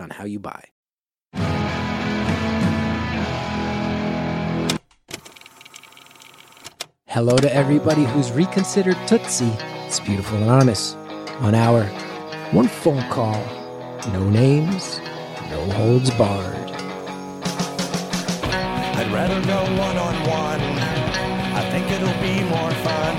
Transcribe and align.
on 0.00 0.10
how 0.10 0.24
you 0.24 0.38
buy. 0.38 0.64
Hello 7.06 7.36
to 7.36 7.54
everybody 7.54 8.04
who's 8.04 8.32
reconsidered 8.32 8.96
Tootsie. 9.06 9.52
It's 9.86 10.00
Beautiful 10.00 10.38
Anonymous. 10.38 10.94
One 11.38 11.54
hour, 11.54 11.84
one 12.50 12.66
phone 12.66 13.08
call, 13.08 13.40
no 14.12 14.28
names, 14.30 14.98
no 15.50 15.60
holds 15.72 16.10
barred. 16.10 16.70
I'd 18.96 19.10
rather 19.12 19.40
go 19.46 19.62
one 19.78 19.96
on 19.96 20.14
one. 20.28 20.60
I 21.54 21.70
think 21.70 21.88
it'll 21.90 22.20
be 22.20 22.42
more 22.50 22.72
fun, 22.82 23.13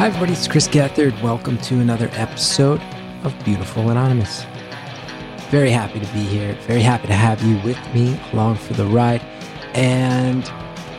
Hi, 0.00 0.06
everybody. 0.06 0.32
It's 0.32 0.48
Chris 0.48 0.66
Gethard. 0.66 1.20
Welcome 1.20 1.58
to 1.58 1.78
another 1.78 2.08
episode 2.14 2.80
of 3.22 3.34
Beautiful 3.44 3.90
Anonymous. 3.90 4.46
Very 5.50 5.70
happy 5.70 6.00
to 6.00 6.06
be 6.14 6.20
here. 6.20 6.54
Very 6.62 6.80
happy 6.80 7.06
to 7.08 7.12
have 7.12 7.42
you 7.42 7.58
with 7.58 7.76
me 7.94 8.18
along 8.32 8.56
for 8.56 8.72
the 8.72 8.86
ride. 8.86 9.20
And 9.74 10.42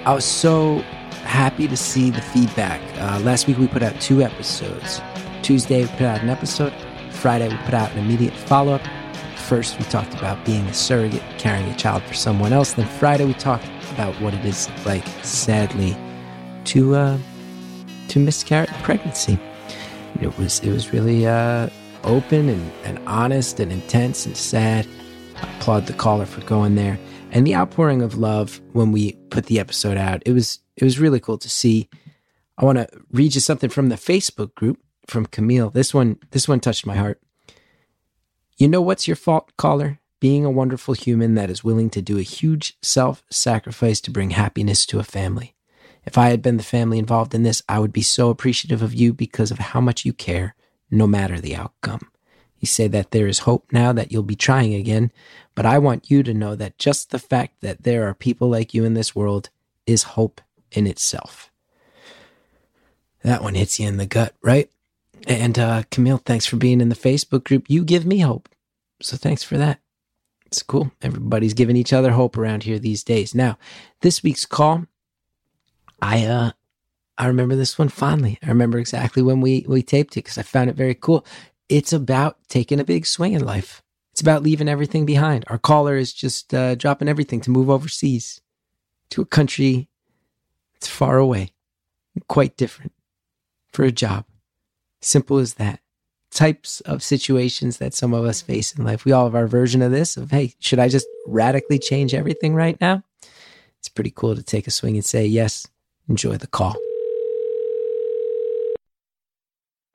I 0.05 0.13
was 0.13 0.23
so 0.23 0.81
happy 1.23 1.67
to 1.67 1.75
see 1.75 2.11
the 2.11 2.21
feedback. 2.21 2.79
Uh, 2.99 3.19
last 3.21 3.47
week 3.47 3.57
we 3.57 3.67
put 3.67 3.81
out 3.81 3.99
two 3.99 4.21
episodes. 4.21 5.01
Tuesday 5.41 5.81
we 5.81 5.87
put 5.87 6.03
out 6.03 6.21
an 6.21 6.29
episode. 6.29 6.71
Friday 7.09 7.49
we 7.49 7.57
put 7.65 7.73
out 7.73 7.91
an 7.93 7.97
immediate 7.97 8.35
follow 8.35 8.73
up. 8.73 8.83
First 9.35 9.79
we 9.79 9.85
talked 9.85 10.13
about 10.13 10.45
being 10.45 10.67
a 10.67 10.75
surrogate, 10.75 11.23
carrying 11.39 11.67
a 11.71 11.75
child 11.75 12.03
for 12.03 12.13
someone 12.13 12.53
else. 12.53 12.73
Then 12.73 12.87
Friday 12.99 13.25
we 13.25 13.33
talked 13.33 13.65
about 13.93 14.13
what 14.21 14.35
it 14.35 14.45
is 14.45 14.69
like, 14.85 15.07
sadly, 15.23 15.97
to 16.65 16.93
uh, 16.93 17.17
to 18.11 18.19
miscarry 18.19 18.67
pregnancy. 18.83 19.39
It 20.21 20.37
was 20.37 20.59
it 20.59 20.71
was 20.71 20.91
really 20.91 21.25
uh, 21.25 21.69
open 22.03 22.49
and, 22.49 22.71
and 22.83 22.99
honest 23.07 23.59
and 23.59 23.71
intense 23.71 24.25
and 24.25 24.35
sad. 24.35 24.85
I 25.37 25.57
applaud 25.57 25.87
the 25.87 25.93
caller 25.93 26.25
for 26.25 26.41
going 26.41 26.75
there. 26.75 26.99
And 27.31 27.47
the 27.47 27.55
outpouring 27.55 28.01
of 28.01 28.17
love 28.17 28.59
when 28.73 28.91
we 28.91 29.13
put 29.29 29.45
the 29.45 29.61
episode 29.61 29.97
out, 29.97 30.21
it 30.25 30.33
was 30.33 30.59
it 30.75 30.83
was 30.83 30.99
really 30.99 31.21
cool 31.21 31.37
to 31.37 31.49
see. 31.49 31.89
I 32.57 32.65
want 32.65 32.77
to 32.79 32.87
read 33.11 33.33
you 33.33 33.41
something 33.41 33.69
from 33.69 33.87
the 33.87 33.95
Facebook 33.95 34.53
group 34.55 34.79
from 35.07 35.25
Camille. 35.25 35.69
This 35.69 35.93
one 35.93 36.19
this 36.31 36.49
one 36.49 36.59
touched 36.59 36.85
my 36.85 36.97
heart. 36.97 37.21
You 38.57 38.67
know 38.67 38.81
what's 38.81 39.07
your 39.07 39.15
fault, 39.15 39.51
caller? 39.57 39.99
Being 40.19 40.43
a 40.43 40.51
wonderful 40.51 40.93
human 40.93 41.35
that 41.35 41.49
is 41.49 41.63
willing 41.63 41.89
to 41.91 42.01
do 42.01 42.19
a 42.19 42.23
huge 42.23 42.77
self 42.81 43.23
sacrifice 43.31 44.01
to 44.01 44.11
bring 44.11 44.31
happiness 44.31 44.85
to 44.87 44.99
a 44.99 45.03
family. 45.03 45.55
If 46.05 46.17
I 46.17 46.29
had 46.29 46.41
been 46.41 46.57
the 46.57 46.63
family 46.63 46.97
involved 46.97 47.33
in 47.33 47.43
this, 47.43 47.61
I 47.69 47.79
would 47.79 47.93
be 47.93 48.01
so 48.01 48.29
appreciative 48.29 48.81
of 48.81 48.93
you 48.93 49.13
because 49.13 49.51
of 49.51 49.59
how 49.59 49.81
much 49.81 50.05
you 50.05 50.13
care, 50.13 50.55
no 50.89 51.05
matter 51.07 51.39
the 51.39 51.55
outcome. 51.55 52.09
You 52.59 52.67
say 52.67 52.87
that 52.87 53.11
there 53.11 53.27
is 53.27 53.39
hope 53.39 53.71
now 53.71 53.91
that 53.93 54.11
you'll 54.11 54.23
be 54.23 54.35
trying 54.35 54.73
again, 54.73 55.11
but 55.55 55.65
I 55.65 55.79
want 55.79 56.11
you 56.11 56.21
to 56.23 56.33
know 56.33 56.55
that 56.55 56.77
just 56.77 57.09
the 57.09 57.19
fact 57.19 57.61
that 57.61 57.83
there 57.83 58.07
are 58.07 58.13
people 58.13 58.49
like 58.49 58.73
you 58.73 58.83
in 58.83 58.93
this 58.93 59.15
world 59.15 59.49
is 59.85 60.03
hope 60.03 60.41
in 60.71 60.85
itself. 60.87 61.51
That 63.23 63.41
one 63.41 63.55
hits 63.55 63.79
you 63.79 63.87
in 63.87 63.97
the 63.97 64.05
gut, 64.05 64.35
right? 64.41 64.69
And 65.27 65.57
uh, 65.57 65.83
Camille, 65.91 66.17
thanks 66.17 66.45
for 66.45 66.55
being 66.55 66.81
in 66.81 66.89
the 66.89 66.95
Facebook 66.95 67.43
group. 67.43 67.69
You 67.69 67.83
give 67.83 68.05
me 68.05 68.19
hope. 68.19 68.49
So 69.01 69.17
thanks 69.17 69.43
for 69.43 69.57
that. 69.57 69.79
It's 70.45 70.63
cool. 70.63 70.91
Everybody's 71.01 71.53
giving 71.53 71.77
each 71.77 71.93
other 71.93 72.11
hope 72.11 72.37
around 72.37 72.63
here 72.63 72.77
these 72.77 73.03
days. 73.03 73.33
Now, 73.33 73.57
this 74.01 74.21
week's 74.21 74.45
call 74.45 74.85
I 76.01 76.25
uh 76.25 76.51
I 77.17 77.27
remember 77.27 77.55
this 77.55 77.77
one 77.77 77.89
fondly. 77.89 78.39
I 78.41 78.47
remember 78.47 78.79
exactly 78.79 79.21
when 79.21 79.41
we 79.41 79.65
we 79.67 79.83
taped 79.83 80.13
it 80.13 80.23
because 80.23 80.37
I 80.37 80.43
found 80.43 80.69
it 80.69 80.75
very 80.75 80.95
cool. 80.95 81.25
It's 81.69 81.93
about 81.93 82.37
taking 82.47 82.79
a 82.79 82.83
big 82.83 83.05
swing 83.05 83.33
in 83.33 83.45
life. 83.45 83.81
It's 84.11 84.21
about 84.21 84.43
leaving 84.43 84.67
everything 84.67 85.05
behind. 85.05 85.45
Our 85.47 85.57
caller 85.57 85.95
is 85.95 86.11
just 86.13 86.53
uh, 86.53 86.75
dropping 86.75 87.07
everything 87.07 87.39
to 87.41 87.51
move 87.51 87.69
overseas 87.69 88.41
to 89.11 89.21
a 89.21 89.25
country 89.25 89.87
that's 90.73 90.87
far 90.87 91.17
away, 91.17 91.51
quite 92.27 92.57
different 92.57 92.91
for 93.71 93.83
a 93.83 93.91
job. 93.91 94.25
Simple 95.01 95.37
as 95.37 95.55
that. 95.55 95.79
Types 96.31 96.81
of 96.81 97.03
situations 97.03 97.77
that 97.77 97.93
some 97.93 98.13
of 98.13 98.25
us 98.25 98.41
face 98.41 98.73
in 98.73 98.83
life. 98.83 99.05
We 99.05 99.11
all 99.11 99.25
have 99.25 99.35
our 99.35 99.47
version 99.47 99.81
of 99.81 99.91
this 99.91 100.17
of, 100.17 100.31
hey, 100.31 100.53
should 100.59 100.79
I 100.79 100.87
just 100.87 101.07
radically 101.27 101.77
change 101.79 102.13
everything 102.13 102.55
right 102.55 102.79
now? 102.79 103.03
It's 103.79 103.89
pretty 103.89 104.11
cool 104.11 104.35
to 104.35 104.43
take 104.43 104.67
a 104.67 104.71
swing 104.71 104.95
and 104.95 105.05
say, 105.05 105.25
yes, 105.25 105.67
Enjoy 106.09 106.37
the 106.37 106.47
call. 106.47 106.75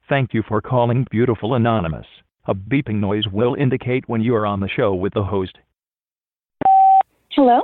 Thank 0.08 0.32
you 0.34 0.42
for 0.46 0.60
calling 0.60 1.06
Beautiful 1.10 1.54
Anonymous. 1.54 2.06
A 2.46 2.54
beeping 2.54 3.00
noise 3.00 3.26
will 3.26 3.54
indicate 3.54 4.08
when 4.08 4.20
you 4.20 4.34
are 4.36 4.46
on 4.46 4.60
the 4.60 4.68
show 4.68 4.94
with 4.94 5.14
the 5.14 5.24
host. 5.24 5.58
Hello. 7.30 7.62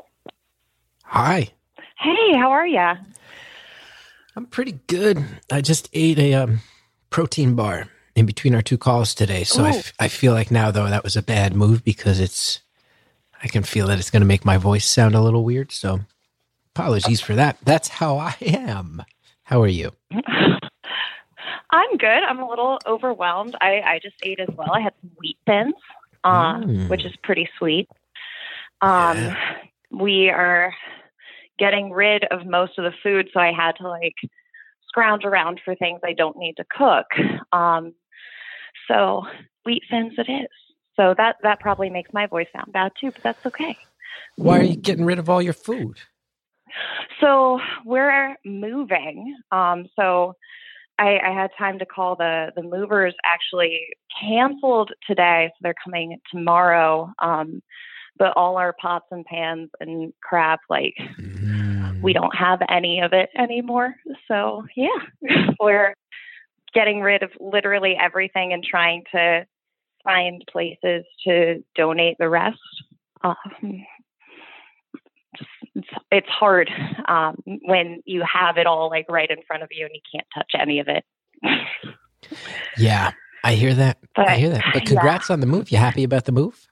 Hi. 1.04 1.48
Hey, 1.98 2.36
how 2.36 2.50
are 2.50 2.66
ya? 2.66 2.97
I'm 4.34 4.47
pretty 4.47 4.81
good. 4.88 5.25
I 5.50 5.60
just 5.60 5.88
ate 5.92 6.19
a 6.19 6.34
um, 6.34 6.60
protein 7.10 7.54
bar 7.54 7.88
in 8.16 8.26
between 8.26 8.54
our 8.54 8.62
two 8.62 8.76
calls 8.76 9.14
today. 9.14 9.44
So 9.44 9.64
I, 9.64 9.70
f- 9.70 9.92
I 10.00 10.08
feel 10.08 10.32
like 10.32 10.50
now, 10.50 10.70
though, 10.70 10.88
that 10.88 11.04
was 11.04 11.16
a 11.16 11.22
bad 11.22 11.54
move 11.54 11.84
because 11.84 12.19
it's, 12.19 12.60
I 13.42 13.47
can 13.47 13.62
feel 13.62 13.86
that 13.86 13.98
it's 13.98 14.10
going 14.10 14.20
to 14.22 14.26
make 14.26 14.44
my 14.44 14.56
voice 14.56 14.86
sound 14.86 15.14
a 15.14 15.20
little 15.20 15.44
weird. 15.44 15.70
So 15.70 16.00
apologies 16.76 17.20
for 17.20 17.34
that. 17.34 17.58
That's 17.64 17.88
how 17.88 18.16
I 18.18 18.34
am. 18.42 19.02
How 19.44 19.60
are 19.62 19.68
you? 19.68 19.92
I'm 21.70 21.96
good. 21.96 22.06
I'm 22.28 22.38
a 22.40 22.48
little 22.48 22.78
overwhelmed. 22.86 23.56
I, 23.60 23.80
I 23.84 24.00
just 24.02 24.16
ate 24.22 24.40
as 24.40 24.48
well. 24.56 24.72
I 24.72 24.80
had 24.80 24.92
some 25.00 25.10
wheat 25.18 25.38
thins, 25.46 25.74
uh, 26.24 26.54
Mm. 26.60 26.88
which 26.88 27.04
is 27.04 27.12
pretty 27.22 27.48
sweet. 27.58 27.88
Um, 28.80 29.16
Yeah. 29.18 29.36
We 29.90 30.30
are 30.30 30.72
getting 31.58 31.90
rid 31.92 32.24
of 32.30 32.46
most 32.46 32.78
of 32.78 32.84
the 32.84 32.92
food, 33.02 33.28
so 33.34 33.40
I 33.40 33.52
had 33.52 33.72
to 33.76 33.88
like 33.88 34.14
scrounge 34.88 35.24
around 35.24 35.60
for 35.64 35.74
things 35.74 36.00
I 36.02 36.14
don't 36.14 36.38
need 36.38 36.56
to 36.56 36.64
cook. 36.70 37.06
Um, 37.52 37.92
so 38.88 39.24
wheat 39.66 39.82
thins 39.90 40.14
it 40.16 40.30
is. 40.30 40.48
So 40.96 41.14
that 41.18 41.36
that 41.42 41.60
probably 41.60 41.90
makes 41.90 42.10
my 42.14 42.26
voice 42.26 42.46
sound 42.54 42.72
bad 42.72 42.92
too, 42.98 43.10
but 43.10 43.22
that's 43.22 43.44
okay. 43.46 43.76
Why 44.36 44.60
are 44.60 44.64
you 44.64 44.76
getting 44.76 45.04
rid 45.04 45.18
of 45.18 45.28
all 45.28 45.42
your 45.42 45.52
food? 45.52 45.98
So 47.22 47.60
we're 47.84 48.36
moving. 48.44 49.36
Um, 49.52 49.86
so 49.96 50.34
I, 50.98 51.18
I 51.24 51.30
had 51.32 51.50
time 51.56 51.78
to 51.78 51.86
call 51.86 52.16
the 52.16 52.50
the 52.56 52.62
movers. 52.62 53.14
Actually, 53.24 53.78
canceled 54.20 54.90
today, 55.06 55.48
so 55.50 55.58
they're 55.62 55.74
coming 55.82 56.18
tomorrow. 56.30 57.12
Um, 57.18 57.62
but 58.18 58.34
all 58.36 58.58
our 58.58 58.74
pots 58.74 59.06
and 59.10 59.24
pans 59.24 59.70
and 59.80 60.12
crap, 60.22 60.60
like 60.68 60.94
Mm. 61.18 62.00
we 62.00 62.12
don't 62.12 62.34
have 62.36 62.60
any 62.68 63.00
of 63.00 63.12
it 63.12 63.30
anymore. 63.36 63.94
So 64.28 64.64
yeah, 64.76 64.88
we're 65.60 65.94
getting 66.74 67.00
rid 67.00 67.22
of 67.22 67.30
literally 67.40 67.96
everything 68.00 68.52
and 68.52 68.64
trying 68.64 69.02
to 69.12 69.46
find 70.04 70.42
places 70.50 71.04
to 71.26 71.62
donate 71.75 72.16
the 72.18 72.28
rest. 72.28 72.58
Um, 73.22 73.84
it's, 76.11 76.29
hard 76.29 76.70
um, 77.08 77.43
when 77.64 78.02
you 78.06 78.23
have 78.31 78.56
it 78.56 78.67
all 78.67 78.88
like 78.90 79.06
right 79.08 79.31
in 79.31 79.38
front 79.46 79.62
of 79.62 79.69
you 79.70 79.84
and 79.84 79.94
you 79.94 80.00
can't 80.12 80.26
touch 80.34 80.52
any 80.61 80.81
of 80.81 80.88
it. 80.88 81.05
Yeah, 82.79 83.12
I 83.44 83.55
hear 83.55 83.75
that. 83.75 83.99
I 84.17 84.37
hear 84.37 84.50
that. 84.50 84.64
But 84.73 84.82
yeah. 84.82 84.88
congrats 84.88 85.31
on 85.31 85.40
the 85.40 85.46
move. 85.46 85.70
You 85.70 85.79
happy 85.79 86.05
about 86.05 86.25
the 86.25 86.32
move? 86.32 86.69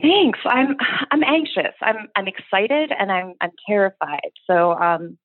Thanks. 0.00 0.38
I'm 0.46 0.76
I'm 1.10 1.22
anxious. 1.22 1.74
I'm 1.82 2.08
I'm 2.16 2.26
excited 2.26 2.90
and 2.98 3.12
I'm 3.12 3.34
I'm 3.40 3.50
terrified. 3.68 4.30
So 4.46 4.72
um 4.72 5.18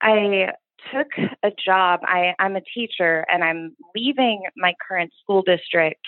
I 0.00 0.52
took 0.92 1.08
a 1.42 1.50
job. 1.50 2.00
I, 2.04 2.34
I'm 2.38 2.56
a 2.56 2.62
teacher 2.74 3.24
and 3.30 3.44
I'm 3.44 3.76
leaving 3.94 4.42
my 4.56 4.74
current 4.86 5.12
school 5.22 5.42
district 5.42 6.00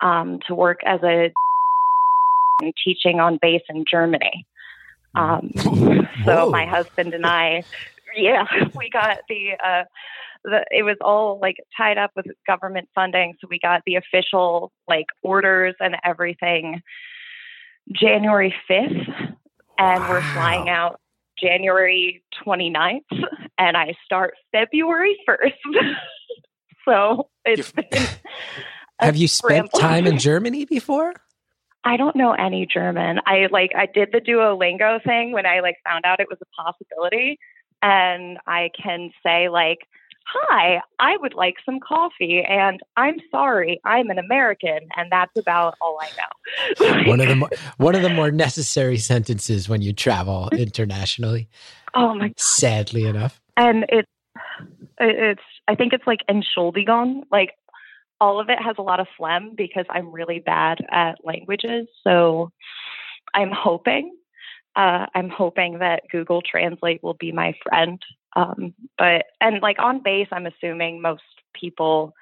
um, 0.00 0.40
to 0.48 0.54
work 0.54 0.80
as 0.84 1.00
a 1.02 1.32
teaching 2.84 3.20
on 3.20 3.38
base 3.40 3.62
in 3.68 3.84
Germany. 3.90 4.44
Um, 5.14 5.52
so 6.24 6.50
my 6.50 6.66
husband 6.66 7.14
and 7.14 7.26
I, 7.26 7.64
yeah, 8.16 8.44
we 8.76 8.90
got 8.90 9.18
the 9.28 9.52
uh, 9.62 9.84
the, 10.44 10.64
it 10.70 10.82
was 10.82 10.96
all 11.00 11.38
like 11.40 11.56
tied 11.76 11.98
up 11.98 12.12
with 12.16 12.26
government 12.46 12.88
funding. 12.94 13.34
So 13.40 13.48
we 13.50 13.58
got 13.58 13.82
the 13.86 13.96
official 13.96 14.72
like 14.88 15.06
orders 15.22 15.74
and 15.80 15.96
everything 16.04 16.82
January 17.92 18.54
5th, 18.68 19.36
and 19.78 20.08
we're 20.08 20.22
flying 20.32 20.68
out 20.68 21.00
January 21.38 22.22
29th, 22.46 23.00
and 23.58 23.76
I 23.76 23.94
start 24.04 24.34
February 24.52 25.16
1st. 25.28 25.94
so 26.84 27.28
it's 27.44 27.72
been 27.72 27.86
Have 29.00 29.16
you 29.16 29.28
spent 29.28 29.70
time 29.74 30.06
in 30.06 30.18
Germany 30.18 30.66
before? 30.66 31.14
I 31.84 31.96
don't 31.96 32.16
know 32.16 32.32
any 32.32 32.66
German. 32.66 33.20
I 33.26 33.48
like 33.50 33.72
I 33.74 33.86
did 33.86 34.10
the 34.12 34.20
Duolingo 34.20 35.02
thing 35.02 35.32
when 35.32 35.46
I 35.46 35.60
like 35.60 35.76
found 35.84 36.04
out 36.04 36.20
it 36.20 36.28
was 36.28 36.38
a 36.42 36.62
possibility 36.62 37.38
and 37.82 38.38
I 38.46 38.70
can 38.82 39.10
say 39.22 39.48
like 39.48 39.78
hi, 40.32 40.80
I 40.98 41.16
would 41.16 41.34
like 41.34 41.56
some 41.64 41.80
coffee 41.80 42.42
and 42.46 42.80
I'm 42.96 43.16
sorry, 43.30 43.80
I'm 43.84 44.10
an 44.10 44.18
American 44.18 44.80
and 44.96 45.10
that's 45.10 45.36
about 45.36 45.74
all 45.80 45.98
I 46.00 46.08
know. 46.16 47.02
One 47.10 47.20
of 47.20 47.28
the 47.28 47.36
more, 47.36 47.50
one 47.78 47.94
of 47.94 48.02
the 48.02 48.10
more 48.10 48.30
necessary 48.30 48.98
sentences 48.98 49.68
when 49.68 49.82
you 49.82 49.92
travel 49.92 50.48
internationally. 50.52 51.48
Oh 51.94 52.14
my 52.14 52.28
God. 52.28 52.40
Sadly 52.40 53.04
enough, 53.04 53.40
and 53.56 53.84
it's 53.88 54.08
it's 55.00 55.42
I 55.66 55.74
think 55.74 55.92
it's 55.92 56.06
like 56.06 56.20
Entschuldigung. 56.28 57.22
Like 57.30 57.54
all 58.20 58.40
of 58.40 58.48
it 58.50 58.58
has 58.60 58.76
a 58.78 58.82
lot 58.82 59.00
of 59.00 59.06
phlegm 59.16 59.54
because 59.56 59.86
I'm 59.88 60.12
really 60.12 60.40
bad 60.40 60.78
at 60.90 61.24
languages. 61.24 61.88
So 62.04 62.50
I'm 63.34 63.50
hoping, 63.52 64.14
uh, 64.76 65.06
I'm 65.14 65.30
hoping 65.30 65.78
that 65.78 66.02
Google 66.10 66.42
Translate 66.42 67.02
will 67.02 67.14
be 67.14 67.32
my 67.32 67.54
friend. 67.62 68.00
Um, 68.36 68.74
but 68.98 69.24
and 69.40 69.60
like 69.62 69.78
on 69.78 70.02
base, 70.02 70.28
I'm 70.30 70.46
assuming 70.46 71.00
most 71.00 71.22
people 71.54 72.14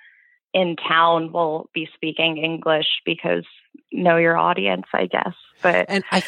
in 0.55 0.77
town 0.77 1.33
will 1.33 1.69
be 1.75 1.89
speaking 1.95 2.39
English 2.39 2.87
because 3.05 3.45
know 3.93 4.17
your 4.17 4.37
audience, 4.37 4.85
I 4.93 5.07
guess. 5.07 5.35
But 5.63 5.87
and 5.89 6.05
I, 6.13 6.23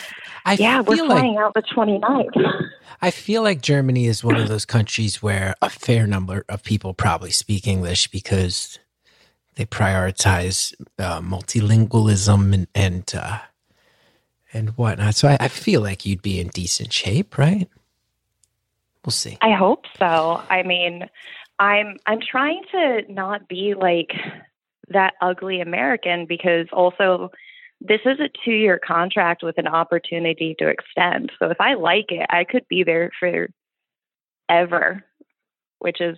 I 0.45 0.55
yeah, 0.55 0.81
we're 0.81 0.97
feel 0.97 1.09
like 1.09 1.19
flying 1.19 1.37
out 1.39 1.55
the 1.55 1.63
29th. 1.63 2.69
I 3.03 3.11
feel 3.11 3.43
like 3.43 3.63
Germany 3.63 4.07
is 4.07 4.25
one 4.25 4.37
of 4.37 4.49
those 4.49 4.67
countries 4.67 5.23
where 5.23 5.55
a 5.63 5.71
fair 5.71 6.07
number 6.07 6.45
of 6.49 6.63
people 6.63 6.93
probably 6.93 7.31
speak 7.31 7.67
English 7.67 8.09
because 8.09 8.79
they 9.61 9.67
prioritize 9.67 10.75
uh, 10.99 11.21
multilingualism 11.21 12.55
and 12.55 12.67
and 12.75 13.13
uh, 13.15 13.41
and 14.55 14.71
whatnot. 14.71 15.15
So 15.17 15.29
I, 15.29 15.37
I 15.39 15.49
feel 15.49 15.83
like 15.83 16.07
you'd 16.07 16.23
be 16.23 16.41
in 16.41 16.49
decent 16.49 16.95
shape, 16.95 17.37
right? 17.37 17.69
We'll 19.05 19.13
see. 19.13 19.37
I 19.43 19.53
hope 19.53 19.85
so. 19.99 20.43
I 20.49 20.63
mean, 20.63 21.05
I'm 21.59 21.99
I'm 22.07 22.21
trying 22.21 22.63
to 22.73 23.03
not 23.13 23.49
be 23.49 23.75
like 23.75 24.13
that 24.89 25.13
ugly 25.21 25.61
American 25.61 26.25
because 26.25 26.67
also 26.73 27.31
this 27.83 28.01
is 28.07 28.19
a 28.19 28.31
two 28.43 28.53
year 28.53 28.81
contract 28.83 29.43
with 29.43 29.59
an 29.59 29.69
opportunity 29.69 30.57
to 30.59 30.69
extend. 30.69 31.33
So 31.39 31.51
if 31.51 31.61
I 31.61 31.75
like 31.75 32.07
it, 32.09 32.25
I 32.31 32.45
could 32.45 32.67
be 32.67 32.83
there 32.83 33.11
for 33.21 33.51
ever, 34.49 35.05
which 35.81 36.01
is 36.01 36.17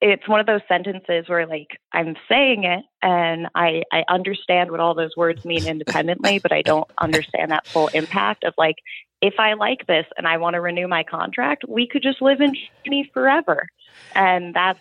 it's 0.00 0.26
one 0.26 0.40
of 0.40 0.46
those 0.46 0.62
sentences 0.66 1.28
where 1.28 1.46
like 1.46 1.78
I'm 1.92 2.16
saying 2.28 2.64
it 2.64 2.84
and 3.02 3.48
I 3.54 3.82
I 3.92 4.04
understand 4.08 4.70
what 4.70 4.80
all 4.80 4.94
those 4.94 5.16
words 5.16 5.44
mean 5.44 5.66
independently, 5.66 6.38
but 6.38 6.52
I 6.52 6.62
don't 6.62 6.90
understand 6.98 7.50
that 7.50 7.66
full 7.66 7.88
impact 7.88 8.44
of 8.44 8.54
like 8.56 8.76
if 9.20 9.34
I 9.38 9.52
like 9.54 9.86
this 9.86 10.06
and 10.16 10.26
I 10.26 10.38
want 10.38 10.54
to 10.54 10.60
renew 10.60 10.88
my 10.88 11.02
contract, 11.02 11.64
we 11.68 11.86
could 11.86 12.02
just 12.02 12.22
live 12.22 12.40
in 12.40 12.54
Germany 12.84 13.10
forever. 13.12 13.68
And 14.14 14.54
that's 14.54 14.80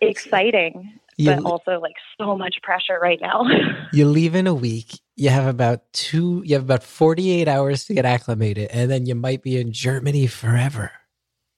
exciting, 0.00 0.98
You, 1.18 1.34
but 1.34 1.44
also 1.44 1.78
like 1.78 1.96
so 2.18 2.36
much 2.36 2.56
pressure 2.62 2.98
right 3.00 3.20
now. 3.20 3.44
you 3.92 4.06
leave 4.06 4.34
in 4.34 4.46
a 4.46 4.54
week. 4.54 5.00
You 5.16 5.28
have 5.28 5.46
about 5.46 5.92
two. 5.92 6.42
You 6.46 6.54
have 6.54 6.64
about 6.64 6.82
forty-eight 6.82 7.48
hours 7.48 7.84
to 7.86 7.94
get 7.94 8.06
acclimated, 8.06 8.70
and 8.70 8.90
then 8.90 9.04
you 9.04 9.14
might 9.14 9.42
be 9.42 9.60
in 9.60 9.72
Germany 9.72 10.26
forever. 10.26 10.92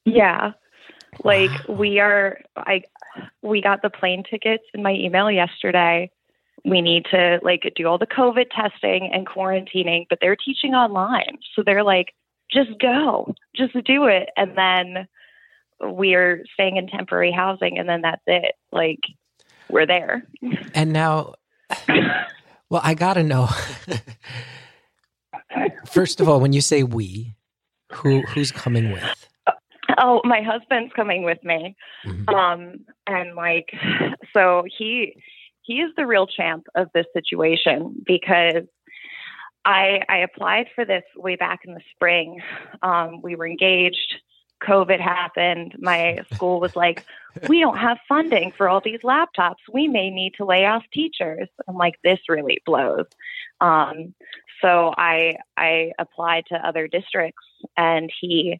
yeah. 0.04 0.52
Like 1.24 1.50
Wow. 1.68 1.74
we 1.76 2.00
are 2.00 2.38
I 2.56 2.82
we 3.42 3.60
got 3.60 3.82
the 3.82 3.90
plane 3.90 4.22
tickets 4.28 4.64
in 4.74 4.82
my 4.82 4.92
email 4.92 5.30
yesterday. 5.30 6.10
We 6.64 6.80
need 6.82 7.06
to 7.10 7.40
like 7.42 7.70
do 7.74 7.86
all 7.86 7.98
the 7.98 8.06
COVID 8.06 8.46
testing 8.54 9.10
and 9.12 9.26
quarantining, 9.26 10.06
but 10.08 10.18
they're 10.20 10.36
teaching 10.36 10.74
online. 10.74 11.38
So 11.54 11.62
they're 11.64 11.82
like, 11.82 12.14
just 12.52 12.70
go, 12.80 13.34
just 13.56 13.72
do 13.84 14.06
it. 14.06 14.28
And 14.36 14.56
then 14.56 15.08
we're 15.80 16.44
staying 16.52 16.76
in 16.76 16.86
temporary 16.86 17.32
housing 17.32 17.78
and 17.78 17.88
then 17.88 18.02
that's 18.02 18.22
it. 18.26 18.54
Like 18.72 19.00
we're 19.70 19.86
there. 19.86 20.24
And 20.74 20.92
now, 20.92 21.34
well, 22.68 22.82
I 22.84 22.94
gotta 22.94 23.22
know. 23.22 23.48
First 25.86 26.20
of 26.20 26.28
all, 26.28 26.40
when 26.40 26.52
you 26.52 26.60
say 26.60 26.82
we, 26.82 27.34
who 27.92 28.20
who's 28.22 28.52
coming 28.52 28.92
with? 28.92 29.28
Oh, 30.00 30.20
my 30.24 30.40
husband's 30.40 30.92
coming 30.94 31.24
with 31.24 31.42
me. 31.44 31.76
Mhm. 32.04 32.28
Um, 32.34 32.86
and 33.06 33.34
like, 33.34 33.72
so 34.32 34.64
he 34.78 35.14
he 35.62 35.80
is 35.80 35.92
the 35.96 36.06
real 36.06 36.26
champ 36.26 36.66
of 36.74 36.88
this 36.94 37.06
situation 37.12 38.02
because 38.04 38.64
I 39.64 40.02
I 40.08 40.18
applied 40.18 40.68
for 40.74 40.84
this 40.84 41.04
way 41.16 41.36
back 41.36 41.60
in 41.64 41.74
the 41.74 41.82
spring. 41.94 42.40
Um, 42.82 43.20
we 43.22 43.36
were 43.36 43.46
engaged. 43.46 44.14
COVID 44.62 45.00
happened. 45.00 45.74
My 45.78 46.18
school 46.34 46.60
was 46.60 46.76
like, 46.76 47.06
we 47.48 47.60
don't 47.60 47.78
have 47.78 47.96
funding 48.06 48.52
for 48.52 48.68
all 48.68 48.82
these 48.84 49.00
laptops. 49.00 49.62
We 49.72 49.88
may 49.88 50.10
need 50.10 50.34
to 50.34 50.44
lay 50.44 50.66
off 50.66 50.82
teachers. 50.92 51.48
I'm 51.66 51.76
like, 51.76 51.94
this 52.04 52.18
really 52.28 52.58
blows. 52.66 53.06
Um, 53.62 54.14
so 54.60 54.92
I 54.96 55.36
I 55.56 55.92
applied 55.98 56.44
to 56.48 56.56
other 56.56 56.88
districts, 56.88 57.46
and 57.76 58.10
he 58.20 58.58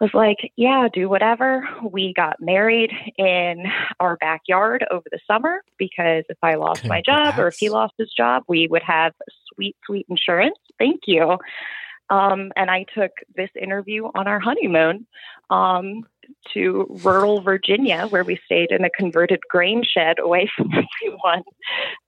was 0.00 0.10
like, 0.12 0.52
yeah, 0.56 0.88
do 0.92 1.08
whatever. 1.08 1.66
We 1.90 2.12
got 2.14 2.36
married 2.40 2.90
in 3.16 3.64
our 4.00 4.16
backyard 4.16 4.84
over 4.90 5.04
the 5.10 5.20
summer 5.26 5.62
because 5.78 6.24
if 6.28 6.38
I 6.42 6.54
lost 6.54 6.84
my 6.84 7.00
job 7.00 7.38
or 7.38 7.48
if 7.48 7.56
he 7.58 7.70
lost 7.70 7.94
his 7.98 8.12
job, 8.16 8.42
we 8.48 8.66
would 8.68 8.82
have 8.82 9.12
sweet, 9.52 9.76
sweet 9.86 10.06
insurance. 10.08 10.58
Thank 10.78 11.02
you. 11.06 11.38
Um, 12.10 12.52
and 12.56 12.70
I 12.70 12.84
took 12.94 13.12
this 13.34 13.50
interview 13.60 14.04
on 14.14 14.28
our 14.28 14.38
honeymoon 14.38 15.06
um, 15.48 16.02
to 16.52 16.86
rural 17.02 17.40
Virginia, 17.40 18.06
where 18.08 18.24
we 18.24 18.38
stayed 18.44 18.70
in 18.70 18.84
a 18.84 18.90
converted 18.90 19.40
grain 19.48 19.82
shed 19.84 20.18
away 20.18 20.50
from 20.56 20.70
everyone. 20.70 21.42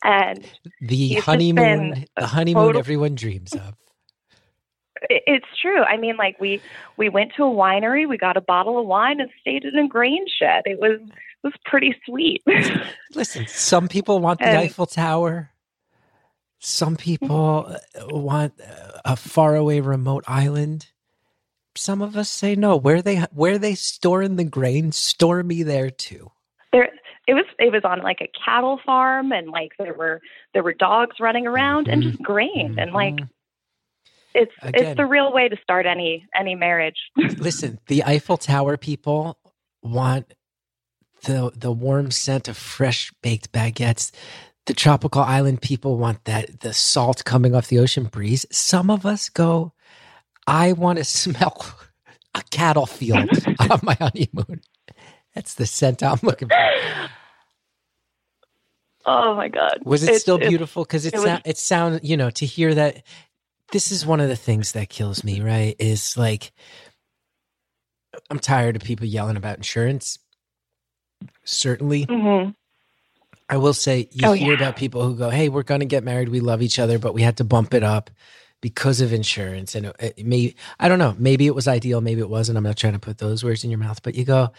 And 0.05 0.45
The 0.81 1.15
honeymoon, 1.15 2.05
the 2.17 2.27
honeymoon 2.27 2.65
total- 2.65 2.79
everyone 2.79 3.15
dreams 3.15 3.53
of. 3.55 3.75
It- 5.11 5.23
it's 5.27 5.47
true. 5.61 5.83
I 5.83 5.97
mean, 5.97 6.17
like 6.17 6.39
we 6.41 6.61
we 6.97 7.09
went 7.09 7.33
to 7.37 7.45
a 7.45 7.51
winery, 7.51 8.09
we 8.09 8.17
got 8.19 8.37
a 8.37 8.41
bottle 8.41 8.79
of 8.79 8.87
wine, 8.87 9.21
and 9.21 9.31
stayed 9.41 9.65
in 9.65 9.77
a 9.79 9.89
grain 9.89 10.25
shed. 10.39 10.63
It 10.67 10.79
was 10.81 11.01
it 11.01 11.43
was 11.43 11.53
pretty 11.65 11.95
sweet. 12.05 12.43
Listen, 13.15 13.47
some 13.47 13.89
people 13.89 14.21
want 14.21 14.41
the 14.41 14.47
And- 14.47 14.59
Eiffel 14.59 14.87
Tower. 14.87 15.51
Some 16.59 16.97
people 16.97 17.67
uh, 17.69 18.07
want 18.09 18.55
uh, 18.61 18.99
a 19.05 19.17
faraway 19.17 19.81
remote 19.81 20.25
island. 20.27 20.87
Some 21.77 22.01
of 22.01 22.17
us 22.17 22.31
say 22.31 22.55
no. 22.57 22.77
Where 22.77 23.03
they 23.03 23.17
where 23.33 23.59
they 23.59 23.75
store 23.75 24.23
in 24.23 24.37
the 24.37 24.45
grain, 24.45 24.91
store 24.93 25.43
me 25.43 25.63
there 25.63 25.91
too. 25.91 26.31
there, 26.73 26.89
it 27.29 27.35
was 27.35 27.45
it 27.59 27.71
was 27.71 27.83
on 27.85 28.01
like 28.03 28.21
a 28.23 28.31
cattle 28.45 28.81
farm, 28.87 29.33
and 29.33 29.51
like 29.51 29.73
there 29.79 29.93
were 29.93 30.23
there 30.55 30.63
were 30.63 30.73
dogs 30.73 31.17
running 31.21 31.47
around, 31.47 31.89
and 31.89 32.03
just 32.03 32.23
grain, 32.23 32.77
and 32.79 32.93
like 32.93 33.15
Mhm. 33.17 33.29
It's 34.37 34.53
Again. 34.63 34.85
it's 34.87 34.97
the 34.97 35.07
real 35.07 35.33
way 35.33 35.49
to 35.49 35.57
start 35.63 35.87
any 35.87 36.27
any 36.39 36.55
marriage. 36.55 36.97
listen, 37.17 37.79
the 37.89 38.05
Eiffel 38.05 38.37
Tower 38.37 38.77
people 38.77 39.39
want 39.83 40.35
the 41.25 41.51
the 41.57 41.73
warm 41.73 42.11
scent 42.11 42.47
of 42.49 42.57
fresh 42.57 43.13
baked 43.23 43.51
baguettes. 43.53 44.13
The 44.67 44.75
tropical 44.75 45.23
island 45.23 45.63
people 45.63 45.97
want 45.97 46.25
that 46.25 46.61
the 46.61 46.73
salt 46.73 47.25
coming 47.25 47.55
off 47.55 47.69
the 47.69 47.79
ocean 47.79 48.05
breeze. 48.05 48.45
Some 48.51 48.91
of 48.91 49.07
us 49.07 49.29
go, 49.29 49.73
I 50.47 50.73
want 50.73 50.99
to 50.99 51.05
smell 51.23 51.65
a 52.35 52.43
cattle 52.51 52.87
field 52.87 53.31
on 53.71 53.81
my 53.83 53.95
honeymoon. 53.95 54.61
That's 55.35 55.55
the 55.55 55.67
scent 55.67 56.03
I'm 56.03 56.19
looking 56.23 56.49
for. 56.49 56.57
oh 59.05 59.35
my 59.37 59.49
god! 59.49 59.79
Was 59.85 60.03
it 60.03 60.07
It's- 60.07 60.21
still 60.23 60.39
beautiful? 60.39 60.83
Because 60.85 61.07
it, 61.07 61.15
it 61.15 61.21
was- 61.21 61.41
it 61.45 61.59
sound 61.59 62.01
you 62.03 62.17
know 62.17 62.31
to 62.31 62.47
hear 62.47 62.75
that. 62.75 63.03
This 63.73 63.91
is 63.91 64.07
one 64.07 64.21
of 64.21 64.29
the 64.29 64.37
things 64.37 64.73
that 64.73 64.89
kills 64.89 65.25
me. 65.25 65.41
Right? 65.41 65.77
Is 65.79 66.17
like 66.17 66.53
I'm 68.31 68.39
tired 68.39 68.77
of 68.77 68.83
people 68.83 69.07
yelling 69.07 69.37
about 69.37 69.57
insurance. 69.57 70.19
Certainly, 71.45 72.07
Mhm. 72.07 72.55
I 73.49 73.57
will 73.57 73.75
say 73.75 74.09
you 74.13 74.27
Oh, 74.29 74.33
hear 74.33 74.49
yeah. 74.53 74.57
about 74.57 74.77
people 74.77 75.03
who 75.03 75.15
go, 75.17 75.31
"Hey, 75.31 75.49
we're 75.49 75.63
going 75.63 75.81
to 75.81 75.87
get 75.87 76.03
married. 76.05 76.29
We 76.29 76.41
love 76.41 76.63
each 76.63 76.79
other, 76.79 76.99
but 76.99 77.15
we 77.15 77.23
had 77.23 77.37
to 77.39 77.45
bump 77.45 77.75
it 77.75 77.83
up 77.83 78.11
because 78.63 79.01
of 79.03 79.13
insurance 79.13 79.75
and 79.75 79.87
it, 79.87 80.15
it 80.17 80.27
may 80.27 80.55
I 80.81 80.89
don't 80.89 80.99
know, 80.99 81.15
maybe 81.19 81.47
it 81.47 81.55
was 81.55 81.69
ideal, 81.69 82.01
maybe 82.01 82.21
it 82.23 82.29
wasn't. 82.31 82.57
I'm 82.57 82.65
not 82.65 82.77
trying 82.79 82.95
to 82.95 82.99
put 82.99 83.19
those 83.19 83.45
words 83.45 83.63
in 83.65 83.71
your 83.71 83.79
mouth, 83.79 84.03
but 84.03 84.15
you 84.15 84.25
go, 84.25 84.51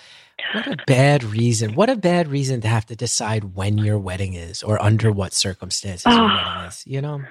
what 0.54 0.68
a 0.68 0.78
bad 0.86 1.24
reason. 1.24 1.74
What 1.74 1.90
a 1.90 1.96
bad 1.96 2.28
reason 2.28 2.62
to 2.62 2.68
have 2.68 2.86
to 2.86 2.96
decide 2.96 3.56
when 3.56 3.78
your 3.80 3.98
wedding 3.98 4.36
is 4.36 4.62
or 4.62 4.82
under 4.82 5.12
what 5.12 5.34
circumstances 5.34 6.06
your 6.06 6.14
Ah. 6.16 6.56
wedding 6.58 6.68
is, 6.70 6.84
you 6.86 7.02
know? 7.02 7.22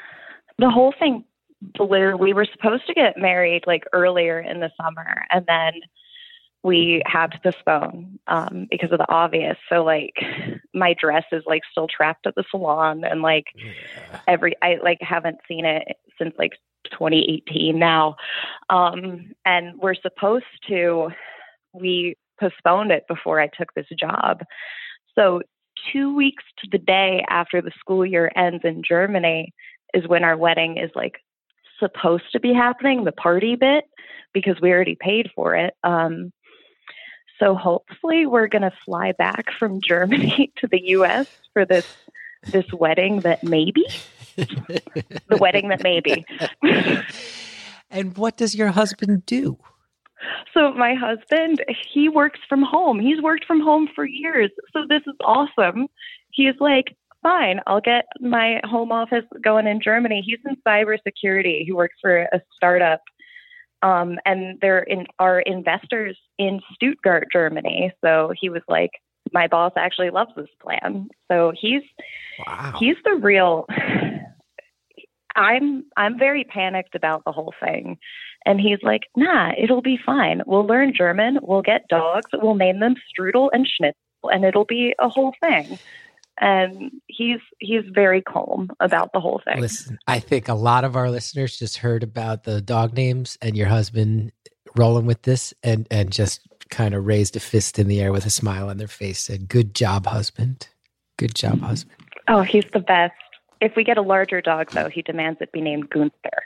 the 0.59 0.71
whole 0.71 0.92
thing 0.99 1.23
We 1.81 2.33
were 2.33 2.47
supposed 2.53 2.87
to 2.87 2.95
get 2.95 3.17
married 3.19 3.65
like 3.67 3.85
earlier 3.93 4.41
in 4.41 4.61
the 4.61 4.71
summer, 4.81 5.25
and 5.31 5.45
then 5.47 5.73
we 6.63 7.03
had 7.07 7.33
to 7.33 7.39
postpone 7.43 8.19
um, 8.27 8.67
because 8.71 8.91
of 8.93 8.99
the 8.99 9.11
obvious. 9.11 9.57
So 9.69 9.85
like 9.85 10.15
my 10.75 10.95
dress 10.95 11.25
is 11.33 11.45
like 11.47 11.63
still 11.71 11.89
trapped 11.89 12.27
at 12.27 12.35
the 12.35 12.45
salon, 12.51 13.05
and 13.05 13.23
like 13.23 13.47
Yeah. 13.55 14.21
every 14.27 14.55
I 14.63 14.79
like 14.83 14.99
haven't 15.01 15.39
seen 15.49 15.65
it 15.65 15.87
since 16.19 16.35
like 16.39 16.53
2018 16.91 17.79
now, 17.79 18.17
um, 18.69 19.33
and 19.45 19.79
we're 19.79 19.95
supposed 19.95 20.45
to. 20.69 21.11
We 21.73 22.17
postponed 22.41 22.91
it 22.91 23.05
before 23.09 23.41
I 23.41 23.49
took 23.49 23.73
this 23.75 23.87
job, 23.99 24.43
so 25.15 25.43
two 25.93 26.15
weeks 26.15 26.43
to 26.59 26.69
the 26.71 26.79
day 26.79 27.25
after 27.29 27.61
the 27.61 27.71
school 27.79 28.05
year 28.05 28.31
ends 28.35 28.63
in 28.65 28.83
Germany 28.87 29.53
is 29.95 30.09
when 30.09 30.25
our 30.25 30.37
wedding 30.37 30.79
is 30.79 30.91
like 30.95 31.17
supposed 31.78 32.30
to 32.33 32.40
be 32.40 32.52
happening, 32.52 33.04
the 33.04 33.12
party 33.12 33.56
bit, 33.56 33.85
because 34.33 34.61
we 34.61 34.71
already 34.71 34.97
paid 34.99 35.30
for 35.35 35.54
it. 35.54 35.75
Um, 35.83 36.33
so 37.38 37.54
hopefully 37.54 38.26
we're 38.26 38.49
gonna 38.49 38.73
fly 38.85 39.12
back 39.12 39.47
from 39.59 39.80
Germany 39.87 40.52
to 40.59 40.68
the 40.68 40.80
U.S. 40.90 41.28
for 41.52 41.64
this 41.64 41.87
this 42.52 42.66
wedding 42.73 43.21
that 43.21 43.42
maybe 43.42 43.85
the 44.37 45.38
wedding 45.40 45.68
that 45.68 45.83
maybe. 45.83 46.25
and 47.90 48.16
what 48.16 48.37
does 48.37 48.54
your 48.54 48.68
husband 48.68 49.26
do? 49.26 49.59
So 50.54 50.73
my 50.73 50.95
husband, 50.95 51.64
he 51.92 52.09
works 52.09 52.40
from 52.49 52.62
home. 52.62 53.00
He's 53.00 53.21
worked 53.21 53.45
from 53.45 53.61
home 53.61 53.88
for 53.95 54.04
years. 54.04 54.50
So 54.73 54.85
this 54.88 55.02
is 55.06 55.14
awesome. 55.25 55.88
He's 56.30 56.54
like, 56.61 56.97
fine, 57.26 57.61
I'll 57.66 57.80
get 57.80 58.04
my 58.21 58.61
home 58.64 58.92
office 58.92 59.25
going 59.42 59.66
in 59.66 59.80
Germany. 59.83 60.23
He's 60.25 60.38
in 60.49 60.56
cybersecurity. 60.66 61.64
He 61.64 61.73
works 61.73 61.97
for 62.00 62.23
a 62.23 62.40
startup. 62.54 63.00
Um, 63.83 64.18
and 64.25 64.59
they're 64.61 64.83
in 64.83 65.06
are 65.18 65.40
investors 65.40 66.16
in 66.38 66.61
Stuttgart, 66.75 67.28
Germany. 67.33 67.92
So 68.04 68.33
he 68.40 68.49
was 68.49 68.62
like, 68.68 68.90
my 69.33 69.49
boss 69.49 69.73
actually 69.76 70.11
loves 70.11 70.30
this 70.37 70.49
plan. 70.62 71.09
So 71.30 71.52
he's 71.61 71.83
Wow. 72.47 72.75
he's 72.78 72.97
the 73.04 73.14
real 73.14 73.66
i'm 75.37 75.85
i'm 75.97 76.18
very 76.18 76.45
panicked 76.45 76.95
about 76.95 77.23
the 77.25 77.33
whole 77.33 77.54
thing 77.64 77.97
and 78.45 78.61
he's 78.61 78.78
like 78.83 79.02
nah 79.16 79.52
it'll 79.59 79.83
be 79.83 79.99
fine 80.04 80.42
we'll 80.47 80.66
learn 80.66 80.92
german 80.95 81.38
we'll 81.42 81.62
get 81.62 81.88
dogs 81.88 82.26
we'll 82.35 82.54
name 82.54 82.80
them 82.80 82.95
strudel 83.09 83.49
and 83.52 83.66
schnitzel 83.66 83.97
and 84.25 84.45
it'll 84.45 84.64
be 84.64 84.95
a 84.99 85.09
whole 85.09 85.35
thing 85.42 85.78
and 86.38 86.90
he's 87.07 87.40
he's 87.61 87.83
very 87.90 88.21
calm 88.23 88.69
about 88.81 89.12
the 89.12 89.21
whole 89.21 89.40
thing 89.45 89.61
Listen, 89.61 89.99
I 90.07 90.19
think 90.21 90.49
a 90.49 90.55
lot 90.55 90.85
of 90.85 90.97
our 90.97 91.11
listeners 91.11 91.59
just 91.59 91.78
heard 91.78 92.02
about 92.02 92.45
the 92.45 92.61
dog 92.61 92.95
names 92.95 93.38
and 93.40 93.57
your 93.57 93.69
husband 93.69 94.33
rolling 94.76 95.07
with 95.07 95.23
this 95.23 95.55
and 95.62 95.87
and 95.90 96.12
just 96.12 96.40
kind 96.69 96.95
of 96.95 97.07
raised 97.07 97.37
a 97.37 97.40
fist 97.40 97.78
in 97.78 97.88
the 97.88 98.00
air 98.00 98.12
with 98.12 98.26
a 98.26 98.31
smile 98.31 98.69
on 98.69 98.76
their 98.76 98.88
face 98.88 99.21
said, 99.21 99.49
"Good 99.49 99.75
job, 99.75 100.07
husband. 100.07 100.69
Good 101.16 101.35
job, 101.35 101.61
husband." 101.61 101.97
oh 102.28 102.43
he's 102.43 102.64
the 102.73 102.81
best 102.81 103.14
if 103.61 103.76
we 103.76 103.85
get 103.85 103.97
a 103.97 104.02
larger 104.02 104.40
dog 104.40 104.71
though 104.73 104.88
he 104.88 105.00
demands 105.00 105.40
it 105.40 105.52
be 105.52 105.61
named 105.61 105.88
gunther 105.90 106.43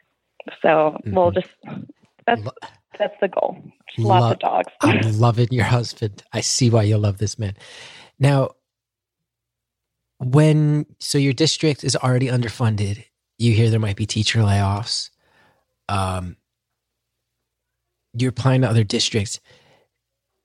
so 0.61 0.97
we'll 1.07 1.31
Mhm. 1.33 1.35
just 1.35 1.49
that's 2.27 2.43
that's 2.99 3.15
the 3.23 3.29
goal 3.29 3.57
lots 3.99 4.23
Lo- 4.23 4.31
of 4.33 4.39
dogs 4.39 4.73
I'm 4.83 5.19
loving 5.19 5.49
your 5.51 5.65
husband. 5.65 6.23
I 6.35 6.43
see 6.43 6.69
why 6.71 6.83
you 6.83 6.99
love 6.99 7.17
this 7.19 7.39
man. 7.39 7.55
Now, 8.19 8.51
when 10.21 10.87
so 11.01 11.19
your 11.19 11.33
district 11.33 11.85
is 11.85 11.97
already 11.97 12.29
underfunded, 12.29 13.05
you 13.39 13.53
hear 13.53 13.71
there 13.71 13.81
might 13.81 13.97
be 13.97 14.07
teacher 14.07 14.41
layoffs. 14.41 15.11
Um, 15.89 16.37
you're 18.15 18.31
applying 18.31 18.63
to 18.63 18.69
other 18.69 18.85
districts. 18.85 19.41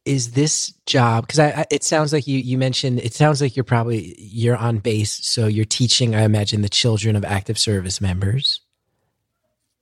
Is 0.06 0.32
this 0.34 0.74
job 0.86 1.28
because 1.28 1.40
I, 1.40 1.50
I 1.50 1.66
it 1.72 1.84
sounds 1.84 2.14
like 2.14 2.28
you 2.28 2.40
you 2.40 2.58
mentioned 2.58 3.00
it 3.00 3.14
sounds 3.14 3.42
like 3.42 3.58
you're 3.58 3.64
probably 3.66 4.16
you're 4.20 4.58
on 4.58 4.80
base, 4.80 5.14
so 5.14 5.48
you're 5.48 5.66
teaching. 5.66 6.16
I 6.16 6.22
imagine 6.24 6.62
the 6.62 6.70
children 6.70 7.16
of 7.16 7.26
active 7.26 7.60
service 7.60 8.00
members. 8.02 8.62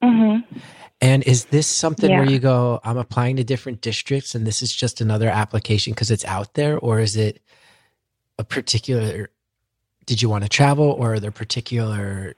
hmm 0.04 0.38
And 1.02 1.24
is 1.24 1.46
this 1.46 1.68
something 1.68 2.10
where 2.10 2.30
you 2.30 2.40
go, 2.40 2.80
I'm 2.84 2.98
applying 2.98 3.36
to 3.38 3.44
different 3.44 3.82
districts 3.82 4.36
and 4.36 4.48
this 4.48 4.62
is 4.62 4.74
just 4.74 5.02
another 5.02 5.30
application 5.30 5.94
because 5.94 6.12
it's 6.12 6.26
out 6.26 6.54
there? 6.56 6.80
Or 6.80 7.00
is 7.02 7.18
it 7.18 7.42
a 8.40 8.44
particular, 8.46 9.30
did 10.06 10.22
you 10.22 10.30
want 10.30 10.44
to 10.44 10.50
travel 10.50 10.92
or 10.92 11.14
are 11.14 11.20
there 11.20 11.32
particular 11.32 12.36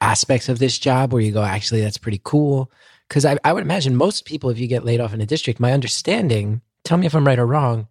aspects 0.00 0.48
of 0.48 0.58
this 0.58 0.78
job 0.78 1.12
where 1.12 1.22
you 1.22 1.32
go, 1.32 1.42
actually, 1.42 1.80
that's 1.80 1.98
pretty 1.98 2.20
cool? 2.24 2.70
Because 3.08 3.24
I, 3.24 3.38
I 3.44 3.52
would 3.52 3.62
imagine 3.62 3.96
most 3.96 4.24
people, 4.24 4.50
if 4.50 4.58
you 4.58 4.66
get 4.66 4.84
laid 4.84 5.00
off 5.00 5.14
in 5.14 5.20
a 5.20 5.26
district, 5.26 5.60
my 5.60 5.72
understanding, 5.72 6.62
tell 6.84 6.98
me 6.98 7.06
if 7.06 7.14
I'm 7.14 7.26
right 7.26 7.38
or 7.38 7.46
wrong, 7.46 7.88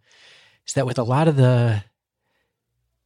is 0.68 0.74
that 0.74 0.86
with 0.86 0.98
a 0.98 1.04
lot 1.04 1.28
of 1.28 1.36
the 1.36 1.84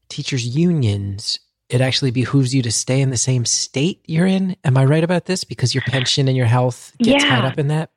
teachers' 0.09 0.47
unions, 0.55 1.39
it 1.69 1.81
actually 1.81 2.11
behooves 2.11 2.55
you 2.55 2.61
to 2.61 2.71
stay 2.71 3.01
in 3.01 3.09
the 3.09 3.17
same 3.17 3.45
state 3.45 4.01
you're 4.05 4.25
in. 4.25 4.55
Am 4.63 4.77
I 4.77 4.85
right 4.85 5.03
about 5.03 5.25
this? 5.25 5.43
Because 5.43 5.75
your 5.75 5.83
pension 5.83 6.27
and 6.27 6.37
your 6.37 6.45
health 6.45 6.93
get 6.99 7.21
tied 7.21 7.45
up 7.45 7.59
in 7.59 7.67
that. 7.67 7.91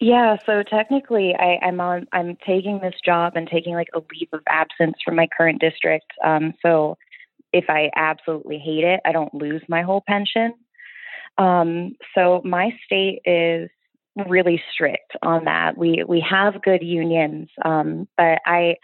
Yeah, 0.00 0.36
so 0.44 0.62
technically, 0.62 1.34
I, 1.38 1.58
I'm 1.64 1.80
on. 1.80 2.06
I'm 2.12 2.36
taking 2.46 2.80
this 2.80 2.94
job 3.04 3.32
and 3.34 3.48
taking 3.48 3.74
like 3.74 3.88
a 3.94 4.02
leave 4.12 4.28
of 4.32 4.40
absence 4.48 4.96
from 5.02 5.16
my 5.16 5.26
current 5.36 5.60
district. 5.60 6.12
Um, 6.22 6.52
so 6.60 6.98
if 7.52 7.64
I 7.68 7.90
absolutely 7.96 8.58
hate 8.58 8.84
it, 8.84 9.00
I 9.06 9.12
don't 9.12 9.32
lose 9.32 9.62
my 9.68 9.82
whole 9.82 10.02
pension. 10.06 10.52
Um, 11.38 11.96
so 12.14 12.42
my 12.44 12.70
state 12.84 13.20
is 13.24 13.70
really 14.28 14.62
strict 14.72 15.12
on 15.22 15.44
that. 15.44 15.78
We 15.78 16.04
we 16.06 16.24
have 16.28 16.62
good 16.62 16.82
unions, 16.82 17.48
um, 17.64 18.06
but 18.18 18.40
I 18.44 18.76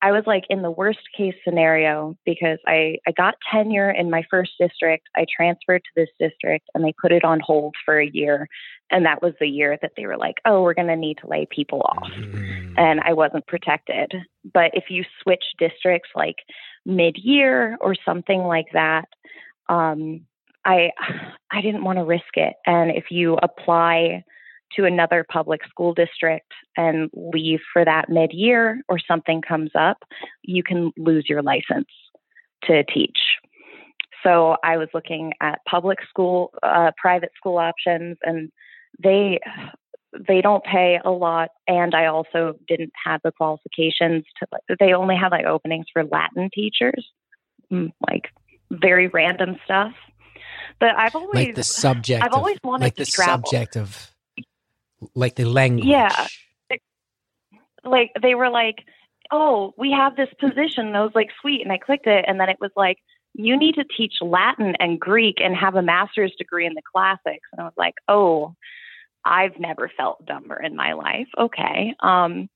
I 0.00 0.12
was 0.12 0.22
like 0.26 0.44
in 0.48 0.62
the 0.62 0.70
worst 0.70 1.00
case 1.16 1.34
scenario 1.44 2.16
because 2.24 2.58
I 2.66 2.98
I 3.06 3.12
got 3.12 3.34
tenure 3.52 3.90
in 3.90 4.10
my 4.10 4.22
first 4.30 4.52
district. 4.60 5.08
I 5.16 5.26
transferred 5.34 5.82
to 5.82 5.90
this 5.96 6.08
district, 6.20 6.68
and 6.74 6.84
they 6.84 6.94
put 7.00 7.12
it 7.12 7.24
on 7.24 7.40
hold 7.40 7.74
for 7.84 7.98
a 7.98 8.08
year 8.08 8.48
and 8.90 9.04
that 9.04 9.22
was 9.22 9.34
the 9.38 9.48
year 9.48 9.78
that 9.82 9.92
they 9.96 10.06
were 10.06 10.16
like, 10.16 10.36
"Oh, 10.44 10.62
we're 10.62 10.74
going 10.74 10.88
to 10.88 10.96
need 10.96 11.18
to 11.18 11.26
lay 11.26 11.46
people 11.50 11.82
off." 11.82 12.10
Mm. 12.10 12.74
And 12.78 13.00
I 13.00 13.12
wasn't 13.12 13.46
protected. 13.46 14.12
But 14.52 14.70
if 14.74 14.84
you 14.88 15.04
switch 15.22 15.44
districts 15.58 16.10
like 16.14 16.36
mid-year 16.86 17.76
or 17.80 17.94
something 18.04 18.42
like 18.42 18.68
that, 18.72 19.08
um, 19.68 20.22
I 20.64 20.90
I 21.50 21.60
didn't 21.60 21.84
want 21.84 21.98
to 21.98 22.04
risk 22.04 22.34
it. 22.36 22.54
And 22.66 22.90
if 22.90 23.10
you 23.10 23.38
apply 23.42 24.24
to 24.76 24.84
another 24.84 25.24
public 25.30 25.60
school 25.68 25.94
district 25.94 26.52
and 26.76 27.10
leave 27.14 27.60
for 27.72 27.84
that 27.84 28.08
mid-year 28.08 28.82
or 28.88 28.98
something 28.98 29.42
comes 29.42 29.70
up, 29.78 29.98
you 30.42 30.62
can 30.62 30.92
lose 30.96 31.26
your 31.28 31.42
license 31.42 31.88
to 32.64 32.84
teach. 32.84 33.18
So 34.22 34.56
I 34.64 34.76
was 34.76 34.88
looking 34.94 35.32
at 35.40 35.60
public 35.68 35.98
school, 36.08 36.50
uh, 36.62 36.90
private 36.96 37.30
school 37.36 37.58
options, 37.58 38.18
and 38.22 38.50
they 39.02 39.38
they 40.26 40.40
don't 40.40 40.64
pay 40.64 40.98
a 41.04 41.10
lot 41.10 41.50
and 41.66 41.94
i 41.94 42.06
also 42.06 42.54
didn't 42.66 42.92
have 43.04 43.20
the 43.24 43.32
qualifications 43.32 44.24
to 44.38 44.46
they 44.80 44.94
only 44.94 45.14
had 45.14 45.30
like 45.30 45.44
openings 45.44 45.84
for 45.92 46.02
latin 46.04 46.48
teachers 46.52 47.06
mm, 47.70 47.92
like 48.08 48.28
very 48.70 49.08
random 49.08 49.56
stuff 49.64 49.92
but 50.80 50.96
i've 50.96 51.14
always 51.14 51.34
like 51.34 51.54
the 51.54 51.62
subject 51.62 52.22
I've 52.22 52.32
of- 52.32 52.38
always 52.38 52.58
wanted 52.64 52.84
like 52.84 52.96
to 52.96 53.04
the 53.04 53.10
travel. 53.10 53.46
subject 53.50 53.76
of 53.76 54.10
like 55.14 55.36
the 55.36 55.44
language. 55.44 55.86
Yeah. 55.86 56.26
like 57.84 58.10
they 58.20 58.34
were 58.34 58.50
like 58.50 58.84
oh 59.30 59.74
we 59.76 59.90
have 59.90 60.16
this 60.16 60.28
position. 60.40 60.88
And 60.88 60.96
i 60.96 61.02
was 61.02 61.14
like 61.14 61.30
sweet. 61.40 61.62
And 61.62 61.72
i 61.72 61.78
clicked 61.78 62.06
it 62.06 62.24
and 62.26 62.40
then 62.40 62.48
it 62.48 62.58
was 62.60 62.70
like 62.76 62.98
you 63.34 63.56
need 63.56 63.74
to 63.74 63.84
teach 63.96 64.14
latin 64.20 64.74
and 64.80 64.98
greek 64.98 65.36
and 65.40 65.54
have 65.54 65.74
a 65.76 65.82
master's 65.82 66.34
degree 66.36 66.66
in 66.66 66.74
the 66.74 66.82
classics. 66.92 67.48
And 67.52 67.60
i 67.60 67.64
was 67.64 67.74
like 67.76 67.94
oh 68.08 68.54
i've 69.24 69.58
never 69.58 69.90
felt 69.96 70.24
dumber 70.26 70.56
in 70.56 70.76
my 70.76 70.92
life. 70.94 71.28
Okay 71.38 71.94
um 72.00 72.48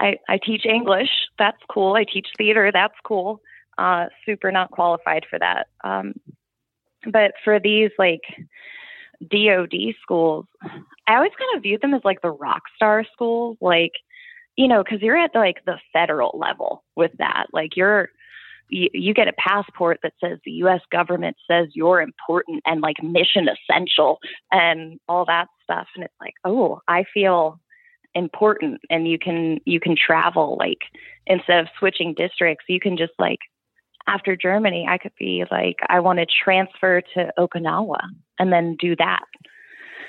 i 0.00 0.16
i 0.28 0.38
teach 0.38 0.64
english. 0.64 1.10
That's 1.38 1.62
cool. 1.70 1.94
I 1.94 2.04
teach 2.04 2.28
theater. 2.38 2.70
That's 2.72 2.94
cool. 3.04 3.40
Uh 3.78 4.06
super 4.24 4.50
not 4.50 4.70
qualified 4.70 5.26
for 5.28 5.38
that. 5.38 5.66
Um 5.84 6.14
but 7.12 7.32
for 7.44 7.60
these 7.60 7.90
like 7.98 8.22
dod 9.28 9.74
schools 10.02 10.46
i 11.06 11.14
always 11.14 11.32
kind 11.38 11.56
of 11.56 11.62
view 11.62 11.78
them 11.78 11.94
as 11.94 12.02
like 12.04 12.20
the 12.22 12.30
rock 12.30 12.62
star 12.74 13.04
schools 13.12 13.56
like 13.60 13.92
you 14.56 14.68
know 14.68 14.82
because 14.82 15.02
you're 15.02 15.16
at 15.16 15.34
like 15.34 15.64
the 15.66 15.78
federal 15.92 16.36
level 16.38 16.84
with 16.96 17.12
that 17.18 17.46
like 17.52 17.76
you're 17.76 18.08
you, 18.68 18.88
you 18.92 19.14
get 19.14 19.28
a 19.28 19.32
passport 19.34 20.00
that 20.02 20.14
says 20.22 20.38
the 20.44 20.50
U.S. 20.52 20.80
government 20.90 21.36
says 21.48 21.68
you're 21.74 22.00
important 22.00 22.62
and 22.66 22.80
like 22.80 23.02
mission 23.02 23.48
essential 23.48 24.18
and 24.50 24.98
all 25.08 25.24
that 25.26 25.48
stuff. 25.62 25.86
And 25.94 26.04
it's 26.04 26.14
like, 26.20 26.34
oh, 26.44 26.80
I 26.88 27.04
feel 27.12 27.60
important, 28.14 28.80
and 28.88 29.06
you 29.06 29.18
can 29.18 29.60
you 29.64 29.78
can 29.78 29.94
travel 29.96 30.56
like 30.58 30.80
instead 31.26 31.60
of 31.60 31.68
switching 31.78 32.14
districts, 32.14 32.64
you 32.68 32.80
can 32.80 32.96
just 32.96 33.12
like 33.18 33.40
after 34.06 34.36
Germany, 34.36 34.86
I 34.88 34.98
could 34.98 35.12
be 35.18 35.44
like, 35.50 35.76
I 35.88 36.00
want 36.00 36.18
to 36.18 36.26
transfer 36.26 37.02
to 37.14 37.32
Okinawa 37.38 37.98
and 38.38 38.52
then 38.52 38.76
do 38.78 38.94
that. 38.96 39.24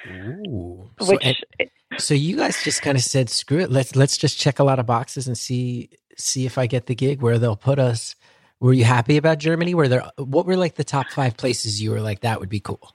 Ooh. 0.09 0.89
Which 0.99 1.21
so, 1.21 1.43
and, 1.59 1.69
so 1.97 2.13
you 2.13 2.37
guys 2.37 2.63
just 2.63 2.81
kind 2.81 2.97
of 2.97 3.03
said, 3.03 3.29
screw 3.29 3.59
it. 3.59 3.71
Let's 3.71 3.95
let's 3.95 4.17
just 4.17 4.39
check 4.39 4.59
a 4.59 4.63
lot 4.63 4.79
of 4.79 4.85
boxes 4.85 5.27
and 5.27 5.37
see 5.37 5.89
see 6.17 6.45
if 6.45 6.57
I 6.57 6.67
get 6.67 6.85
the 6.85 6.95
gig 6.95 7.21
where 7.21 7.37
they'll 7.37 7.55
put 7.55 7.79
us. 7.79 8.15
Were 8.59 8.73
you 8.73 8.85
happy 8.85 9.17
about 9.17 9.37
Germany? 9.37 9.73
Were 9.73 9.87
there 9.87 10.09
what 10.17 10.45
were 10.45 10.57
like 10.57 10.75
the 10.75 10.83
top 10.83 11.07
five 11.09 11.37
places 11.37 11.81
you 11.81 11.91
were 11.91 12.01
like 12.01 12.21
that 12.21 12.39
would 12.39 12.49
be 12.49 12.59
cool? 12.59 12.93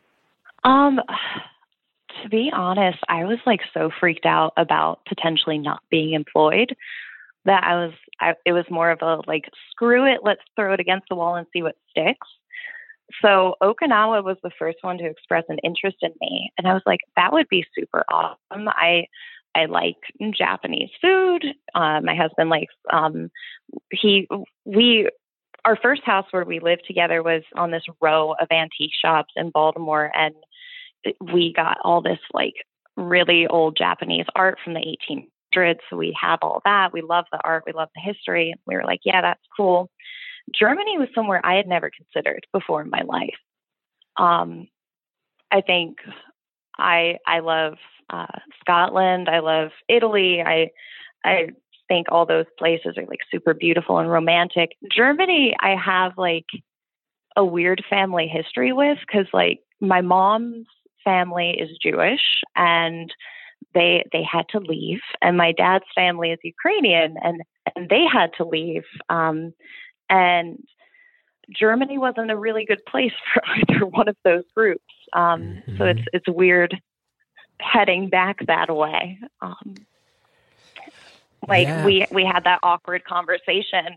Um, 0.65 1.01
to 2.23 2.29
be 2.29 2.51
honest, 2.55 2.99
I 3.09 3.25
was 3.25 3.39
like 3.47 3.61
so 3.75 3.91
freaked 4.01 4.27
out 4.27 4.53
about 4.57 5.01
potentially 5.07 5.59
not 5.59 5.83
being 5.91 6.15
employed 6.15 6.75
that 7.45 7.65
I 7.65 7.75
was. 7.75 7.93
I, 8.21 8.35
it 8.47 8.53
was 8.53 8.65
more 8.71 8.91
of 8.91 9.01
a 9.03 9.21
like, 9.27 9.45
screw 9.71 10.05
it, 10.07 10.21
let's 10.23 10.43
throw 10.55 10.73
it 10.73 10.81
against 10.81 11.07
the 11.09 11.17
wall 11.17 11.35
and 11.35 11.47
see 11.53 11.63
what 11.63 11.77
sticks. 11.91 12.29
So 13.21 13.57
Okinawa 13.63 14.25
was 14.25 14.37
the 14.43 14.51
first 14.59 14.79
one 14.83 14.97
to 14.99 15.07
express 15.07 15.45
an 15.49 15.59
interest 15.65 15.99
in 16.03 16.13
me, 16.21 16.51
and 16.57 16.67
I 16.67 16.73
was 16.73 16.83
like, 16.87 17.01
that 17.17 17.33
would 17.33 17.49
be 17.49 17.67
super 17.77 18.05
awesome. 18.11 18.69
I 18.69 19.07
I 19.55 19.67
like 19.67 19.97
Japanese 20.37 20.91
food. 21.01 21.45
Uh, 21.75 22.01
my 22.01 22.15
husband 22.15 22.49
likes 22.49 22.75
um, 22.91 23.31
he 23.91 24.29
we 24.65 25.09
our 25.65 25.77
first 25.77 26.03
house 26.05 26.27
where 26.31 26.45
we 26.45 26.59
lived 26.59 26.83
together 26.87 27.23
was 27.23 27.43
on 27.57 27.71
this 27.71 27.85
row 28.01 28.35
of 28.41 28.49
antique 28.51 28.93
shops 29.01 29.33
in 29.37 29.51
Baltimore, 29.51 30.11
and 30.15 30.35
we 31.33 31.53
got 31.55 31.79
all 31.85 32.03
this 32.03 32.19
like 32.33 32.55
really 32.97 33.47
old 33.47 33.77
Japanese 33.77 34.27
art 34.35 34.59
from 34.63 34.75
the 34.75 34.81
1800s. 35.55 35.79
So 35.89 35.97
we 35.97 36.17
have 36.21 36.39
all 36.43 36.61
that. 36.65 36.93
We 36.93 37.03
love 37.03 37.25
the 37.33 37.41
art. 37.45 37.65
We 37.67 37.73
love 37.73 37.89
the 37.95 38.01
history. 38.01 38.55
We 38.67 38.77
were 38.77 38.85
like, 38.85 39.01
yeah, 39.05 39.21
that's 39.21 39.43
cool. 39.57 39.91
Germany 40.59 40.99
was 40.99 41.09
somewhere 41.15 41.41
I 41.45 41.55
had 41.55 41.67
never 41.67 41.91
considered 41.91 42.47
before 42.53 42.83
in 42.83 42.91
my 42.91 43.03
life. 43.03 43.37
Um, 44.17 44.69
I 45.51 45.61
think 45.61 45.99
I 46.79 47.19
I 47.27 47.41
love 47.41 47.75
uh, 48.11 48.27
Scotland. 48.61 49.29
I 49.29 49.39
love 49.39 49.71
Italy. 49.89 50.43
I 50.45 50.71
I 51.25 51.49
think 51.89 52.07
all 52.11 52.27
those 52.27 52.47
places 52.59 52.97
are 52.97 53.07
like 53.07 53.21
super 53.31 53.55
beautiful 53.55 53.99
and 53.99 54.11
romantic. 54.11 54.71
Germany, 54.95 55.55
I 55.61 55.77
have 55.77 56.13
like 56.17 56.47
a 57.37 57.45
weird 57.45 57.83
family 57.89 58.29
history 58.29 58.73
with 58.73 58.99
because 59.07 59.27
like 59.33 59.61
my 59.81 60.01
mom's 60.01 60.67
family 61.05 61.57
is 61.59 61.71
Jewish 61.83 62.21
and 62.57 63.13
they 63.75 64.05
they 64.13 64.23
had 64.23 64.49
to 64.51 64.59
leave 64.59 65.01
and 65.21 65.37
my 65.37 65.53
dad's 65.53 65.85
family 65.95 66.31
is 66.31 66.39
Ukrainian 66.43 67.17
and 67.23 67.43
and 67.75 67.89
they 67.89 68.05
had 68.11 68.31
to 68.39 68.45
leave 68.45 68.85
um 69.09 69.53
and 70.09 70.59
Germany 71.51 71.99
wasn't 71.99 72.31
a 72.31 72.37
really 72.37 72.65
good 72.65 72.85
place 72.87 73.13
for 73.35 73.43
either 73.57 73.87
one 73.87 74.09
of 74.09 74.17
those 74.25 74.45
groups. 74.55 74.85
Um, 75.13 75.43
mm-hmm. 75.43 75.79
So 75.79 75.85
it's 75.85 76.03
it's 76.13 76.29
weird 76.29 76.81
heading 77.61 78.09
back 78.09 78.47
that 78.47 78.75
way. 78.75 79.19
Um, 79.41 79.75
like 81.49 81.67
yeah. 81.67 81.85
we 81.85 82.07
we 82.11 82.25
had 82.25 82.45
that 82.45 82.61
awkward 82.63 83.05
conversation 83.05 83.97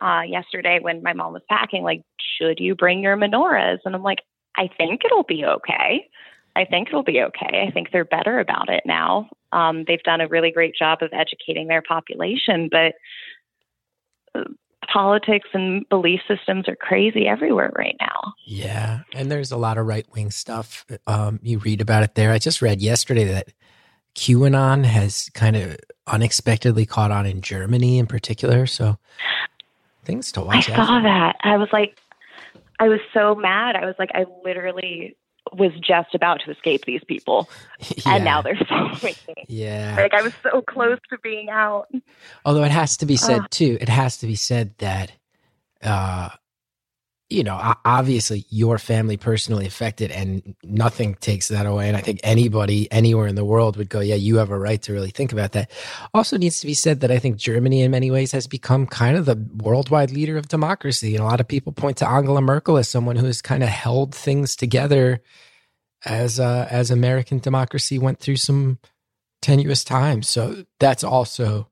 uh, 0.00 0.22
yesterday 0.26 0.78
when 0.80 1.02
my 1.02 1.12
mom 1.12 1.32
was 1.32 1.42
packing. 1.48 1.82
Like, 1.82 2.02
should 2.38 2.60
you 2.60 2.74
bring 2.74 3.02
your 3.02 3.16
menorahs? 3.16 3.78
And 3.84 3.94
I'm 3.94 4.02
like, 4.02 4.20
I 4.56 4.68
think 4.76 5.02
it'll 5.04 5.24
be 5.24 5.44
okay. 5.44 6.08
I 6.56 6.64
think 6.64 6.88
it'll 6.88 7.02
be 7.02 7.20
okay. 7.20 7.66
I 7.68 7.70
think 7.70 7.92
they're 7.92 8.04
better 8.04 8.40
about 8.40 8.70
it 8.70 8.82
now. 8.86 9.28
Um, 9.52 9.84
they've 9.86 10.02
done 10.02 10.20
a 10.20 10.28
really 10.28 10.50
great 10.50 10.74
job 10.74 11.02
of 11.02 11.10
educating 11.12 11.68
their 11.68 11.82
population, 11.82 12.68
but 12.70 12.94
uh, 14.34 14.44
politics 14.90 15.48
and 15.52 15.86
belief 15.88 16.20
systems 16.26 16.68
are 16.68 16.76
crazy 16.76 17.26
everywhere 17.26 17.72
right 17.76 17.96
now. 18.00 18.32
Yeah. 18.44 19.00
And 19.14 19.30
there's 19.30 19.52
a 19.52 19.56
lot 19.56 19.76
of 19.76 19.86
right 19.86 20.06
wing 20.14 20.30
stuff. 20.30 20.86
Um, 21.06 21.40
you 21.42 21.58
read 21.58 21.80
about 21.80 22.02
it 22.02 22.14
there. 22.14 22.32
I 22.32 22.38
just 22.38 22.62
read 22.62 22.80
yesterday 22.80 23.24
that 23.24 23.48
QAnon 24.14 24.84
has 24.84 25.28
kind 25.34 25.56
of 25.56 25.76
unexpectedly 26.06 26.86
caught 26.86 27.10
on 27.10 27.26
in 27.26 27.42
Germany 27.42 27.98
in 27.98 28.06
particular. 28.06 28.66
So 28.66 28.96
things 30.04 30.32
to 30.32 30.40
watch. 30.40 30.70
I 30.70 30.76
saw 30.76 31.00
that. 31.02 31.36
I 31.42 31.58
was 31.58 31.68
like, 31.72 31.98
I 32.78 32.88
was 32.88 33.00
so 33.12 33.34
mad. 33.34 33.76
I 33.76 33.84
was 33.84 33.94
like, 33.98 34.10
I 34.14 34.24
literally 34.44 35.16
was 35.52 35.72
just 35.80 36.14
about 36.14 36.40
to 36.44 36.50
escape 36.50 36.84
these 36.84 37.02
people. 37.04 37.48
Yeah. 38.06 38.14
and 38.14 38.24
now 38.24 38.40
they're 38.40 38.56
following 38.68 39.14
me. 39.28 39.34
Yeah. 39.48 39.94
Like 39.98 40.14
i 40.14 40.22
was 40.22 40.32
so 40.42 40.62
close 40.62 40.98
to 41.10 41.18
being 41.18 41.50
out. 41.50 41.88
Although 42.44 42.64
it 42.64 42.70
has 42.70 42.96
to 42.98 43.06
be 43.06 43.16
said 43.16 43.40
uh, 43.40 43.46
too 43.50 43.76
it 43.80 43.88
has 43.90 44.16
to 44.18 44.26
be 44.26 44.34
said 44.34 44.74
that 44.78 45.12
uh 45.82 46.30
you 47.28 47.42
know 47.42 47.74
obviously 47.84 48.44
your 48.50 48.78
family 48.78 49.16
personally 49.16 49.66
affected 49.66 50.12
and 50.12 50.54
nothing 50.62 51.14
takes 51.16 51.48
that 51.48 51.66
away. 51.66 51.88
And 51.88 51.96
i 51.96 52.00
think 52.00 52.20
anybody 52.22 52.90
anywhere 52.92 53.26
in 53.26 53.34
the 53.34 53.44
world 53.44 53.76
would 53.76 53.88
go 53.88 54.00
yeah 54.00 54.14
you 54.14 54.36
have 54.36 54.50
a 54.50 54.58
right 54.58 54.80
to 54.82 54.92
really 54.92 55.10
think 55.10 55.32
about 55.32 55.52
that. 55.52 55.70
Also 56.14 56.36
needs 56.38 56.60
to 56.60 56.66
be 56.66 56.74
said 56.74 57.00
that 57.00 57.10
i 57.10 57.18
think 57.18 57.36
germany 57.36 57.82
in 57.82 57.90
many 57.90 58.10
ways 58.10 58.32
has 58.32 58.46
become 58.46 58.86
kind 58.86 59.16
of 59.16 59.26
the 59.26 59.36
worldwide 59.56 60.10
leader 60.10 60.36
of 60.36 60.48
democracy. 60.48 61.14
And 61.14 61.22
a 61.22 61.26
lot 61.26 61.40
of 61.40 61.48
people 61.48 61.72
point 61.72 61.96
to 61.98 62.08
angela 62.08 62.40
merkel 62.40 62.76
as 62.78 62.88
someone 62.88 63.16
who 63.16 63.26
has 63.26 63.42
kind 63.42 63.62
of 63.62 63.68
held 63.68 64.14
things 64.14 64.54
together 64.54 65.20
as 66.04 66.38
uh, 66.38 66.68
as 66.70 66.90
american 66.90 67.38
democracy 67.38 67.98
went 67.98 68.20
through 68.20 68.36
some 68.36 68.78
tenuous 69.42 69.84
times. 69.84 70.28
So 70.28 70.64
that's 70.78 71.02
also 71.02 71.68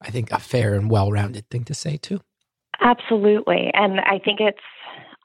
i 0.00 0.10
think 0.10 0.30
a 0.30 0.38
fair 0.38 0.74
and 0.74 0.90
well-rounded 0.90 1.50
thing 1.50 1.64
to 1.64 1.74
say 1.74 1.96
too. 1.96 2.20
Absolutely. 2.80 3.70
And 3.74 4.00
I 4.00 4.18
think 4.18 4.40
it's 4.40 4.58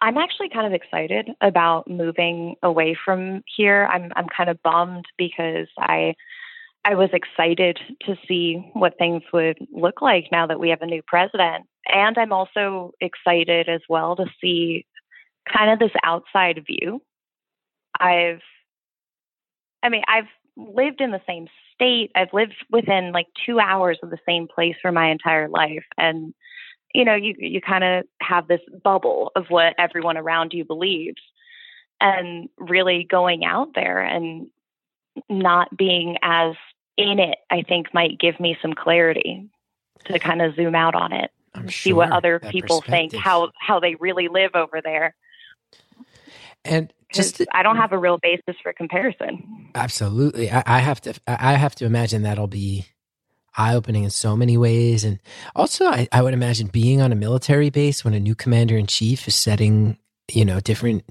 I'm 0.01 0.17
actually 0.17 0.49
kind 0.49 0.65
of 0.65 0.73
excited 0.73 1.29
about 1.41 1.87
moving 1.87 2.55
away 2.63 2.97
from 3.05 3.43
here. 3.55 3.87
I'm 3.91 4.11
I'm 4.15 4.27
kind 4.35 4.49
of 4.49 4.61
bummed 4.63 5.05
because 5.17 5.67
I 5.77 6.15
I 6.83 6.95
was 6.95 7.09
excited 7.13 7.79
to 8.07 8.15
see 8.27 8.71
what 8.73 8.97
things 8.97 9.21
would 9.31 9.59
look 9.71 10.01
like 10.01 10.25
now 10.31 10.47
that 10.47 10.59
we 10.59 10.69
have 10.69 10.81
a 10.81 10.87
new 10.87 11.03
president. 11.05 11.65
And 11.87 12.17
I'm 12.17 12.33
also 12.33 12.93
excited 12.99 13.69
as 13.69 13.81
well 13.87 14.15
to 14.15 14.25
see 14.41 14.85
kind 15.51 15.71
of 15.71 15.79
this 15.79 15.95
outside 16.03 16.63
view. 16.65 17.01
I've 17.99 18.41
I 19.83 19.89
mean, 19.89 20.03
I've 20.07 20.27
lived 20.57 21.01
in 21.01 21.11
the 21.11 21.21
same 21.27 21.47
state. 21.73 22.11
I've 22.15 22.33
lived 22.33 22.55
within 22.71 23.11
like 23.11 23.27
2 23.45 23.59
hours 23.59 23.99
of 24.01 24.09
the 24.09 24.19
same 24.27 24.47
place 24.47 24.75
for 24.81 24.91
my 24.91 25.11
entire 25.11 25.47
life 25.47 25.85
and 25.97 26.33
you 26.93 27.05
know, 27.05 27.15
you 27.15 27.35
you 27.37 27.61
kind 27.61 27.83
of 27.83 28.05
have 28.21 28.47
this 28.47 28.61
bubble 28.83 29.31
of 29.35 29.45
what 29.49 29.73
everyone 29.77 30.17
around 30.17 30.53
you 30.53 30.65
believes, 30.65 31.21
and 31.99 32.49
really 32.57 33.05
going 33.09 33.45
out 33.45 33.69
there 33.75 33.99
and 34.01 34.47
not 35.29 35.75
being 35.75 36.17
as 36.21 36.55
in 36.97 37.19
it, 37.19 37.37
I 37.49 37.63
think 37.63 37.93
might 37.93 38.19
give 38.19 38.39
me 38.39 38.57
some 38.61 38.73
clarity 38.73 39.49
to 40.05 40.19
kind 40.19 40.41
of 40.41 40.55
zoom 40.55 40.75
out 40.75 40.95
on 40.95 41.13
it 41.13 41.31
I'm 41.53 41.63
and 41.63 41.71
sure 41.71 41.89
see 41.89 41.93
what 41.93 42.11
other 42.11 42.39
people 42.39 42.81
think 42.81 43.15
how 43.15 43.51
how 43.59 43.79
they 43.79 43.95
really 43.95 44.27
live 44.27 44.51
over 44.55 44.81
there. 44.83 45.15
And 46.63 46.93
just 47.13 47.37
to, 47.37 47.47
I 47.53 47.63
don't 47.63 47.77
have 47.77 47.91
a 47.91 47.97
real 47.97 48.19
basis 48.21 48.55
for 48.61 48.71
comparison. 48.73 49.69
Absolutely, 49.75 50.49
I, 50.49 50.63
I 50.65 50.79
have 50.79 51.01
to. 51.01 51.13
I 51.27 51.53
have 51.53 51.75
to 51.75 51.85
imagine 51.85 52.23
that'll 52.23 52.47
be 52.47 52.85
eye 53.57 53.75
opening 53.75 54.03
in 54.03 54.09
so 54.09 54.35
many 54.35 54.57
ways. 54.57 55.03
And 55.03 55.19
also, 55.55 55.85
I, 55.85 56.07
I 56.11 56.21
would 56.21 56.33
imagine 56.33 56.67
being 56.67 57.01
on 57.01 57.11
a 57.11 57.15
military 57.15 57.69
base 57.69 58.03
when 58.03 58.13
a 58.13 58.19
new 58.19 58.35
commander 58.35 58.77
in 58.77 58.87
chief 58.87 59.27
is 59.27 59.35
setting, 59.35 59.97
you 60.31 60.45
know, 60.45 60.59
different, 60.59 61.03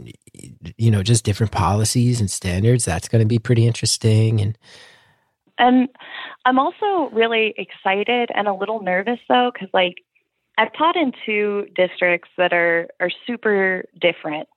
you 0.77 0.91
know, 0.91 1.03
just 1.03 1.25
different 1.25 1.53
policies 1.53 2.21
and 2.21 2.31
standards. 2.31 2.85
That's 2.85 3.09
going 3.09 3.23
to 3.23 3.29
be 3.29 3.39
pretty 3.39 3.67
interesting. 3.67 4.41
And, 4.41 4.59
and 5.59 5.89
I'm 6.45 6.59
also 6.59 7.11
really 7.13 7.55
excited 7.59 8.31
and 8.35 8.49
a 8.49 8.55
little 8.55 8.83
nervous 8.83 9.19
though, 9.29 9.51
because 9.53 9.69
like 9.75 9.97
I've 10.57 10.73
taught 10.75 10.97
in 10.97 11.13
two 11.25 11.67
districts 11.75 12.29
that 12.37 12.53
are 12.53 12.89
are 13.01 13.11
super 13.27 13.85
different. 14.01 14.49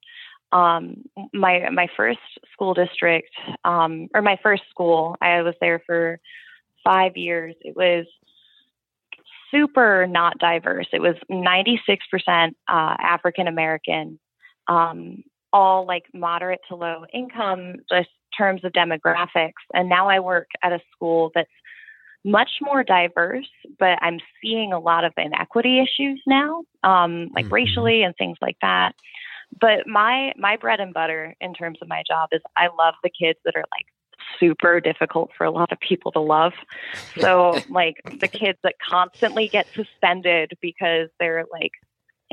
Um, 0.51 1.03
my 1.33 1.69
my 1.69 1.87
first 1.97 2.19
school 2.51 2.73
district, 2.73 3.29
um, 3.65 4.07
or 4.13 4.21
my 4.21 4.37
first 4.43 4.63
school, 4.69 5.17
I 5.21 5.41
was 5.41 5.55
there 5.59 5.81
for 5.85 6.19
five 6.83 7.15
years, 7.15 7.55
it 7.61 7.75
was 7.75 8.05
super 9.51 10.07
not 10.07 10.37
diverse. 10.39 10.87
It 10.91 11.01
was 11.01 11.15
96% 11.31 11.87
uh, 12.27 12.51
African 12.67 13.47
American, 13.47 14.19
um, 14.67 15.23
all 15.51 15.85
like 15.85 16.03
moderate 16.13 16.61
to 16.69 16.75
low 16.75 17.05
income, 17.13 17.75
just 17.89 18.09
terms 18.35 18.63
of 18.63 18.71
demographics. 18.71 19.51
And 19.73 19.87
now 19.89 20.09
I 20.09 20.19
work 20.19 20.47
at 20.63 20.73
a 20.73 20.79
school 20.95 21.31
that's 21.35 21.49
much 22.25 22.49
more 22.61 22.83
diverse, 22.83 23.49
but 23.79 23.99
I'm 24.01 24.19
seeing 24.41 24.73
a 24.73 24.79
lot 24.79 25.03
of 25.03 25.13
inequity 25.17 25.79
issues 25.79 26.21
now, 26.25 26.63
um, 26.83 27.29
like 27.35 27.45
Mhm. 27.47 27.51
racially 27.51 28.03
and 28.03 28.15
things 28.15 28.37
like 28.41 28.57
that. 28.61 28.95
But 29.59 29.85
my 29.85 30.33
my 30.35 30.57
bread 30.57 30.79
and 30.79 30.93
butter 30.93 31.35
in 31.39 31.53
terms 31.53 31.79
of 31.81 31.87
my 31.87 32.01
job 32.07 32.29
is 32.31 32.41
I 32.55 32.67
love 32.67 32.95
the 33.03 33.09
kids 33.09 33.39
that 33.45 33.55
are 33.55 33.65
like 33.71 33.85
super 34.43 34.79
difficult 34.79 35.31
for 35.37 35.45
a 35.45 35.51
lot 35.51 35.71
of 35.71 35.79
people 35.79 36.11
to 36.11 36.19
love. 36.19 36.53
So 37.19 37.59
like 37.69 37.95
the 38.19 38.27
kids 38.27 38.59
that 38.63 38.75
constantly 38.79 39.47
get 39.47 39.67
suspended 39.73 40.53
because 40.61 41.09
they're 41.19 41.45
like 41.51 41.71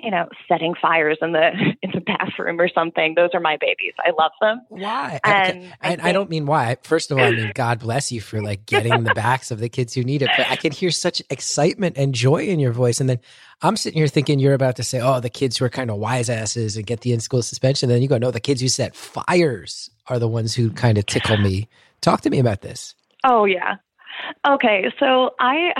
you 0.02 0.10
know 0.10 0.28
setting 0.48 0.74
fires 0.80 1.18
in 1.20 1.32
the 1.32 1.50
in 1.82 1.90
the 1.92 2.00
bathroom 2.00 2.60
or 2.60 2.68
something. 2.68 3.14
Those 3.14 3.30
are 3.34 3.40
my 3.40 3.56
babies. 3.60 3.92
I 3.98 4.10
love 4.10 4.32
them. 4.40 4.62
Why? 4.68 5.20
And 5.24 5.58
okay. 5.58 5.72
I 5.82 5.90
I, 5.90 5.98
I 6.08 6.12
don't 6.12 6.30
mean 6.30 6.46
why. 6.46 6.76
First 6.82 7.10
of 7.10 7.18
all, 7.18 7.24
I 7.24 7.30
mean 7.30 7.52
God 7.54 7.80
bless 7.80 8.10
you 8.10 8.20
for 8.20 8.40
like 8.40 8.66
getting 8.66 9.04
the 9.04 9.14
backs 9.14 9.50
of 9.50 9.58
the 9.58 9.68
kids 9.68 9.94
who 9.94 10.02
need 10.02 10.22
it. 10.22 10.30
But 10.36 10.48
I 10.48 10.56
can 10.56 10.72
hear 10.72 10.90
such 10.90 11.22
excitement 11.30 11.96
and 11.98 12.14
joy 12.14 12.44
in 12.44 12.60
your 12.60 12.72
voice, 12.72 13.00
and 13.00 13.08
then 13.08 13.20
I'm 13.62 13.76
sitting 13.76 13.98
here 13.98 14.08
thinking 14.08 14.38
you're 14.38 14.54
about 14.54 14.76
to 14.76 14.82
say, 14.84 15.00
"Oh, 15.00 15.20
the 15.20 15.30
kids 15.30 15.58
who 15.58 15.64
are 15.64 15.70
kind 15.70 15.90
of 15.90 15.98
wise 15.98 16.30
asses 16.30 16.76
and 16.76 16.86
get 16.86 17.00
the 17.00 17.12
in 17.12 17.20
school 17.20 17.42
suspension." 17.42 17.88
then 17.88 18.02
you 18.02 18.08
go, 18.08 18.18
"No, 18.18 18.30
the 18.30 18.40
kids 18.40 18.60
who 18.60 18.68
set 18.68 18.96
fires 18.96 19.90
are 20.06 20.18
the 20.18 20.28
ones 20.28 20.54
who 20.54 20.70
kind 20.70 20.98
of 20.98 21.06
tickle 21.06 21.36
me." 21.36 21.68
Talk 22.00 22.22
to 22.22 22.30
me 22.30 22.38
about 22.38 22.60
this. 22.62 22.94
Oh 23.24 23.44
yeah. 23.44 23.76
Okay, 24.46 24.92
so 24.98 25.30
I 25.38 25.72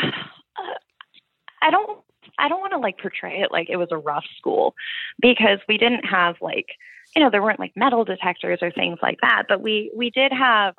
I 1.62 1.70
don't 1.70 2.00
I 2.38 2.48
don't 2.48 2.60
want 2.60 2.72
to 2.72 2.78
like 2.78 2.98
portray 2.98 3.40
it 3.40 3.50
like 3.52 3.68
it 3.70 3.76
was 3.76 3.88
a 3.90 3.98
rough 3.98 4.24
school 4.38 4.74
because 5.20 5.58
we 5.68 5.78
didn't 5.78 6.04
have 6.04 6.36
like 6.40 6.66
you 7.14 7.22
know 7.22 7.30
there 7.30 7.42
weren't 7.42 7.60
like 7.60 7.72
metal 7.76 8.04
detectors 8.04 8.60
or 8.62 8.70
things 8.70 8.98
like 9.02 9.18
that, 9.22 9.44
but 9.48 9.60
we 9.62 9.90
we 9.96 10.10
did 10.10 10.32
have 10.32 10.74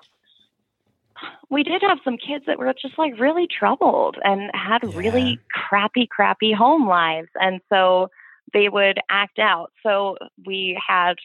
we 1.49 1.63
did 1.63 1.81
have 1.81 1.99
some 2.03 2.17
kids 2.17 2.45
that 2.47 2.57
were 2.57 2.73
just 2.81 2.97
like 2.97 3.19
really 3.19 3.47
troubled 3.47 4.17
and 4.23 4.49
had 4.53 4.83
Yeah. 4.83 4.89
really 4.93 5.41
crappy 5.53 6.07
crappy 6.07 6.51
home 6.51 6.87
lives 6.87 7.29
and 7.35 7.61
so 7.69 8.09
they 8.53 8.69
would 8.69 8.99
act 9.09 9.39
out. 9.39 9.71
So 9.83 10.17
we 10.45 10.79
had 10.85 11.15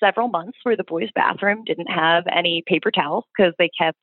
several 0.00 0.28
months 0.28 0.58
where 0.62 0.76
the 0.76 0.84
boys' 0.84 1.10
bathroom 1.14 1.64
didn't 1.64 1.90
have 1.90 2.24
any 2.32 2.62
paper 2.66 2.90
towels 2.90 3.24
because 3.36 3.54
they 3.58 3.70
kept 3.78 3.98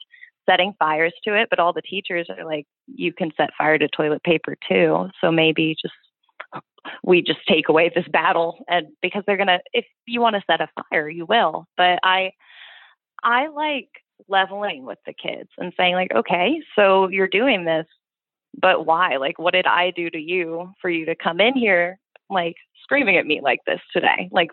setting 0.50 0.74
fires 0.80 1.14
to 1.24 1.40
it. 1.40 1.48
But 1.50 1.60
all 1.60 1.74
the 1.74 1.82
teachers 1.82 2.28
are 2.30 2.46
like, 2.46 2.66
you 2.88 3.14
can 3.14 3.32
set 3.38 3.52
fire 3.58 3.78
to 3.78 3.88
toilet 3.88 4.24
paper 4.24 4.56
too. 4.68 5.10
So 5.22 5.32
maybe 5.32 5.76
just 5.82 5.94
we 7.04 7.22
just 7.22 7.40
take 7.48 7.70
away 7.70 7.92
this 7.94 8.08
battle 8.12 8.64
and 8.68 8.88
because 9.02 9.24
they're 9.26 9.38
gonna 9.38 9.60
if 9.72 9.86
you 10.06 10.22
want 10.22 10.36
to 10.36 10.44
set 10.46 10.62
a 10.62 10.68
fire 10.90 11.10
you 11.10 11.26
will 11.26 11.66
but 11.78 12.00
i 12.04 12.32
i 13.24 13.48
like 13.48 13.90
leveling 14.28 14.86
with 14.86 15.00
the 15.06 15.14
kids 15.14 15.50
and 15.58 15.74
saying 15.78 15.94
like 15.96 16.12
okay 16.14 16.60
so 16.76 17.08
you're 17.10 17.28
doing 17.28 17.66
this 17.66 17.86
but 18.60 18.86
why 18.86 19.18
like 19.18 19.40
what 19.40 19.54
did 19.54 19.66
i 19.66 19.92
do 19.92 20.10
to 20.10 20.20
you 20.20 20.70
for 20.82 20.90
you 20.90 21.06
to 21.06 21.16
come 21.16 21.40
in 21.40 21.56
here 21.56 21.98
like 22.30 22.56
screaming 22.82 23.18
at 23.18 23.26
me 23.26 23.42
like 23.42 23.60
this 23.66 23.82
today 23.92 24.30
like 24.32 24.50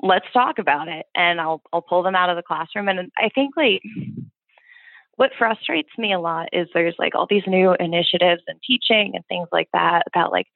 let's 0.00 0.26
talk 0.32 0.58
about 0.58 0.88
it 0.88 1.06
and 1.14 1.40
i'll 1.40 1.62
i'll 1.72 1.82
pull 1.82 2.02
them 2.02 2.14
out 2.14 2.30
of 2.30 2.36
the 2.36 2.42
classroom. 2.42 2.88
And 2.88 3.10
i 3.16 3.28
think 3.34 3.56
like 3.56 3.82
what 5.16 5.32
frustrates 5.36 5.90
me 5.98 6.12
a 6.12 6.20
lot 6.20 6.48
is 6.52 6.68
there's 6.72 6.94
like 6.96 7.16
all 7.16 7.26
these 7.28 7.42
new 7.46 7.74
initiatives 7.80 8.42
and 8.46 8.60
teaching 8.64 9.12
and 9.14 9.24
things 9.26 9.48
like 9.50 9.68
that 9.72 10.04
about 10.06 10.30
like 10.30 10.46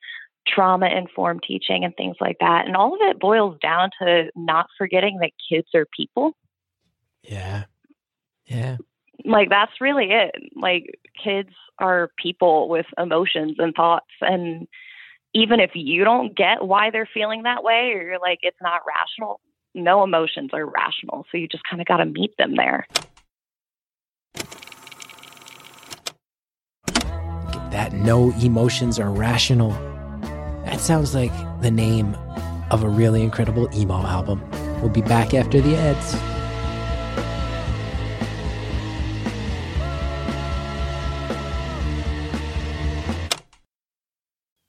trauma 0.46 0.87
informed 0.87 1.42
teaching 1.46 1.85
and 1.85 1.94
things 1.96 2.16
like 2.20 2.37
that. 2.40 2.66
And 2.66 2.76
all 2.76 2.94
of 2.94 3.00
it 3.02 3.18
boils 3.18 3.59
down 3.61 3.90
to 4.00 4.31
not 4.37 4.66
forgetting 4.78 5.18
that 5.20 5.33
kids 5.48 5.68
are 5.74 5.87
people. 5.96 6.37
Yeah, 7.22 7.64
yeah, 8.46 8.76
like 9.24 9.48
that's 9.48 9.81
really 9.81 10.11
it. 10.11 10.35
Like 10.55 10.98
kids 11.22 11.50
are 11.78 12.11
people 12.16 12.68
with 12.68 12.87
emotions 12.98 13.57
and 13.59 13.74
thoughts 13.74 14.07
and 14.20 14.66
even 15.35 15.61
if 15.61 15.71
you 15.75 16.05
don't 16.05 16.37
get 16.37 16.64
why 16.64 16.90
they're 16.90 17.09
feeling 17.12 17.42
that 17.45 17.64
way 17.64 17.92
or 17.95 18.03
you're 18.03 18.18
like 18.21 18.38
it's 18.42 18.61
not 18.61 18.81
rational 18.87 19.40
no 19.75 20.05
emotions 20.05 20.51
are 20.53 20.66
rational 20.66 21.25
so 21.31 21.38
you 21.38 21.49
just 21.49 21.64
kind 21.68 21.81
of 21.81 21.87
got 21.87 21.99
to 21.99 22.05
meet 22.05 22.37
them 22.37 22.55
there 22.57 22.87
that 27.73 27.95
no 27.95 28.33
emotions 28.42 28.99
are 28.99 29.11
rational. 29.11 29.71
That 30.66 30.79
sounds 30.79 31.14
like 31.14 31.33
the 31.62 31.71
name 31.71 32.14
of 32.71 32.85
a 32.85 32.88
really 32.88 33.23
incredible 33.23 33.68
emo 33.75 34.07
album. 34.07 34.42
We'll 34.81 34.90
be 34.90 35.03
back 35.03 35.35
after 35.35 35.61
the 35.61 35.75
ads. 35.77 36.32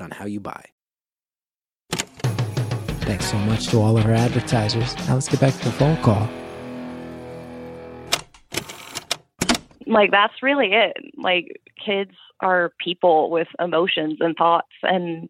on 0.00 0.10
how 0.10 0.24
you 0.26 0.40
buy. 0.40 0.64
Thanks 1.92 3.26
so 3.30 3.36
much 3.38 3.66
to 3.68 3.78
all 3.78 3.98
of 3.98 4.04
our 4.06 4.12
advertisers. 4.12 4.96
Now 5.06 5.14
let's 5.14 5.28
get 5.28 5.40
back 5.40 5.52
to 5.54 5.64
the 5.64 5.72
phone 5.72 5.96
call. 6.02 6.28
like 9.86 10.10
that's 10.10 10.42
really 10.42 10.72
it 10.72 10.96
like 11.18 11.60
kids 11.84 12.10
are 12.40 12.72
people 12.82 13.30
with 13.30 13.46
emotions 13.60 14.16
and 14.20 14.34
thoughts 14.34 14.72
and 14.82 15.28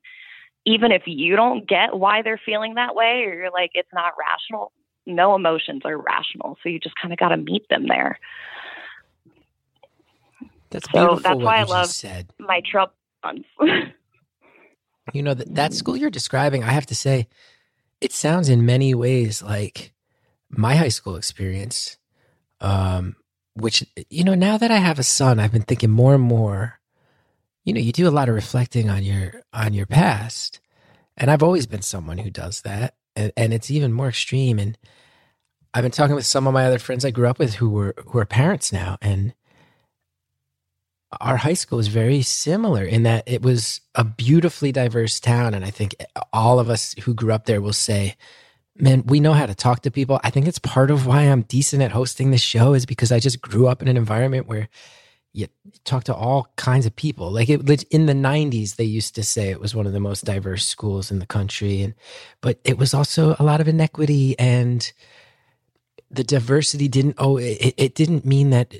even 0.64 0.92
if 0.92 1.02
you 1.06 1.34
don't 1.34 1.68
get 1.68 1.98
why 1.98 2.22
they're 2.22 2.40
feeling 2.46 2.74
that 2.74 2.94
way 2.94 3.24
or 3.26 3.34
you're 3.34 3.50
like 3.50 3.72
it's 3.74 3.92
not 3.92 4.12
rational 4.18 4.70
no 5.06 5.34
emotions 5.34 5.82
are 5.84 5.98
rational 5.98 6.56
so 6.62 6.68
you 6.68 6.78
just 6.78 6.94
kind 7.02 7.12
of 7.12 7.18
got 7.18 7.30
to 7.30 7.36
meet 7.36 7.68
them 7.68 7.86
there 7.88 8.18
That's 10.70 10.86
So 10.86 10.92
beautiful 10.92 11.20
that's 11.20 11.40
why 11.40 11.58
I 11.58 11.64
love- 11.64 11.88
said. 11.88 12.30
my 12.38 12.62
trouble 12.64 12.94
ones 13.24 13.44
You 15.12 15.22
know 15.22 15.34
that 15.34 15.54
that 15.54 15.74
school 15.74 15.96
you're 15.96 16.10
describing, 16.10 16.64
I 16.64 16.70
have 16.70 16.86
to 16.86 16.94
say, 16.94 17.28
it 18.00 18.12
sounds 18.12 18.48
in 18.48 18.66
many 18.66 18.94
ways 18.94 19.42
like 19.42 19.92
my 20.48 20.76
high 20.76 20.88
school 20.88 21.16
experience. 21.16 21.98
Um, 22.60 23.16
which 23.54 23.84
you 24.10 24.24
know, 24.24 24.34
now 24.34 24.58
that 24.58 24.70
I 24.70 24.78
have 24.78 24.98
a 24.98 25.04
son, 25.04 25.38
I've 25.38 25.52
been 25.52 25.62
thinking 25.62 25.90
more 25.90 26.14
and 26.14 26.22
more. 26.22 26.80
You 27.64 27.72
know, 27.72 27.80
you 27.80 27.92
do 27.92 28.08
a 28.08 28.10
lot 28.10 28.28
of 28.28 28.34
reflecting 28.34 28.90
on 28.90 29.02
your 29.02 29.42
on 29.52 29.74
your 29.74 29.86
past, 29.86 30.60
and 31.16 31.30
I've 31.30 31.42
always 31.42 31.66
been 31.66 31.82
someone 31.82 32.18
who 32.18 32.30
does 32.30 32.62
that, 32.62 32.94
and, 33.16 33.32
and 33.36 33.54
it's 33.54 33.70
even 33.70 33.92
more 33.92 34.08
extreme. 34.08 34.58
And 34.58 34.76
I've 35.72 35.82
been 35.82 35.92
talking 35.92 36.16
with 36.16 36.26
some 36.26 36.46
of 36.46 36.54
my 36.54 36.66
other 36.66 36.78
friends 36.78 37.04
I 37.04 37.10
grew 37.10 37.28
up 37.28 37.38
with 37.38 37.54
who 37.54 37.70
were 37.70 37.94
who 38.06 38.18
are 38.18 38.26
parents 38.26 38.72
now, 38.72 38.98
and 39.00 39.34
our 41.20 41.36
high 41.36 41.54
school 41.54 41.78
is 41.78 41.88
very 41.88 42.22
similar 42.22 42.84
in 42.84 43.02
that 43.04 43.24
it 43.26 43.42
was 43.42 43.80
a 43.94 44.04
beautifully 44.04 44.72
diverse 44.72 45.20
town. 45.20 45.54
And 45.54 45.64
I 45.64 45.70
think 45.70 45.94
all 46.32 46.58
of 46.58 46.70
us 46.70 46.94
who 47.02 47.14
grew 47.14 47.32
up 47.32 47.46
there 47.46 47.60
will 47.60 47.72
say, 47.72 48.16
man, 48.76 49.04
we 49.06 49.20
know 49.20 49.32
how 49.32 49.46
to 49.46 49.54
talk 49.54 49.82
to 49.82 49.90
people. 49.90 50.20
I 50.24 50.30
think 50.30 50.46
it's 50.46 50.58
part 50.58 50.90
of 50.90 51.06
why 51.06 51.22
I'm 51.22 51.42
decent 51.42 51.82
at 51.82 51.92
hosting 51.92 52.30
this 52.30 52.40
show 52.40 52.74
is 52.74 52.86
because 52.86 53.12
I 53.12 53.20
just 53.20 53.40
grew 53.40 53.66
up 53.66 53.82
in 53.82 53.88
an 53.88 53.96
environment 53.96 54.46
where 54.46 54.68
you 55.32 55.48
talk 55.84 56.04
to 56.04 56.14
all 56.14 56.48
kinds 56.56 56.86
of 56.86 56.94
people. 56.94 57.30
Like 57.30 57.48
it, 57.48 57.82
in 57.84 58.06
the 58.06 58.12
90s, 58.12 58.76
they 58.76 58.84
used 58.84 59.14
to 59.16 59.22
say 59.22 59.50
it 59.50 59.60
was 59.60 59.74
one 59.74 59.86
of 59.86 59.92
the 59.92 60.00
most 60.00 60.24
diverse 60.24 60.64
schools 60.64 61.10
in 61.10 61.18
the 61.18 61.26
country. 61.26 61.82
And, 61.82 61.94
but 62.40 62.60
it 62.64 62.78
was 62.78 62.94
also 62.94 63.34
a 63.38 63.44
lot 63.44 63.60
of 63.60 63.68
inequity 63.68 64.38
and 64.38 64.90
the 66.10 66.24
diversity 66.24 66.86
didn't, 66.86 67.16
oh, 67.18 67.36
it, 67.36 67.74
it 67.76 67.94
didn't 67.96 68.24
mean 68.24 68.50
that 68.50 68.74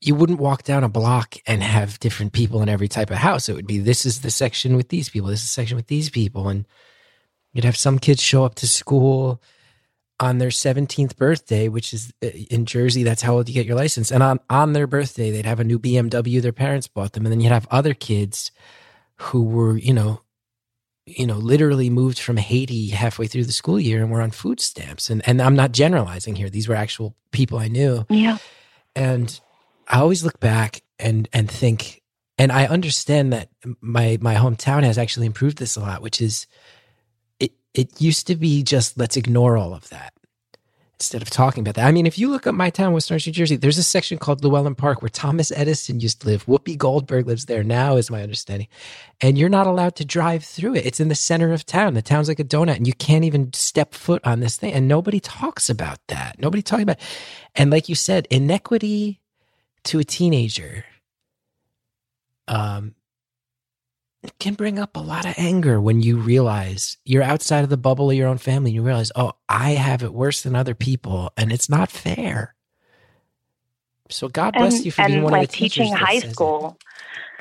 you 0.00 0.14
wouldn't 0.14 0.40
walk 0.40 0.62
down 0.62 0.82
a 0.82 0.88
block 0.88 1.36
and 1.46 1.62
have 1.62 2.00
different 2.00 2.32
people 2.32 2.62
in 2.62 2.68
every 2.68 2.88
type 2.88 3.10
of 3.10 3.18
house. 3.18 3.48
It 3.48 3.54
would 3.54 3.66
be 3.66 3.78
this 3.78 4.06
is 4.06 4.22
the 4.22 4.30
section 4.30 4.76
with 4.76 4.88
these 4.88 5.10
people, 5.10 5.28
this 5.28 5.40
is 5.40 5.46
the 5.46 5.52
section 5.52 5.76
with 5.76 5.88
these 5.88 6.08
people. 6.08 6.48
And 6.48 6.66
you'd 7.52 7.64
have 7.64 7.76
some 7.76 7.98
kids 7.98 8.22
show 8.22 8.44
up 8.44 8.54
to 8.56 8.68
school 8.68 9.42
on 10.18 10.38
their 10.38 10.50
17th 10.50 11.16
birthday, 11.16 11.68
which 11.68 11.92
is 11.94 12.12
uh, 12.22 12.28
in 12.50 12.66
Jersey, 12.66 13.02
that's 13.02 13.22
how 13.22 13.34
old 13.34 13.48
you 13.48 13.54
get 13.54 13.66
your 13.66 13.76
license. 13.76 14.10
And 14.10 14.22
on, 14.22 14.40
on 14.50 14.72
their 14.72 14.86
birthday, 14.86 15.30
they'd 15.30 15.46
have 15.46 15.60
a 15.60 15.64
new 15.64 15.78
BMW 15.78 16.40
their 16.42 16.52
parents 16.52 16.86
bought 16.86 17.12
them. 17.12 17.24
And 17.24 17.32
then 17.32 17.40
you'd 17.40 17.52
have 17.52 17.66
other 17.70 17.94
kids 17.94 18.50
who 19.16 19.44
were, 19.44 19.76
you 19.76 19.94
know, 19.94 20.20
you 21.06 21.26
know, 21.26 21.36
literally 21.36 21.90
moved 21.90 22.18
from 22.18 22.36
Haiti 22.36 22.88
halfway 22.88 23.26
through 23.26 23.44
the 23.44 23.52
school 23.52 23.80
year 23.80 24.02
and 24.02 24.10
were 24.10 24.20
on 24.20 24.30
food 24.30 24.60
stamps. 24.60 25.10
And 25.10 25.26
and 25.26 25.42
I'm 25.42 25.56
not 25.56 25.72
generalizing 25.72 26.36
here. 26.36 26.48
These 26.48 26.68
were 26.68 26.74
actual 26.74 27.16
people 27.32 27.58
I 27.58 27.68
knew. 27.68 28.06
yeah 28.08 28.38
And 28.94 29.40
I 29.90 29.98
always 29.98 30.24
look 30.24 30.40
back 30.40 30.82
and 30.98 31.28
and 31.32 31.50
think 31.50 32.00
and 32.38 32.52
I 32.52 32.66
understand 32.66 33.32
that 33.32 33.50
my 33.80 34.16
my 34.20 34.36
hometown 34.36 34.84
has 34.84 34.96
actually 34.96 35.26
improved 35.26 35.58
this 35.58 35.76
a 35.76 35.80
lot, 35.80 36.00
which 36.00 36.20
is 36.20 36.46
it 37.40 37.52
it 37.74 38.00
used 38.00 38.28
to 38.28 38.36
be 38.36 38.62
just 38.62 38.96
let's 38.96 39.16
ignore 39.16 39.58
all 39.58 39.74
of 39.74 39.88
that 39.90 40.14
instead 41.00 41.22
of 41.22 41.30
talking 41.30 41.62
about 41.62 41.74
that. 41.74 41.86
I 41.86 41.92
mean, 41.92 42.06
if 42.06 42.18
you 42.18 42.28
look 42.28 42.46
up 42.46 42.54
my 42.54 42.68
town, 42.68 42.92
West 42.92 43.10
Orange, 43.10 43.26
New 43.26 43.32
Jersey, 43.32 43.56
there's 43.56 43.78
a 43.78 43.82
section 43.82 44.18
called 44.18 44.44
Llewellyn 44.44 44.74
Park 44.74 45.00
where 45.00 45.08
Thomas 45.08 45.50
Edison 45.50 45.98
used 45.98 46.20
to 46.20 46.26
live. 46.26 46.44
Whoopi 46.44 46.76
Goldberg 46.76 47.26
lives 47.26 47.46
there 47.46 47.64
now, 47.64 47.96
is 47.96 48.10
my 48.10 48.22
understanding. 48.22 48.68
And 49.22 49.38
you're 49.38 49.48
not 49.48 49.66
allowed 49.66 49.96
to 49.96 50.04
drive 50.04 50.44
through 50.44 50.74
it. 50.74 50.84
It's 50.84 51.00
in 51.00 51.08
the 51.08 51.14
center 51.14 51.54
of 51.54 51.64
town. 51.64 51.94
The 51.94 52.02
town's 52.02 52.28
like 52.28 52.38
a 52.38 52.44
donut, 52.44 52.76
and 52.76 52.86
you 52.86 52.92
can't 52.92 53.24
even 53.24 53.50
step 53.54 53.94
foot 53.94 54.20
on 54.26 54.40
this 54.40 54.58
thing. 54.58 54.74
And 54.74 54.88
nobody 54.88 55.20
talks 55.20 55.70
about 55.70 56.00
that. 56.08 56.38
Nobody 56.38 56.60
talking 56.60 56.82
about. 56.82 57.00
And 57.54 57.70
like 57.70 57.88
you 57.88 57.94
said, 57.94 58.28
inequity 58.30 59.20
to 59.84 59.98
a 59.98 60.04
teenager. 60.04 60.84
Um, 62.48 62.94
it 64.22 64.38
can 64.38 64.54
bring 64.54 64.78
up 64.78 64.96
a 64.96 65.00
lot 65.00 65.24
of 65.24 65.34
anger 65.38 65.80
when 65.80 66.02
you 66.02 66.18
realize 66.18 66.98
you're 67.04 67.22
outside 67.22 67.64
of 67.64 67.70
the 67.70 67.76
bubble 67.76 68.10
of 68.10 68.16
your 68.16 68.28
own 68.28 68.38
family. 68.38 68.70
And 68.70 68.74
you 68.74 68.82
realize, 68.82 69.10
oh, 69.16 69.32
I 69.48 69.70
have 69.70 70.02
it 70.02 70.12
worse 70.12 70.42
than 70.42 70.54
other 70.54 70.74
people, 70.74 71.32
and 71.36 71.52
it's 71.52 71.70
not 71.70 71.90
fair. 71.90 72.54
So 74.10 74.28
God 74.28 74.54
bless 74.54 74.76
and, 74.76 74.84
you 74.84 74.92
for 74.92 75.06
being 75.06 75.22
one 75.22 75.32
like 75.32 75.44
of 75.44 75.50
the 75.50 75.56
teachers 75.56 75.86
teaching 75.86 75.96
high 75.96 76.18
says 76.18 76.30
it. 76.30 76.34
school. 76.34 76.76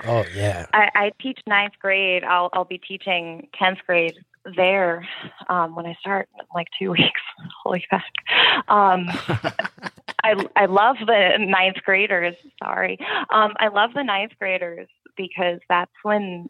Oh 0.05 0.23
yeah, 0.33 0.67
I, 0.71 0.89
I 0.95 1.11
teach 1.21 1.39
ninth 1.47 1.73
grade. 1.81 2.23
I'll 2.23 2.49
I'll 2.53 2.63
be 2.63 2.77
teaching 2.77 3.49
tenth 3.57 3.79
grade 3.85 4.13
there 4.55 5.07
um, 5.49 5.75
when 5.75 5.85
I 5.85 5.95
start 5.99 6.29
in 6.39 6.45
like 6.53 6.67
two 6.77 6.91
weeks. 6.91 7.21
Holy 7.63 7.85
fuck! 7.89 8.69
Um, 8.69 9.07
I 10.29 10.63
I 10.63 10.65
love 10.65 10.97
the 11.05 11.37
ninth 11.39 11.77
graders. 11.83 12.35
Sorry, 12.63 12.97
um, 13.31 13.53
I 13.59 13.67
love 13.69 13.91
the 13.93 14.03
ninth 14.03 14.33
graders 14.39 14.87
because 15.15 15.59
that's 15.69 15.91
when 16.03 16.49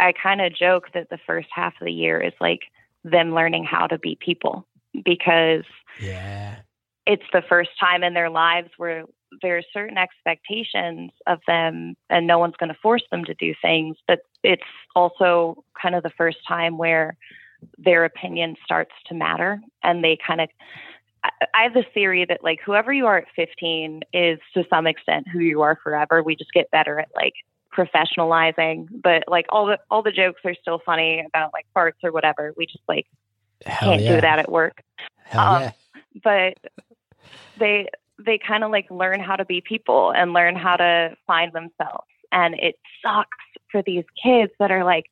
I 0.00 0.12
kind 0.12 0.40
of 0.40 0.54
joke 0.54 0.92
that 0.94 1.10
the 1.10 1.18
first 1.26 1.48
half 1.52 1.74
of 1.80 1.86
the 1.86 1.92
year 1.92 2.20
is 2.20 2.32
like 2.40 2.60
them 3.04 3.34
learning 3.34 3.64
how 3.64 3.86
to 3.86 3.98
be 3.98 4.16
people 4.20 4.66
because 5.04 5.64
yeah, 6.00 6.56
it's 7.06 7.24
the 7.32 7.42
first 7.48 7.70
time 7.78 8.02
in 8.02 8.14
their 8.14 8.30
lives 8.30 8.70
where 8.76 9.04
there 9.42 9.58
are 9.58 9.62
certain 9.72 9.98
expectations 9.98 11.10
of 11.26 11.40
them 11.46 11.96
and 12.08 12.26
no 12.26 12.38
one's 12.38 12.54
going 12.56 12.68
to 12.68 12.78
force 12.80 13.02
them 13.10 13.24
to 13.24 13.34
do 13.34 13.52
things 13.60 13.96
but 14.06 14.20
it's 14.44 14.62
also 14.94 15.64
kind 15.80 15.94
of 15.94 16.02
the 16.02 16.12
first 16.16 16.38
time 16.46 16.78
where 16.78 17.16
their 17.78 18.04
opinion 18.04 18.54
starts 18.64 18.92
to 19.06 19.14
matter 19.14 19.60
and 19.82 20.04
they 20.04 20.16
kind 20.24 20.40
of 20.40 20.48
I- 21.24 21.62
have 21.64 21.74
this 21.74 21.86
theory 21.94 22.24
that 22.26 22.44
like 22.44 22.60
whoever 22.64 22.92
you 22.92 23.06
are 23.06 23.18
at 23.18 23.26
15 23.36 24.02
is 24.12 24.38
to 24.54 24.64
some 24.68 24.86
extent 24.86 25.26
who 25.32 25.40
you 25.40 25.62
are 25.62 25.78
forever. 25.82 26.22
We 26.22 26.36
just 26.36 26.52
get 26.52 26.70
better 26.70 26.98
at 27.00 27.08
like 27.16 27.34
professionalizing, 27.76 28.88
but 29.02 29.24
like 29.26 29.46
all 29.48 29.66
the 29.66 29.78
all 29.90 30.02
the 30.02 30.12
jokes 30.12 30.42
are 30.44 30.54
still 30.54 30.80
funny 30.84 31.24
about 31.26 31.52
like 31.52 31.66
farts 31.74 32.02
or 32.04 32.12
whatever. 32.12 32.52
We 32.56 32.66
just 32.66 32.84
like 32.88 33.06
hell 33.64 33.90
can't 33.90 34.02
yeah, 34.02 34.14
do 34.16 34.20
that 34.20 34.38
at 34.38 34.50
work 34.50 34.82
Um, 35.32 35.62
yeah. 35.62 35.70
but 36.22 36.54
they 37.58 37.88
they 38.24 38.38
kind 38.38 38.64
of 38.64 38.70
like 38.70 38.90
learn 38.90 39.20
how 39.20 39.36
to 39.36 39.44
be 39.44 39.60
people 39.60 40.12
and 40.12 40.32
learn 40.32 40.56
how 40.56 40.76
to 40.76 41.16
find 41.26 41.52
themselves 41.52 42.06
and 42.32 42.54
it 42.54 42.76
sucks 43.02 43.38
for 43.70 43.82
these 43.82 44.04
kids 44.22 44.52
that 44.58 44.70
are 44.70 44.84
like 44.84 45.06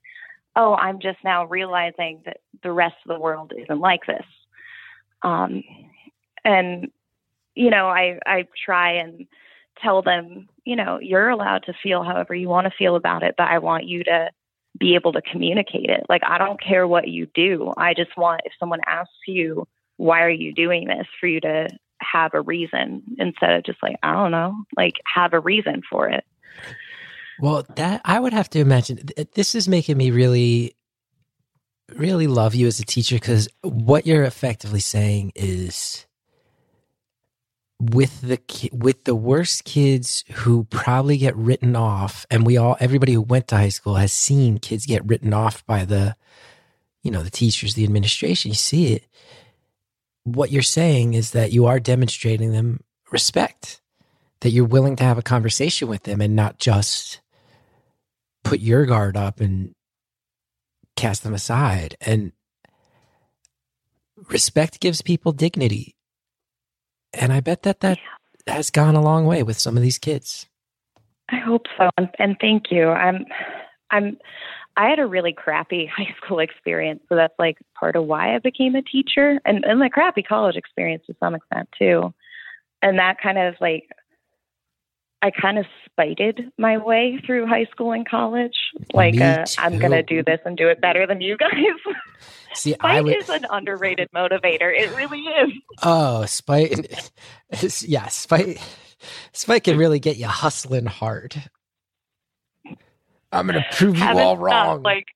oh 0.57 0.75
i'm 0.75 1.01
just 1.01 1.19
now 1.25 1.45
realizing 1.47 2.21
that 2.25 2.39
the 2.63 2.71
rest 2.73 2.95
of 3.07 3.15
the 3.15 3.21
world 3.21 3.53
isn't 3.57 3.81
like 3.81 4.05
this 4.07 4.25
um 5.23 5.63
and 6.45 6.91
you 7.55 7.71
know 7.71 7.87
i 7.87 8.19
i 8.27 8.47
try 8.65 8.93
and 8.93 9.27
tell 9.83 10.03
them 10.03 10.49
you 10.65 10.77
know 10.77 10.99
you're 11.01 11.29
allowed 11.29 11.63
to 11.65 11.75
feel 11.83 12.03
however 12.03 12.35
you 12.35 12.49
want 12.49 12.67
to 12.67 12.73
feel 12.77 12.97
about 12.97 13.23
it 13.23 13.35
but 13.37 13.49
i 13.49 13.59
want 13.59 13.85
you 13.85 14.05
to 14.05 14.31
be 14.79 14.95
able 14.95 15.13
to 15.13 15.21
communicate 15.21 15.91
it. 15.91 16.05
Like 16.09 16.23
i 16.27 16.39
don't 16.39 16.61
care 16.61 16.89
what 16.89 17.09
you 17.09 17.27
do. 17.35 17.73
I 17.77 17.93
just 17.95 18.17
want 18.17 18.41
if 18.45 18.53
someone 18.59 18.81
asks 18.87 19.13
you 19.27 19.67
why 19.99 20.23
are 20.23 20.31
you 20.31 20.53
doing 20.55 20.89
this? 20.89 21.07
for 21.21 21.27
you 21.27 21.41
to 21.41 21.69
have 22.01 22.33
a 22.35 22.41
reason 22.41 23.03
instead 23.19 23.53
of 23.53 23.63
just 23.63 23.81
like 23.81 23.95
i 24.03 24.13
don't 24.13 24.33
know 24.33 24.57
like 24.77 24.95
have 25.05 25.35
a 25.35 25.41
reason 25.41 25.83
for 25.89 26.09
it. 26.09 26.25
Well, 27.39 27.67
that 27.77 28.01
I 28.05 28.21
would 28.21 28.33
have 28.33 28.49
to 28.51 28.61
imagine. 28.61 29.01
This 29.35 29.55
is 29.55 29.69
making 29.69 29.97
me 29.97 30.11
really, 30.11 30.77
really 31.97 32.27
love 32.27 32.55
you 32.55 32.67
as 32.67 32.79
a 32.79 32.85
teacher 32.85 33.17
because 33.17 33.49
what 33.63 34.07
you're 34.07 34.25
effectively 34.25 34.81
saying 34.81 35.33
is, 35.35 36.07
with 37.91 38.21
the 38.21 38.39
with 38.73 39.05
the 39.05 39.15
worst 39.15 39.65
kids 39.65 40.25
who 40.33 40.65
probably 40.65 41.17
get 41.17 41.37
written 41.37 41.75
off, 41.75 42.27
and 42.31 42.47
we 42.47 42.57
all 42.57 42.77
everybody 42.79 43.13
who 43.13 43.23
went 43.23 43.49
to 43.49 43.57
high 43.57 43.71
school 43.71 43.97
has 43.97 44.13
seen 44.13 44.59
kids 44.59 44.87
get 44.87 45.05
written 45.05 45.35
off 45.35 45.67
by 45.67 45.85
the, 45.85 46.17
you 47.03 47.11
know, 47.11 47.23
the 47.23 47.31
teachers, 47.31 47.75
the 47.75 47.85
administration. 47.85 48.51
You 48.51 48.55
see 48.55 48.95
it. 48.95 49.07
What 50.25 50.53
you're 50.53 50.63
saying 50.63 51.15
is 51.15 51.33
that 51.33 51.53
you 51.53 51.67
are 51.67 51.81
demonstrating 51.81 52.53
them 52.53 52.85
respect 53.11 53.83
that 54.43 54.51
you're 54.51 54.65
willing 54.65 54.97
to 54.97 55.05
have 55.05 55.19
a 55.19 55.23
conversation 55.23 55.89
with 55.89 56.03
them 56.03 56.21
and 56.21 56.35
not 56.37 56.59
just 56.59 57.21
put 58.45 58.61
your 58.61 58.85
guard 58.87 59.17
up 59.17 59.41
and 59.41 59.75
cast 60.97 61.23
them 61.23 61.33
aside. 61.33 61.97
And 62.01 62.33
respect 64.29 64.81
gives 64.81 65.01
people 65.01 65.31
dignity. 65.33 65.95
And 67.15 67.33
I 67.33 67.41
bet 67.41 67.63
that 67.63 67.81
that 67.81 67.99
has 68.47 68.71
gone 68.71 68.97
a 68.97 69.03
long 69.03 69.27
way 69.27 69.43
with 69.43 69.59
some 69.59 69.77
of 69.77 69.83
these 69.83 69.99
kids. 69.99 70.47
i 71.31 71.37
hope 71.37 71.67
so 71.79 71.91
and, 71.97 72.09
and 72.19 72.37
thank 72.41 72.71
you 72.71 72.89
i'm 72.89 73.25
i'm 73.91 74.19
i 74.77 74.89
had 74.89 74.99
a 74.99 75.07
really 75.07 75.33
crappy 75.33 75.87
high 75.97 76.15
school 76.23 76.39
experience 76.39 77.01
so 77.09 77.17
that's 77.17 77.35
like 77.39 77.59
part 77.79 77.97
of 77.97 78.05
why 78.05 78.35
i 78.35 78.39
became 78.39 78.75
a 78.75 78.83
teacher 78.83 79.41
and, 79.45 79.65
and 79.65 79.79
my 79.79 79.89
crappy 79.89 80.23
college 80.23 80.57
experience 80.57 81.05
to 81.07 81.15
some 81.21 81.35
extent 81.35 81.69
too 81.79 82.13
and 82.83 82.99
that 82.99 83.19
kind 83.23 83.39
of 83.39 83.55
like 83.61 83.89
I 85.23 85.31
kind 85.31 85.57
of 85.59 85.67
spited 85.87 86.51
my 86.59 86.79
way 86.79 87.21
through 87.25 87.47
high 87.47 87.67
school 87.67 87.93
and 87.93 88.09
college. 88.09 88.57
Like, 88.93 89.21
uh, 89.21 89.45
I'm 89.59 89.79
going 89.79 89.93
to 89.93 90.03
do 90.03 90.23
this 90.25 90.41
and 90.45 90.57
do 90.57 90.69
it 90.69 90.81
better 90.81 91.07
than 91.07 91.21
you 91.21 91.37
guys. 91.37 91.51
See, 92.55 92.75
I 92.81 92.97
Spite 92.97 93.05
would. 93.05 93.17
is 93.17 93.29
an 93.31 93.47
underrated 93.49 94.09
motivator. 94.15 94.77
It 94.77 94.95
really 94.97 95.21
is. 95.21 95.53
Oh, 95.83 96.27
spite. 96.27 97.13
yeah, 97.83 98.09
spite. 98.09 98.61
Spite 99.33 99.65
can 99.65 99.79
really 99.79 100.01
get 100.01 100.17
you 100.17 100.27
hustling 100.27 100.87
hard. 100.87 101.41
I'm 103.31 103.47
going 103.47 103.63
to 103.63 103.77
prove 103.77 103.97
you 103.97 104.05
all 104.05 104.37
stopped, 104.37 104.41
wrong. 104.41 104.83
Like, 104.83 105.07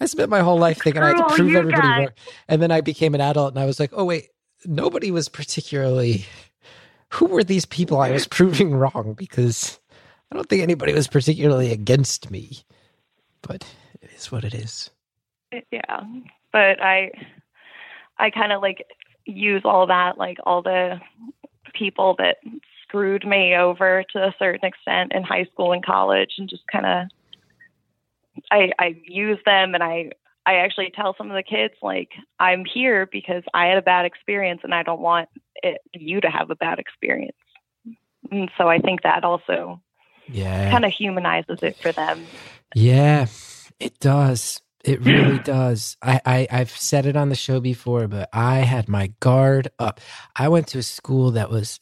I 0.00 0.06
spent 0.06 0.30
my 0.30 0.40
whole 0.40 0.58
life 0.58 0.82
thinking 0.82 1.02
I 1.02 1.08
had 1.08 1.18
to 1.28 1.34
prove 1.34 1.54
everybody 1.54 1.82
guys. 1.82 1.98
wrong. 1.98 2.08
And 2.48 2.62
then 2.62 2.70
I 2.72 2.80
became 2.80 3.14
an 3.14 3.20
adult 3.20 3.54
and 3.54 3.62
I 3.62 3.66
was 3.66 3.78
like, 3.78 3.90
oh, 3.92 4.04
wait, 4.04 4.28
nobody 4.64 5.10
was 5.10 5.28
particularly. 5.28 6.24
Who 7.14 7.26
were 7.26 7.44
these 7.44 7.64
people 7.64 8.00
I 8.00 8.10
was 8.10 8.26
proving 8.28 8.74
wrong? 8.74 9.14
Because 9.16 9.78
I 10.30 10.36
don't 10.36 10.48
think 10.48 10.62
anybody 10.62 10.92
was 10.92 11.08
particularly 11.08 11.72
against 11.72 12.30
me. 12.30 12.64
But 13.42 13.64
it 14.00 14.10
is 14.16 14.32
what 14.32 14.44
it 14.44 14.54
is. 14.54 14.90
Eh, 15.52 15.60
yeah. 15.70 16.00
But 16.52 16.82
I, 16.82 17.10
I 18.18 18.30
kind 18.30 18.52
of 18.52 18.62
like 18.62 18.86
use 19.24 19.62
all 19.64 19.86
that, 19.86 20.18
like 20.18 20.38
all 20.44 20.62
the 20.62 21.00
people 21.74 22.14
that 22.18 22.38
screwed 22.82 23.26
me 23.26 23.54
over 23.54 24.04
to 24.12 24.18
a 24.18 24.34
certain 24.38 24.64
extent 24.64 25.12
in 25.14 25.22
high 25.22 25.44
school 25.52 25.72
and 25.72 25.84
college 25.84 26.34
and 26.38 26.48
just 26.48 26.66
kind 26.68 26.86
of 26.86 27.08
I, 28.50 28.70
I 28.78 28.96
use 29.04 29.38
them 29.44 29.74
and 29.74 29.82
I 29.82 30.10
I 30.46 30.56
actually 30.56 30.92
tell 30.94 31.14
some 31.18 31.30
of 31.30 31.36
the 31.36 31.42
kids 31.42 31.74
like 31.82 32.10
I'm 32.38 32.64
here 32.64 33.08
because 33.10 33.42
I 33.54 33.66
had 33.66 33.78
a 33.78 33.82
bad 33.82 34.06
experience 34.06 34.60
and 34.64 34.74
I 34.74 34.82
don't 34.84 35.00
want 35.00 35.28
it, 35.56 35.80
you 35.94 36.20
to 36.20 36.30
have 36.30 36.50
a 36.50 36.56
bad 36.56 36.78
experience. 36.78 37.36
And 38.30 38.50
so 38.58 38.68
I 38.68 38.78
think 38.78 39.02
that 39.02 39.24
also 39.24 39.82
Yeah. 40.28 40.70
kind 40.70 40.84
of 40.84 40.92
humanizes 40.92 41.58
it 41.62 41.76
for 41.82 41.92
them. 41.92 42.30
Yeah, 42.74 43.26
it 43.80 43.98
does. 44.00 44.60
It 44.84 45.00
really 45.02 45.38
does. 45.40 45.96
I, 46.02 46.20
I 46.24 46.48
I've 46.50 46.70
said 46.70 47.06
it 47.06 47.16
on 47.16 47.28
the 47.28 47.34
show 47.34 47.60
before, 47.60 48.08
but 48.08 48.28
I 48.32 48.58
had 48.60 48.88
my 48.88 49.08
guard 49.20 49.68
up. 49.78 50.00
I 50.36 50.48
went 50.48 50.68
to 50.68 50.78
a 50.78 50.82
school 50.82 51.32
that 51.32 51.50
was. 51.50 51.80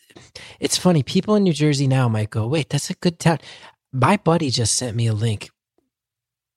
It's 0.60 0.78
funny. 0.78 1.02
People 1.02 1.34
in 1.36 1.44
New 1.44 1.52
Jersey 1.52 1.86
now 1.86 2.08
might 2.08 2.30
go, 2.30 2.46
"Wait, 2.46 2.70
that's 2.70 2.90
a 2.90 2.94
good 2.94 3.18
town." 3.18 3.38
My 3.92 4.16
buddy 4.16 4.50
just 4.50 4.74
sent 4.76 4.96
me 4.96 5.06
a 5.06 5.14
link. 5.14 5.50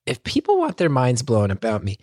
If 0.08 0.24
people 0.24 0.58
want 0.58 0.78
their 0.78 0.88
minds 0.88 1.22
blown 1.22 1.50
about 1.50 1.84
me, 1.84 1.98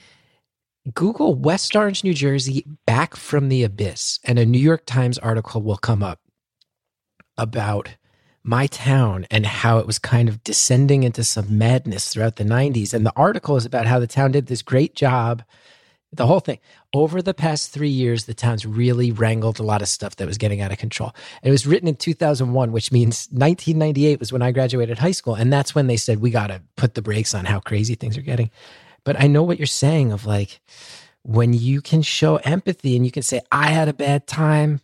Google 0.93 1.33
West 1.33 1.75
Orange, 1.75 2.03
New 2.03 2.13
Jersey, 2.13 2.63
back 2.85 3.15
from 3.15 3.49
the 3.49 3.63
abyss, 3.63 4.19
and 4.23 4.37
a 4.37 4.45
New 4.45 4.59
York 4.59 4.85
Times 4.85 5.17
article 5.17 5.63
will 5.63 5.77
come 5.77 6.03
up 6.03 6.19
about 7.35 7.95
my 8.43 8.67
town 8.67 9.25
and 9.31 9.43
how 9.47 9.79
it 9.79 9.87
was 9.87 9.97
kind 9.97 10.29
of 10.29 10.43
descending 10.43 11.01
into 11.01 11.23
some 11.23 11.57
madness 11.57 12.09
throughout 12.09 12.35
the 12.35 12.43
90s. 12.43 12.93
And 12.93 13.03
the 13.03 13.13
article 13.15 13.57
is 13.57 13.65
about 13.65 13.87
how 13.87 13.97
the 13.97 14.05
town 14.05 14.31
did 14.31 14.45
this 14.45 14.61
great 14.61 14.93
job 14.95 15.41
the 16.17 16.27
whole 16.27 16.39
thing. 16.39 16.59
Over 16.93 17.21
the 17.21 17.33
past 17.33 17.71
three 17.71 17.89
years, 17.89 18.25
the 18.25 18.33
town's 18.33 18.65
really 18.65 19.11
wrangled 19.11 19.59
a 19.59 19.63
lot 19.63 19.81
of 19.81 19.87
stuff 19.87 20.15
that 20.17 20.27
was 20.27 20.37
getting 20.37 20.61
out 20.61 20.71
of 20.71 20.77
control. 20.77 21.13
It 21.43 21.51
was 21.51 21.65
written 21.67 21.87
in 21.87 21.95
2001, 21.95 22.71
which 22.71 22.91
means 22.91 23.27
1998 23.31 24.19
was 24.19 24.31
when 24.31 24.41
I 24.41 24.51
graduated 24.51 24.99
high 24.99 25.11
school. 25.11 25.35
And 25.35 25.51
that's 25.51 25.75
when 25.75 25.87
they 25.87 25.97
said, 25.97 26.21
we 26.21 26.29
got 26.29 26.47
to 26.47 26.61
put 26.75 26.93
the 26.93 27.01
brakes 27.01 27.33
on 27.33 27.45
how 27.45 27.59
crazy 27.59 27.95
things 27.95 28.17
are 28.17 28.21
getting. 28.21 28.51
But 29.03 29.19
I 29.19 29.27
know 29.27 29.43
what 29.43 29.59
you're 29.59 29.67
saying 29.67 30.11
of 30.11 30.25
like, 30.25 30.59
when 31.23 31.53
you 31.53 31.81
can 31.81 32.03
show 32.03 32.37
empathy 32.37 32.95
and 32.95 33.03
you 33.03 33.11
can 33.11 33.23
say, 33.23 33.41
I 33.51 33.71
had 33.71 33.87
a 33.87 33.93
bad 33.93 34.27
time 34.27 34.81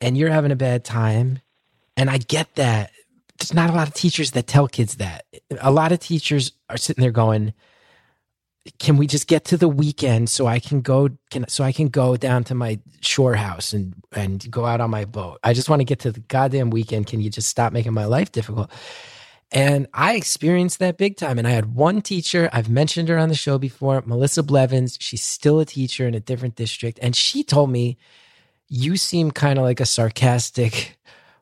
and 0.00 0.16
you're 0.16 0.30
having 0.30 0.52
a 0.52 0.56
bad 0.56 0.84
time. 0.84 1.40
And 1.96 2.08
I 2.08 2.18
get 2.18 2.54
that. 2.54 2.90
There's 3.38 3.54
not 3.54 3.70
a 3.70 3.72
lot 3.72 3.88
of 3.88 3.94
teachers 3.94 4.30
that 4.32 4.46
tell 4.46 4.68
kids 4.68 4.96
that. 4.96 5.24
A 5.60 5.72
lot 5.72 5.90
of 5.90 5.98
teachers 5.98 6.52
are 6.70 6.76
sitting 6.76 7.02
there 7.02 7.10
going, 7.10 7.52
can 8.78 8.96
we 8.96 9.06
just 9.06 9.26
get 9.26 9.44
to 9.46 9.56
the 9.56 9.68
weekend 9.68 10.30
so 10.30 10.46
I 10.46 10.58
can 10.58 10.80
go 10.80 11.10
can 11.30 11.46
so 11.48 11.64
I 11.64 11.72
can 11.72 11.88
go 11.88 12.16
down 12.16 12.44
to 12.44 12.54
my 12.54 12.78
shore 13.00 13.34
house 13.34 13.72
and 13.72 13.94
and 14.12 14.50
go 14.50 14.64
out 14.64 14.80
on 14.80 14.90
my 14.90 15.04
boat. 15.04 15.38
I 15.44 15.52
just 15.52 15.68
want 15.68 15.80
to 15.80 15.84
get 15.84 16.00
to 16.00 16.12
the 16.12 16.20
goddamn 16.20 16.70
weekend. 16.70 17.06
Can 17.06 17.20
you 17.20 17.30
just 17.30 17.48
stop 17.48 17.72
making 17.72 17.92
my 17.92 18.06
life 18.06 18.32
difficult? 18.32 18.70
And 19.52 19.86
I 19.94 20.14
experienced 20.14 20.80
that 20.80 20.98
big 20.98 21.16
time. 21.16 21.38
And 21.38 21.46
I 21.46 21.50
had 21.50 21.74
one 21.74 22.02
teacher, 22.02 22.50
I've 22.52 22.68
mentioned 22.68 23.08
her 23.08 23.18
on 23.18 23.28
the 23.28 23.36
show 23.36 23.56
before, 23.56 24.02
Melissa 24.04 24.42
Blevins. 24.42 24.96
She's 25.00 25.22
still 25.22 25.60
a 25.60 25.64
teacher 25.64 26.08
in 26.08 26.14
a 26.14 26.20
different 26.20 26.56
district. 26.56 26.98
And 27.00 27.14
she 27.14 27.44
told 27.44 27.70
me, 27.70 27.96
You 28.68 28.96
seem 28.96 29.30
kind 29.30 29.58
of 29.58 29.64
like 29.64 29.80
a 29.80 29.86
sarcastic 29.86 30.98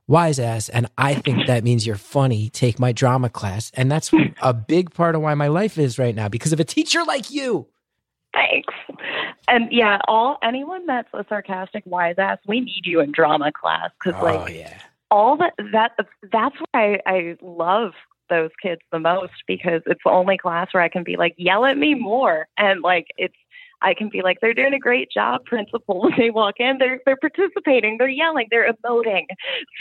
wise 0.09 0.39
ass. 0.39 0.69
And 0.69 0.87
I 0.99 1.15
think 1.15 1.47
that 1.47 1.65
means 1.65 1.87
you're 1.87 1.97
funny. 1.97 2.49
Take 2.51 2.79
my 2.79 2.93
drama 2.93 3.29
class. 3.31 3.71
And 3.75 3.91
that's 3.91 4.11
a 4.43 4.53
big 4.55 4.93
part 4.93 5.15
of 5.15 5.23
why 5.23 5.35
my 5.35 5.49
life 5.49 5.79
is 5.79 5.99
right 5.99 6.15
now 6.15 6.29
because 6.29 6.53
of 6.53 6.61
a 6.61 6.65
teacher 6.65 7.03
like 7.05 7.31
you. 7.31 7.67
Thanks. 8.33 8.73
And 9.49 9.71
yeah, 9.71 9.99
all 10.09 10.39
anyone 10.43 10.87
that's 10.87 11.09
a 11.13 11.25
sarcastic 11.29 11.83
wise 11.85 12.15
ass, 12.19 12.39
we 12.47 12.61
need 12.61 12.83
you 12.85 13.01
in 13.01 13.13
drama 13.13 13.53
class 13.53 13.91
because 14.03 14.19
Oh, 14.21 14.25
like 14.25 14.55
yeah. 14.55 14.79
all 15.11 15.37
that 15.37 15.53
that 15.73 15.93
that's 16.33 16.57
why 16.71 16.99
I, 17.07 17.11
I 17.13 17.37
love 17.43 17.93
those 18.31 18.51
kids 18.63 18.81
the 18.91 18.99
most 18.99 19.33
because 19.47 19.83
it's 19.85 20.01
the 20.03 20.11
only 20.11 20.39
class 20.39 20.69
where 20.73 20.83
I 20.83 20.89
can 20.89 21.05
be 21.05 21.17
like, 21.17 21.35
yell 21.37 21.67
at 21.67 21.77
me 21.77 21.95
more, 21.95 22.47
and 22.57 22.81
like 22.81 23.09
it's 23.19 23.35
I 23.83 23.95
can 23.95 24.09
be 24.09 24.23
like, 24.23 24.39
they're 24.41 24.55
doing 24.55 24.75
a 24.75 24.79
great 24.79 25.11
job, 25.11 25.45
principal. 25.47 26.03
When 26.03 26.13
they 26.17 26.31
walk 26.31 26.57
in, 26.59 26.79
they're 26.79 27.01
they're 27.05 27.17
participating, 27.17 27.97
they're 27.99 28.09
yelling, 28.09 28.49
they're 28.51 28.73
emoting. 28.73 29.25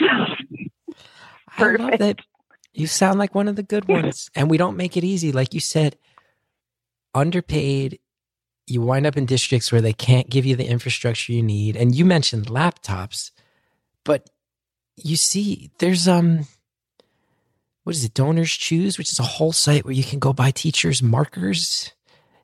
I 0.00 1.62
love 1.62 1.78
Perfect. 1.78 1.98
that. 1.98 2.20
You 2.74 2.86
sound 2.86 3.18
like 3.18 3.34
one 3.34 3.48
of 3.48 3.56
the 3.56 3.62
good 3.62 3.86
ones. 3.86 4.30
and 4.34 4.50
we 4.50 4.56
don't 4.56 4.78
make 4.78 4.96
it 4.96 5.04
easy. 5.04 5.30
Like 5.30 5.52
you 5.52 5.60
said, 5.60 5.96
underpaid. 7.14 7.98
You 8.66 8.80
wind 8.80 9.06
up 9.06 9.16
in 9.16 9.26
districts 9.26 9.70
where 9.72 9.80
they 9.80 9.92
can't 9.92 10.30
give 10.30 10.46
you 10.46 10.56
the 10.56 10.66
infrastructure 10.66 11.32
you 11.32 11.42
need. 11.42 11.76
And 11.76 11.94
you 11.94 12.04
mentioned 12.06 12.46
laptops, 12.46 13.32
but 14.04 14.30
you 14.96 15.16
see, 15.16 15.70
there's 15.78 16.08
um 16.08 16.46
what 17.84 17.96
is 17.96 18.04
it, 18.04 18.14
DonorsChoose, 18.14 18.96
which 18.96 19.12
is 19.12 19.18
a 19.18 19.24
whole 19.24 19.52
site 19.52 19.84
where 19.84 19.92
you 19.92 20.04
can 20.04 20.18
go 20.18 20.32
buy 20.32 20.52
teachers 20.52 21.02
markers. 21.02 21.92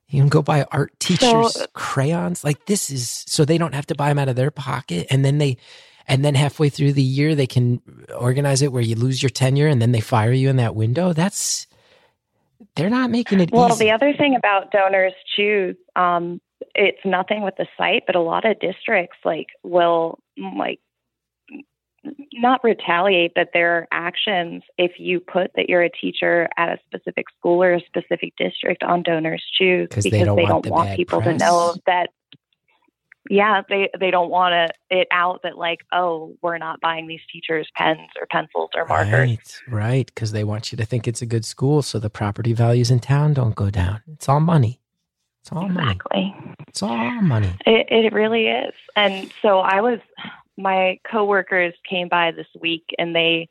You 0.09 0.23
can 0.23 0.29
go 0.29 0.43
buy 0.43 0.65
art 0.71 0.99
teachers 0.99 1.67
crayons. 1.75 2.43
Like 2.43 2.67
this 2.67 2.91
is 2.91 3.25
so 3.27 3.45
they 3.45 3.59
don't 3.59 3.75
have 3.75 3.87
to 3.87 3.95
buy 3.95 4.09
them 4.09 4.19
out 4.19 4.29
of 4.29 4.37
their 4.37 4.51
pocket. 4.51 5.07
And 5.11 5.25
then 5.25 5.39
they 5.39 5.59
and 6.07 6.25
then 6.25 6.35
halfway 6.35 6.71
through 6.71 6.95
the 6.95 7.03
year 7.03 7.35
they 7.35 7.47
can 7.47 7.83
organize 8.17 8.63
it 8.63 8.73
where 8.73 8.83
you 8.83 8.95
lose 8.95 9.23
your 9.23 9.31
tenure 9.31 9.67
and 9.69 9.83
then 9.83 9.93
they 9.93 10.01
fire 10.01 10.33
you 10.33 10.49
in 10.49 10.57
that 10.57 10.75
window. 10.75 11.13
That's 11.13 11.67
they're 12.75 12.91
not 12.91 13.11
making 13.11 13.41
it 13.41 13.51
Well, 13.53 13.71
easy. 13.73 13.85
the 13.87 13.91
other 13.91 14.15
thing 14.15 14.35
about 14.35 14.71
donors 14.73 15.13
choose, 15.37 15.77
um, 15.97 16.41
it's 16.75 16.99
nothing 17.05 17.43
with 17.43 17.55
the 17.57 17.67
site, 17.77 18.05
but 18.07 18.17
a 18.17 18.21
lot 18.21 18.45
of 18.45 18.59
districts 18.61 19.19
like 19.25 19.49
will 19.63 20.19
like 20.57 20.81
not 22.35 22.63
retaliate, 22.65 23.33
but 23.35 23.49
their 23.53 23.87
actions 23.93 24.63
if 24.79 24.93
you 24.99 25.21
put 25.21 25.51
that 25.57 25.69
you're 25.69 25.83
a 25.83 25.91
teacher 25.91 26.49
at 26.57 26.69
a 26.69 26.79
specific 26.87 27.27
school 27.39 27.63
or 27.63 27.75
a 27.75 27.81
specific 27.81 28.33
district 28.37 28.83
on 28.83 29.03
donors 29.03 29.45
choose 29.59 29.89
'Cause 29.91 30.05
they 30.05 30.11
because 30.11 30.27
don't 30.27 30.37
they 30.37 30.43
want 30.45 30.65
don't 30.65 30.73
want 30.73 30.97
people 30.97 31.21
press. 31.21 31.39
to 31.41 31.45
know 31.45 31.75
that 31.87 32.11
yeah 33.31 33.61
they 33.69 33.91
they 34.01 34.11
don't 34.11 34.31
want 34.31 34.55
it 34.55 34.71
it 34.91 35.09
out 35.13 35.41
that 35.43 35.59
like 35.59 35.81
oh 35.93 36.35
we're 36.43 36.57
not 36.59 36.81
buying 36.81 37.07
these 37.07 37.21
teachers 37.31 37.69
pens 37.77 37.99
or 38.21 38.27
pencils 38.31 38.71
or 38.75 38.87
markers 38.87 39.13
Right, 39.13 39.63
right. 39.69 40.07
Because 40.15 40.33
they 40.33 40.45
want 40.45 40.73
you 40.73 40.77
to 40.79 40.85
think 40.87 41.07
it's 41.07 41.21
a 41.23 41.27
good 41.27 41.45
school 41.45 41.83
so 41.83 41.99
the 41.99 42.09
property 42.11 42.53
values 42.55 42.91
in 42.91 43.01
town 43.01 43.35
don't 43.35 43.55
go 43.55 43.69
down. 43.71 44.03
It's 44.13 44.29
all 44.29 44.41
money. 44.41 44.81
It's 45.43 45.53
all 45.53 45.69
money. 45.69 45.93
exactly 45.93 46.35
It's 46.69 46.83
all 46.83 46.97
money. 47.23 47.53
It, 47.67 47.87
it 47.91 48.13
really 48.13 48.47
is. 48.49 48.75
And 48.97 49.31
so 49.43 49.59
I 49.61 49.81
was, 49.81 49.99
my 50.59 50.99
coworkers 51.11 51.73
came 51.89 52.09
by 52.09 52.33
this 52.33 52.49
week 52.61 52.85
and 52.99 53.15
they 53.15 53.49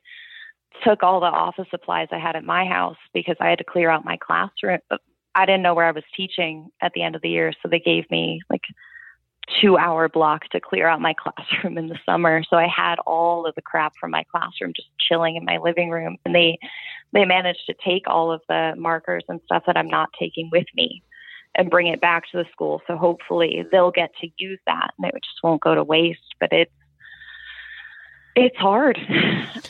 took 0.83 1.01
all 1.01 1.19
the 1.19 1.25
office 1.25 1.67
supplies 1.71 2.09
I 2.11 2.19
had 2.19 2.35
at 2.35 2.43
my 2.43 2.65
house 2.65 2.97
because 3.13 3.37
I 3.39 3.49
had 3.49 3.57
to 3.59 3.63
clear 3.63 3.89
out 3.89 4.05
my 4.05 4.17
classroom. 4.17 4.79
Uh, 4.91 4.97
I 5.33 5.45
didn't 5.45 5.63
know 5.63 5.73
where 5.73 5.85
I 5.85 5.91
was 5.91 6.03
teaching 6.15 6.69
at 6.81 6.91
the 6.93 7.03
end 7.03 7.15
of 7.15 7.21
the 7.21 7.29
year. 7.29 7.53
So 7.61 7.69
they 7.69 7.79
gave 7.79 8.09
me 8.11 8.41
like 8.49 8.61
two 9.61 9.77
hour 9.77 10.09
block 10.09 10.43
to 10.49 10.59
clear 10.59 10.87
out 10.87 10.99
my 10.99 11.13
classroom 11.17 11.77
in 11.77 11.87
the 11.87 11.99
summer. 12.05 12.43
So 12.49 12.57
I 12.57 12.67
had 12.67 12.99
all 13.05 13.45
of 13.45 13.55
the 13.55 13.61
crap 13.61 13.93
from 13.99 14.11
my 14.11 14.23
classroom 14.31 14.73
just 14.75 14.89
chilling 15.07 15.35
in 15.35 15.45
my 15.45 15.57
living 15.57 15.89
room. 15.89 16.17
And 16.25 16.35
they, 16.35 16.57
they 17.13 17.25
managed 17.25 17.65
to 17.67 17.75
take 17.85 18.03
all 18.07 18.31
of 18.31 18.41
the 18.49 18.73
markers 18.77 19.23
and 19.29 19.39
stuff 19.45 19.63
that 19.67 19.77
I'm 19.77 19.89
not 19.89 20.09
taking 20.19 20.49
with 20.51 20.67
me 20.75 21.01
and 21.55 21.71
bring 21.71 21.87
it 21.87 22.01
back 22.01 22.23
to 22.31 22.37
the 22.37 22.45
school. 22.51 22.81
So 22.85 22.97
hopefully 22.97 23.65
they'll 23.71 23.91
get 23.91 24.11
to 24.21 24.27
use 24.37 24.59
that 24.67 24.91
and 24.97 25.07
it 25.07 25.13
just 25.23 25.43
won't 25.43 25.61
go 25.61 25.73
to 25.73 25.83
waste. 25.83 26.35
But 26.39 26.51
it's 26.51 26.71
it's 28.37 28.55
hard, 28.57 28.97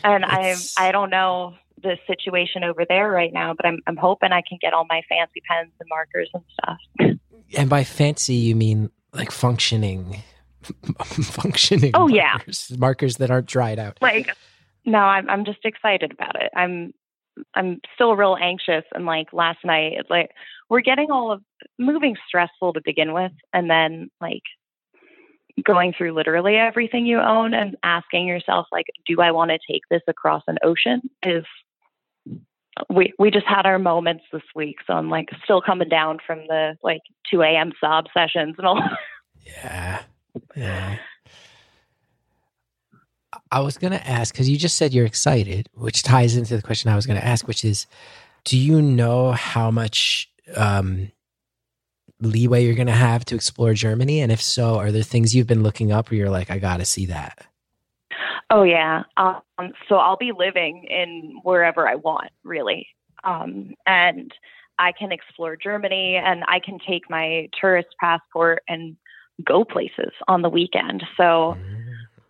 and 0.04 0.24
It's- 0.24 0.76
I 0.78 0.90
I 0.90 0.92
don't 0.92 1.10
know 1.10 1.56
the 1.82 1.98
situation 2.08 2.64
over 2.64 2.86
there 2.88 3.10
right 3.10 3.32
now, 3.34 3.54
but 3.54 3.66
I'm 3.66 3.80
I'm 3.88 3.98
hoping 3.98 4.32
I 4.32 4.42
can 4.48 4.58
get 4.62 4.74
all 4.74 4.86
my 4.90 5.02
fancy 5.10 5.42
pens 5.50 5.72
and 5.80 5.90
markers 5.90 6.30
and 6.34 6.44
stuff. 6.54 7.18
And 7.58 7.70
by 7.70 7.84
fancy, 7.84 8.34
you 8.34 8.56
mean 8.56 8.90
like 9.14 9.32
functioning, 9.32 10.18
functioning. 11.04 11.92
Oh, 11.94 12.08
yeah. 12.08 12.34
markers, 12.34 12.78
markers 12.78 13.18
that 13.18 13.32
aren't 13.32 13.48
dried 13.48 13.80
out. 13.80 13.98
Like 14.02 14.36
no, 14.86 15.00
I'm 15.00 15.30
I'm 15.30 15.46
just 15.46 15.64
excited 15.64 16.12
about 16.12 16.36
it. 16.42 16.52
I'm 16.56 16.94
I'm 17.54 17.80
still 17.94 18.16
real 18.16 18.36
anxious 18.42 18.84
and 18.94 19.06
like 19.06 19.32
last 19.32 19.60
night 19.64 19.94
it's 19.98 20.10
like 20.10 20.32
we're 20.70 20.82
getting 20.82 21.12
all 21.12 21.32
of 21.32 21.42
moving 21.78 22.16
stressful 22.28 22.74
to 22.74 22.82
begin 22.84 23.14
with 23.14 23.32
and 23.54 23.70
then 23.70 24.10
like 24.20 24.42
going 25.64 25.94
through 25.98 26.14
literally 26.14 26.56
everything 26.56 27.06
you 27.06 27.20
own 27.20 27.54
and 27.54 27.76
asking 27.84 28.28
yourself 28.28 28.68
like 28.72 28.86
do 29.06 29.20
I 29.22 29.32
want 29.32 29.52
to 29.52 29.60
take 29.72 29.82
this 29.90 30.02
across 30.08 30.44
an 30.48 30.58
ocean 30.64 31.02
is 31.24 31.44
we 32.90 33.12
we 33.18 33.32
just 33.32 33.48
had 33.48 33.66
our 33.66 33.80
moments 33.80 34.24
this 34.32 34.44
week 34.56 34.78
so 34.86 34.94
I'm 34.94 35.10
like 35.10 35.30
still 35.44 35.62
coming 35.62 35.90
down 35.90 36.20
from 36.26 36.40
the 36.48 36.78
like 36.84 37.02
2 37.32 37.42
a.m. 37.42 37.72
sob 37.82 38.06
sessions 38.14 38.56
and 38.58 38.68
all 38.68 38.82
Yeah. 39.48 40.02
Yeah. 40.56 40.98
I 43.52 43.60
was 43.60 43.78
going 43.78 43.94
to 43.94 44.08
ask 44.08 44.34
because 44.34 44.50
you 44.50 44.58
just 44.58 44.78
said 44.78 44.94
you're 44.94 45.06
excited, 45.06 45.70
which 45.74 46.04
ties 46.04 46.36
into 46.36 46.56
the 46.56 46.62
question 46.62 46.92
I 46.92 46.96
was 46.96 47.06
going 47.06 47.20
to 47.20 47.26
ask, 47.26 47.48
which 47.48 47.64
is 47.64 47.88
do 48.44 48.58
you 48.58 48.82
know 48.82 49.32
how 49.32 49.72
much 49.72 50.30
um, 50.56 51.12
leeway 52.22 52.66
you're 52.66 52.76
going 52.76 52.88
to 52.88 52.94
have 52.94 53.26
to 53.26 53.36
explore 53.36 53.74
Germany? 53.74 54.22
And 54.22 54.32
if 54.32 54.42
so, 54.42 54.78
are 54.78 54.92
there 54.92 55.04
things 55.04 55.36
you've 55.36 55.48
been 55.48 55.64
looking 55.64 55.92
up 55.92 56.10
where 56.10 56.18
you're 56.18 56.30
like, 56.30 56.50
I 56.50 56.60
got 56.60 56.78
to 56.78 56.86
see 56.86 57.06
that? 57.08 57.46
Oh 58.50 58.64
yeah. 58.64 59.04
Um, 59.18 59.42
so 59.90 59.96
I'll 59.96 60.18
be 60.18 60.32
living 60.38 60.86
in 60.90 61.40
wherever 61.44 61.88
I 61.88 61.96
want, 61.96 62.32
really, 62.44 62.88
um, 63.24 63.74
and 63.86 64.32
I 64.80 64.94
can 64.94 65.12
explore 65.12 65.58
Germany, 65.58 66.16
and 66.16 66.44
I 66.48 66.60
can 66.60 66.78
take 66.88 67.10
my 67.10 67.50
tourist 67.60 67.90
passport 68.00 68.64
and 68.68 68.96
go 69.44 69.66
places 69.66 70.12
on 70.28 70.44
the 70.44 70.50
weekend. 70.50 71.04
So 71.18 71.58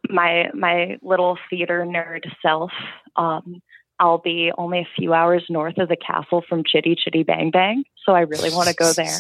my 0.09 0.49
my 0.53 0.97
little 1.01 1.37
theater 1.49 1.85
nerd 1.85 2.25
self, 2.41 2.71
um, 3.15 3.61
I'll 3.99 4.19
be 4.19 4.51
only 4.57 4.79
a 4.79 4.87
few 4.95 5.13
hours 5.13 5.43
north 5.49 5.77
of 5.77 5.89
the 5.89 5.97
castle 5.97 6.43
from 6.47 6.63
Chitty 6.63 6.95
Chitty 6.95 7.23
Bang 7.23 7.51
Bang. 7.51 7.83
So 8.05 8.13
I 8.13 8.21
really 8.21 8.51
want 8.51 8.69
to 8.69 8.75
go 8.75 8.93
there. 8.93 9.19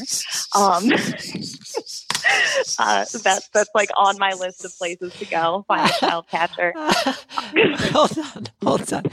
Um, 0.55 0.91
uh, 2.79 3.05
that's 3.23 3.49
that's 3.49 3.69
like 3.73 3.89
on 3.97 4.17
my 4.17 4.33
list 4.33 4.63
of 4.63 4.77
places 4.77 5.13
to 5.15 5.25
go. 5.25 5.65
Find 5.67 5.89
a 5.89 5.93
child 5.99 6.27
catcher. 6.29 6.73
hold 6.75 8.17
on, 8.17 8.47
hold 8.63 8.93
on. 8.93 9.03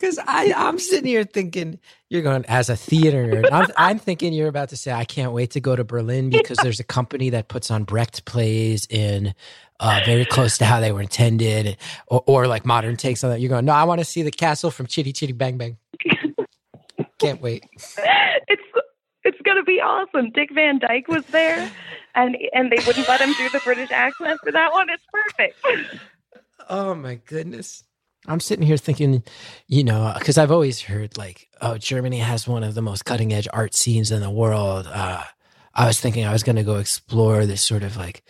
Because 0.00 0.18
I 0.26 0.52
I'm 0.56 0.78
sitting 0.78 1.06
here 1.06 1.24
thinking 1.24 1.78
you're 2.08 2.22
going 2.22 2.46
as 2.46 2.70
a 2.70 2.76
theater 2.76 3.26
nerd. 3.26 3.52
I'm, 3.52 3.68
I'm 3.76 3.98
thinking 3.98 4.32
you're 4.32 4.48
about 4.48 4.70
to 4.70 4.76
say 4.76 4.92
I 4.92 5.04
can't 5.04 5.32
wait 5.32 5.50
to 5.50 5.60
go 5.60 5.76
to 5.76 5.84
Berlin 5.84 6.30
because 6.30 6.56
there's 6.58 6.80
a 6.80 6.84
company 6.84 7.30
that 7.30 7.48
puts 7.48 7.70
on 7.70 7.84
Brecht 7.84 8.24
plays 8.24 8.86
in 8.88 9.34
uh, 9.78 10.00
very 10.06 10.24
close 10.24 10.56
to 10.58 10.64
how 10.64 10.80
they 10.80 10.90
were 10.90 11.02
intended, 11.02 11.76
or, 12.06 12.24
or 12.26 12.46
like 12.46 12.64
modern 12.64 12.96
takes 12.96 13.22
on 13.22 13.30
that. 13.30 13.40
You're 13.40 13.50
going 13.50 13.66
no, 13.66 13.72
I 13.72 13.84
want 13.84 14.00
to 14.00 14.04
see 14.06 14.22
the 14.22 14.30
castle 14.30 14.70
from 14.70 14.86
Chitty 14.86 15.12
Chitty 15.12 15.34
Bang 15.34 15.58
Bang. 15.58 15.76
Can't 17.18 17.42
wait. 17.42 17.64
it's 17.76 18.62
it's 19.24 19.40
gonna 19.44 19.64
be 19.64 19.80
awesome. 19.82 20.30
Dick 20.30 20.48
Van 20.54 20.78
Dyke 20.78 21.08
was 21.08 21.26
there, 21.26 21.70
and 22.14 22.38
and 22.54 22.72
they 22.72 22.82
wouldn't 22.86 23.06
let 23.06 23.20
him 23.20 23.34
do 23.34 23.50
the 23.50 23.60
British 23.62 23.90
accent 23.90 24.40
for 24.42 24.50
that 24.50 24.72
one. 24.72 24.88
It's 24.88 25.04
perfect. 25.12 26.00
Oh 26.70 26.94
my 26.94 27.16
goodness. 27.16 27.84
I'm 28.26 28.40
sitting 28.40 28.66
here 28.66 28.76
thinking, 28.76 29.22
you 29.66 29.82
know, 29.82 30.14
because 30.18 30.36
I've 30.38 30.52
always 30.52 30.82
heard 30.82 31.16
like, 31.16 31.48
oh, 31.60 31.78
Germany 31.78 32.18
has 32.18 32.46
one 32.46 32.62
of 32.62 32.74
the 32.74 32.82
most 32.82 33.04
cutting 33.04 33.32
edge 33.32 33.48
art 33.52 33.74
scenes 33.74 34.10
in 34.10 34.20
the 34.20 34.30
world. 34.30 34.86
Uh, 34.86 35.24
I 35.74 35.86
was 35.86 36.00
thinking 36.00 36.24
I 36.24 36.32
was 36.32 36.42
going 36.42 36.56
to 36.56 36.62
go 36.62 36.76
explore 36.76 37.46
this 37.46 37.62
sort 37.62 37.82
of 37.82 37.96
like, 37.96 38.22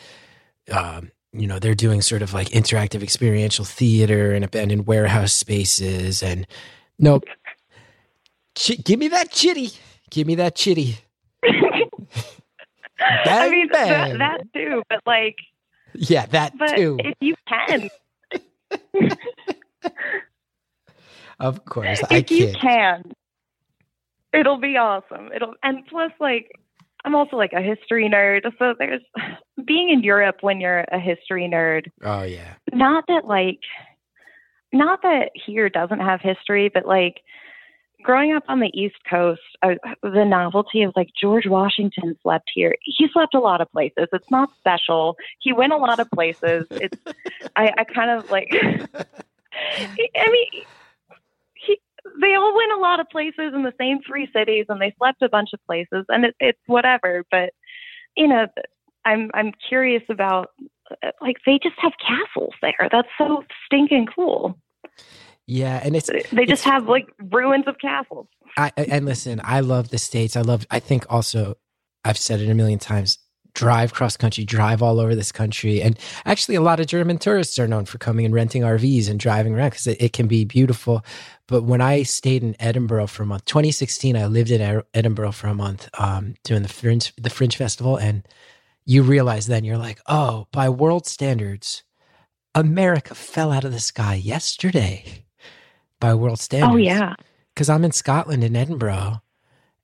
um, 0.70 1.10
you 1.32 1.46
know, 1.46 1.58
they're 1.58 1.74
doing 1.74 2.02
sort 2.02 2.22
of 2.22 2.32
like 2.32 2.48
interactive 2.50 3.02
experiential 3.02 3.64
theater 3.64 4.32
and 4.32 4.44
abandoned 4.44 4.86
warehouse 4.86 5.32
spaces. 5.32 6.22
And 6.22 6.46
nope. 6.98 7.24
Ch- 8.56 8.82
give 8.84 8.98
me 8.98 9.08
that 9.08 9.30
chitty. 9.30 9.70
Give 10.10 10.26
me 10.26 10.36
that 10.36 10.54
chitty. 10.54 10.98
I 13.02 13.48
mean 13.48 13.68
that, 13.72 14.18
that 14.18 14.40
too, 14.54 14.82
but 14.88 15.00
like, 15.06 15.36
yeah, 15.94 16.26
that 16.26 16.56
but 16.58 16.76
too. 16.76 16.98
if 17.00 17.14
you 17.20 17.34
can, 17.48 17.88
Of 21.40 21.64
course. 21.64 22.02
I 22.10 22.16
if 22.16 22.30
you 22.30 22.48
kid. 22.48 22.60
can, 22.60 23.12
it'll 24.34 24.58
be 24.58 24.76
awesome. 24.76 25.30
It'll 25.34 25.54
and 25.62 25.86
plus 25.86 26.12
like 26.20 26.52
I'm 27.04 27.14
also 27.14 27.36
like 27.36 27.52
a 27.52 27.62
history 27.62 28.08
nerd, 28.08 28.42
so 28.58 28.74
there's 28.78 29.00
being 29.64 29.90
in 29.90 30.02
Europe 30.02 30.36
when 30.42 30.60
you're 30.60 30.84
a 30.92 31.00
history 31.00 31.48
nerd. 31.52 31.90
Oh, 32.02 32.22
yeah. 32.22 32.54
Not 32.72 33.04
that 33.08 33.24
like, 33.24 33.60
not 34.72 35.00
that 35.02 35.30
here 35.34 35.68
doesn't 35.68 36.00
have 36.00 36.20
history, 36.20 36.70
but 36.72 36.86
like 36.86 37.22
growing 38.02 38.34
up 38.34 38.44
on 38.48 38.60
the 38.60 38.70
East 38.74 38.96
Coast, 39.08 39.40
uh, 39.62 39.74
the 40.02 40.24
novelty 40.24 40.82
of 40.82 40.92
like 40.94 41.08
George 41.18 41.46
Washington 41.46 42.16
slept 42.22 42.50
here. 42.54 42.74
He 42.82 43.08
slept 43.12 43.34
a 43.34 43.40
lot 43.40 43.60
of 43.60 43.70
places. 43.72 44.08
It's 44.12 44.30
not 44.30 44.50
special. 44.58 45.16
He 45.38 45.52
went 45.52 45.72
a 45.72 45.76
lot 45.76 46.00
of 46.00 46.10
places. 46.10 46.66
It's 46.70 46.98
I, 47.56 47.72
I 47.78 47.84
kind 47.84 48.10
of 48.10 48.30
like. 48.30 48.50
I 49.52 50.30
mean, 50.30 50.64
he, 51.54 51.80
they 52.20 52.34
all 52.34 52.56
went 52.56 52.72
a 52.72 52.76
lot 52.76 53.00
of 53.00 53.08
places 53.10 53.52
in 53.54 53.62
the 53.62 53.74
same 53.78 53.98
three 54.06 54.28
cities, 54.34 54.66
and 54.68 54.80
they 54.80 54.94
slept 54.98 55.22
a 55.22 55.28
bunch 55.28 55.50
of 55.52 55.60
places, 55.66 56.04
and 56.08 56.24
it, 56.26 56.34
it's 56.40 56.58
whatever. 56.66 57.24
But 57.30 57.52
you 58.16 58.28
know, 58.28 58.46
I'm 59.04 59.30
I'm 59.34 59.52
curious 59.68 60.02
about 60.08 60.50
like 61.20 61.36
they 61.46 61.58
just 61.62 61.76
have 61.78 61.92
castles 62.04 62.54
there. 62.62 62.88
That's 62.90 63.08
so 63.18 63.44
stinking 63.66 64.06
cool. 64.14 64.58
Yeah. 65.46 65.80
And 65.82 65.96
it's, 65.96 66.06
They 66.08 66.20
just 66.46 66.62
It's- 66.62 66.64
have 66.64 66.86
like 66.88 67.08
ruins 67.30 67.64
of 67.66 67.76
castles. 67.80 68.28
I, 68.56 68.70
I- 68.76 68.82
and 68.82 69.04
listen, 69.04 69.40
I 69.42 69.60
love 69.60 69.88
the 69.90 69.98
states. 69.98 70.36
I 70.36 70.42
love. 70.42 70.66
I 70.70 70.78
think 70.80 71.06
also, 71.10 71.56
I've 72.04 72.18
said 72.18 72.40
it 72.40 72.48
a 72.48 72.54
million 72.54 72.78
times. 72.78 73.18
Drive 73.54 73.92
cross 73.92 74.16
country, 74.16 74.44
drive 74.44 74.82
all 74.82 75.00
over 75.00 75.14
this 75.14 75.32
country, 75.32 75.82
and 75.82 75.98
actually, 76.24 76.54
a 76.54 76.60
lot 76.60 76.80
of 76.80 76.86
German 76.86 77.18
tourists 77.18 77.58
are 77.58 77.66
known 77.68 77.84
for 77.84 77.98
coming 77.98 78.24
and 78.24 78.34
renting 78.34 78.62
RVs 78.62 79.08
and 79.10 79.18
driving 79.18 79.54
around 79.54 79.70
because 79.70 79.86
it, 79.86 80.00
it 80.00 80.12
can 80.12 80.26
be 80.26 80.44
beautiful. 80.44 81.04
But 81.46 81.64
when 81.64 81.80
I 81.80 82.04
stayed 82.04 82.42
in 82.42 82.54
Edinburgh 82.60 83.08
for 83.08 83.24
a 83.24 83.26
month, 83.26 83.44
2016, 83.46 84.16
I 84.16 84.26
lived 84.26 84.50
in 84.50 84.82
Edinburgh 84.94 85.32
for 85.32 85.48
a 85.48 85.54
month 85.54 85.88
um, 85.98 86.34
doing 86.44 86.62
the 86.62 86.68
Fringe, 86.68 87.12
the 87.16 87.30
Fringe 87.30 87.56
Festival, 87.56 87.96
and 87.96 88.26
you 88.86 89.02
realize 89.02 89.46
then 89.46 89.64
you're 89.64 89.76
like, 89.78 90.00
oh, 90.06 90.46
by 90.52 90.68
world 90.68 91.06
standards, 91.06 91.82
America 92.54 93.14
fell 93.14 93.52
out 93.52 93.64
of 93.64 93.72
the 93.72 93.80
sky 93.80 94.14
yesterday. 94.14 95.24
By 96.00 96.14
world 96.14 96.38
standards, 96.40 96.72
Oh 96.72 96.76
yeah. 96.76 97.14
because 97.54 97.68
I'm 97.68 97.84
in 97.84 97.92
Scotland 97.92 98.42
in 98.42 98.56
Edinburgh 98.56 99.20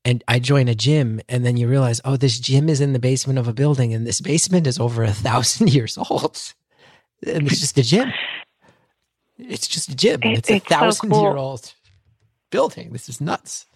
and 0.07 0.23
I 0.29 0.39
join 0.39 0.69
a 0.69 0.75
gym 0.75 1.21
and 1.29 1.45
then 1.45 1.57
you 1.57 1.67
realize, 1.69 2.01
oh, 2.05 2.17
this 2.17 2.39
gym 2.39 2.69
is 2.69 2.81
in 2.81 2.93
the 2.93 3.01
basement 3.01 3.41
of 3.41 3.49
a 3.49 3.53
building 3.53 3.93
and 3.93 4.07
this 4.07 4.21
basement 4.21 4.67
is 4.69 4.79
over 4.79 5.03
a 5.03 5.11
thousand 5.13 5.75
years 5.75 5.99
old. 5.99 6.55
And 7.27 7.47
it's 7.51 7.61
just 7.61 7.77
a 7.77 7.83
gym. 7.83 8.13
It's 9.37 9.67
just 9.67 9.89
a 9.89 9.97
gym. 9.97 10.21
It- 10.23 10.39
it's 10.39 10.51
a 10.51 10.55
it's 10.57 10.69
so 10.69 10.77
thousand 10.77 11.11
cool. 11.11 11.23
year 11.23 11.37
old 11.37 11.75
building. 12.51 12.93
This 12.93 13.09
is 13.09 13.21
nuts. 13.21 13.67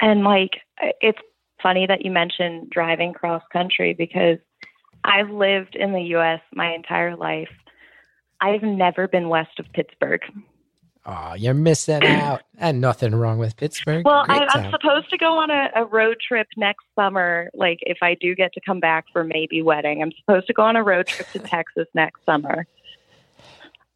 And 0.00 0.22
like, 0.22 0.50
it's 1.00 1.18
funny 1.62 1.86
that 1.86 2.04
you 2.04 2.10
mentioned 2.10 2.68
driving 2.70 3.14
cross 3.14 3.42
country 3.52 3.94
because 3.94 4.38
I've 5.02 5.30
lived 5.30 5.76
in 5.76 5.92
the 5.92 6.02
U.S. 6.14 6.40
my 6.52 6.74
entire 6.74 7.16
life. 7.16 7.48
I've 8.42 8.62
never 8.62 9.08
been 9.08 9.30
west 9.30 9.58
of 9.58 9.66
Pittsburgh. 9.72 10.20
Oh, 11.06 11.34
you're 11.34 11.54
missing 11.54 12.04
out. 12.04 12.42
And 12.62 12.78
nothing 12.78 13.14
wrong 13.14 13.38
with 13.38 13.56
Pittsburgh. 13.56 14.04
Well, 14.04 14.26
Great 14.26 14.42
I, 14.42 14.58
I'm 14.58 14.70
supposed 14.70 15.08
to 15.08 15.16
go 15.16 15.38
on 15.38 15.50
a, 15.50 15.70
a 15.74 15.86
road 15.86 16.18
trip 16.20 16.46
next 16.58 16.84
summer. 16.94 17.48
Like, 17.54 17.78
if 17.80 17.96
I 18.02 18.14
do 18.20 18.34
get 18.34 18.52
to 18.52 18.60
come 18.60 18.80
back 18.80 19.06
for 19.14 19.24
maybe 19.24 19.62
wedding, 19.62 20.02
I'm 20.02 20.12
supposed 20.12 20.46
to 20.48 20.52
go 20.52 20.60
on 20.60 20.76
a 20.76 20.82
road 20.82 21.06
trip 21.06 21.26
to 21.30 21.38
Texas 21.48 21.86
next 21.94 22.22
summer. 22.26 22.66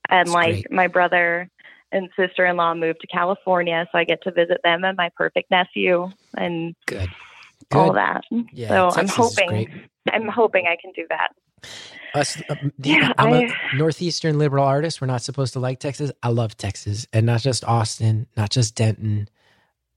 And 0.09 0.29
That's 0.29 0.31
like, 0.31 0.53
great. 0.53 0.73
my 0.73 0.87
brother 0.87 1.51
and 1.93 2.09
sister 2.17 2.47
in 2.47 2.57
law 2.57 2.73
moved 2.73 3.01
to 3.03 3.07
California, 3.07 3.87
so 3.93 3.99
I 3.99 4.05
get 4.05 4.23
to 4.23 4.31
visit 4.31 4.61
them 4.65 4.83
and 4.83 4.97
my 4.97 5.11
perfect 5.15 5.51
nephew 5.51 6.11
and 6.39 6.75
Good. 6.87 7.11
all 7.73 7.93
that. 7.93 8.25
Yeah, 8.51 8.69
so 8.69 8.99
I'm 8.99 9.09
hoping. 9.09 9.89
I'm 10.11 10.29
hoping 10.29 10.67
I 10.67 10.77
can 10.81 10.93
do 10.93 11.05
that. 11.11 11.33
Us, 12.15 12.41
uh, 12.49 12.55
Yeah, 12.79 13.13
I'm 13.19 13.33
a 13.33 13.77
northeastern 13.77 14.39
liberal 14.39 14.65
artist. 14.65 15.01
We're 15.01 15.09
not 15.09 15.23
supposed 15.23 15.53
to 15.55 15.61
like 15.61 15.81
Texas. 15.81 16.13
I 16.23 16.29
love 16.29 16.57
Texas, 16.57 17.07
and 17.13 17.27
not 17.27 17.41
just 17.41 17.65
Austin, 17.65 18.27
not 18.37 18.51
just 18.51 18.77
Denton, 18.77 19.29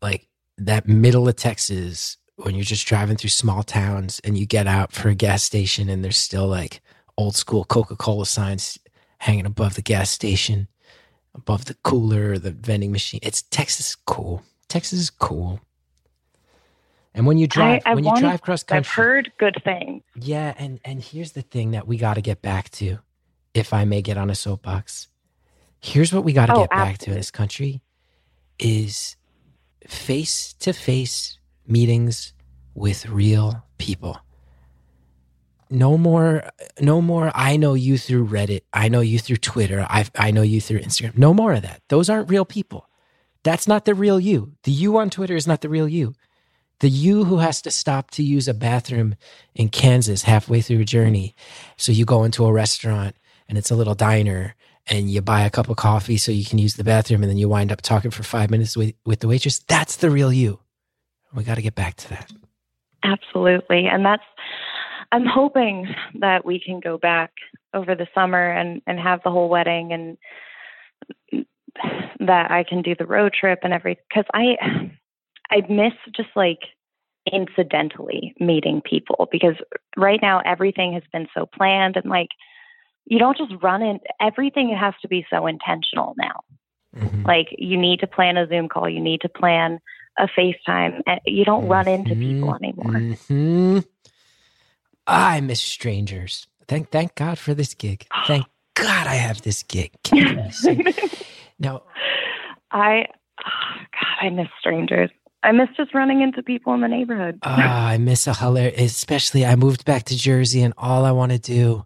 like 0.02 0.28
that 0.58 0.88
middle 0.88 1.28
of 1.28 1.36
Texas. 1.36 2.18
When 2.38 2.54
you're 2.54 2.64
just 2.64 2.86
driving 2.88 3.18
through 3.18 3.32
small 3.32 3.64
towns 3.64 4.22
and 4.24 4.38
you 4.38 4.46
get 4.46 4.68
out 4.68 4.94
for 4.94 5.10
a 5.10 5.16
gas 5.16 5.44
station, 5.44 5.90
and 5.90 6.04
there's 6.04 6.18
still 6.18 6.48
like 6.48 6.82
old 7.18 7.36
school 7.36 7.64
Coca 7.64 7.96
Cola 7.96 8.26
signs 8.26 8.78
hanging 9.20 9.46
above 9.46 9.76
the 9.76 9.82
gas 9.82 10.10
station, 10.10 10.68
above 11.34 11.66
the 11.66 11.74
cooler 11.84 12.32
or 12.32 12.40
the 12.40 12.52
vending 12.52 12.92
machine. 12.92 13.20
It's 13.24 13.42
Texas 13.44 13.96
cool. 13.96 14.44
Texas 14.68 15.00
is 15.00 15.10
cool. 15.10 15.62
And 17.14 17.26
when 17.26 17.38
you 17.38 17.48
drive, 17.48 17.82
I 17.86 17.96
when 17.96 18.04
you 18.04 18.16
drive 18.16 18.42
cross 18.42 18.64
country, 18.64 18.78
I've 18.80 18.88
heard 18.88 19.32
good 19.40 19.62
things. 19.64 20.04
yeah, 20.16 20.54
and 20.58 20.80
and 20.86 21.02
here's 21.02 21.32
the 21.34 21.42
thing 21.42 21.72
that 21.72 21.88
we 21.88 21.98
got 21.98 22.16
to 22.16 22.22
get 22.22 22.42
back 22.42 22.70
to, 22.72 23.00
if 23.54 23.74
I 23.74 23.86
may 23.86 24.02
get 24.02 24.18
on 24.18 24.30
a 24.30 24.36
soapbox. 24.36 25.08
Here's 25.82 26.14
what 26.14 26.24
we 26.24 26.34
got 26.34 26.48
to 26.48 26.54
Oh, 26.56 26.62
get 26.62 26.70
back 26.72 26.98
to 27.00 27.12
in 27.12 27.18
this 27.18 27.32
country 27.32 27.82
is 28.60 29.16
face 29.88 30.54
to 30.54 30.74
face 30.74 31.40
meetings 31.68 32.34
with 32.76 33.08
real 33.08 33.64
people. 33.78 34.20
No 35.70 35.98
more 35.98 36.50
no 36.80 37.02
more 37.02 37.32
I 37.36 37.58
know 37.58 37.74
you 37.74 37.98
through 37.98 38.28
Reddit, 38.28 38.62
I 38.74 38.88
know 38.90 39.02
you 39.02 39.20
through 39.20 39.38
Twitter, 39.38 39.86
I 39.90 40.06
I 40.18 40.32
know 40.32 40.42
you 40.44 40.62
through 40.62 40.80
Instagram. 40.80 41.18
No 41.18 41.34
more 41.34 41.54
of 41.54 41.62
that. 41.64 41.82
Those 41.90 42.10
aren't 42.10 42.30
real 42.30 42.46
people. 42.46 42.88
That's 43.44 43.68
not 43.68 43.86
the 43.86 43.94
real 43.96 44.20
you. 44.20 44.54
The 44.64 44.72
you 44.72 44.98
on 44.98 45.10
Twitter 45.10 45.36
is 45.36 45.48
not 45.48 45.62
the 45.62 45.70
real 45.70 45.88
you. 45.88 46.14
The 46.80 46.90
you 46.90 47.24
who 47.24 47.38
has 47.38 47.62
to 47.64 47.72
stop 47.72 48.12
to 48.12 48.24
use 48.24 48.48
a 48.48 48.54
bathroom 48.54 49.16
in 49.56 49.70
Kansas 49.70 50.24
halfway 50.24 50.62
through 50.62 50.82
a 50.82 50.86
journey. 50.86 51.36
So 51.76 51.92
you 51.92 52.06
go 52.06 52.24
into 52.24 52.46
a 52.46 52.54
restaurant 52.54 53.16
and 53.50 53.58
it's 53.58 53.72
a 53.72 53.76
little 53.76 53.96
diner 53.96 54.56
and 54.86 55.10
you 55.10 55.22
buy 55.22 55.42
a 55.42 55.50
cup 55.50 55.70
of 55.70 55.78
coffee 55.78 56.18
so 56.18 56.32
you 56.32 56.46
can 56.46 56.60
use 56.60 56.76
the 56.76 56.84
bathroom 56.84 57.24
and 57.24 57.30
then 57.30 57.38
you 57.38 57.50
wind 57.50 57.72
up 57.72 57.82
talking 57.82 58.12
for 58.12 58.24
five 58.24 58.50
minutes 58.50 58.78
with, 58.78 58.94
with 59.06 59.20
the 59.20 59.28
waitress. 59.28 59.60
That's 59.60 59.98
the 59.98 60.10
real 60.10 60.32
you. 60.32 60.60
We 61.34 61.44
got 61.44 61.56
to 61.56 61.62
get 61.62 61.76
back 61.76 61.96
to 61.96 62.10
that. 62.10 62.32
Absolutely. 63.04 63.88
And 63.88 64.06
that's, 64.06 64.24
I'm 65.12 65.26
hoping 65.26 65.88
that 66.20 66.46
we 66.46 66.60
can 66.60 66.80
go 66.80 66.98
back 66.98 67.32
over 67.74 67.96
the 67.96 68.08
summer 68.14 68.52
and, 68.52 68.82
and 68.88 69.00
have 69.00 69.22
the 69.24 69.32
whole 69.32 69.50
wedding 69.50 69.94
and 69.94 71.46
that 72.20 72.52
I 72.52 72.64
can 72.64 72.82
do 72.82 72.96
the 72.98 73.06
road 73.06 73.34
trip 73.34 73.60
and 73.64 73.74
everything. 73.74 74.04
Cause 74.14 74.26
I, 74.34 74.92
I 75.52 75.62
miss 75.70 75.94
just 76.16 76.30
like 76.36 76.60
incidentally 77.32 78.34
meeting 78.40 78.82
people 78.82 79.28
because 79.32 79.56
right 79.96 80.20
now 80.22 80.42
everything 80.46 80.94
has 80.94 81.04
been 81.12 81.28
so 81.34 81.46
planned 81.46 81.96
and 81.96 82.06
like, 82.10 82.30
you 83.06 83.20
don't 83.20 83.38
just 83.38 83.52
run 83.62 83.82
in, 83.82 84.00
everything 84.20 84.76
has 84.78 84.94
to 85.02 85.08
be 85.08 85.26
so 85.30 85.48
intentional 85.48 86.14
now. 86.18 86.42
Mhm. 86.96 87.26
Like 87.26 87.48
you 87.58 87.78
need 87.78 88.00
to 88.02 88.08
plan 88.08 88.38
a 88.38 88.48
Zoom 88.48 88.68
call, 88.70 88.90
you 88.90 89.02
need 89.02 89.22
to 89.22 89.30
plan 89.30 89.80
a 90.20 90.28
FaceTime. 90.28 91.02
You 91.26 91.46
don't 91.46 91.68
run 91.68 91.88
into 91.88 92.16
people 92.16 92.54
Mhm. 92.54 92.64
anymore. 92.64 92.94
Mhm. 92.94 93.86
I 95.06 95.40
miss 95.42 95.62
strangers. 95.62 96.48
Thank 96.68 96.90
thank 96.90 97.16
God 97.16 97.38
for 97.40 97.54
this 97.54 97.74
gig. 97.74 98.06
Thank 98.26 98.46
God 98.74 99.08
I 99.08 99.16
have 99.16 99.42
this 99.42 99.64
gig. 99.64 99.92
Kidding 100.04 100.36
me. 100.36 100.52
So- 100.52 100.76
now, 101.60 101.84
I, 102.72 103.08
oh, 103.46 103.78
God, 103.94 104.26
I 104.26 104.30
miss 104.30 104.48
strangers. 104.60 105.10
I 105.44 105.52
miss 105.52 105.70
just 105.78 105.94
running 105.94 106.22
into 106.22 106.42
people 106.42 106.74
in 106.74 106.82
the 106.82 106.88
neighborhood. 106.88 107.40
Ah, 107.44 107.88
I 107.88 107.98
miss 107.98 108.28
a 108.28 108.34
hilarious, 108.34 108.96
especially 108.96 109.46
I 109.46 109.56
moved 109.56 109.86
back 109.86 110.04
to 110.06 110.18
Jersey 110.18 110.62
and 110.62 110.74
all 110.78 111.06
I 111.06 111.12
want 111.12 111.32
to 111.32 111.40
do 111.40 111.86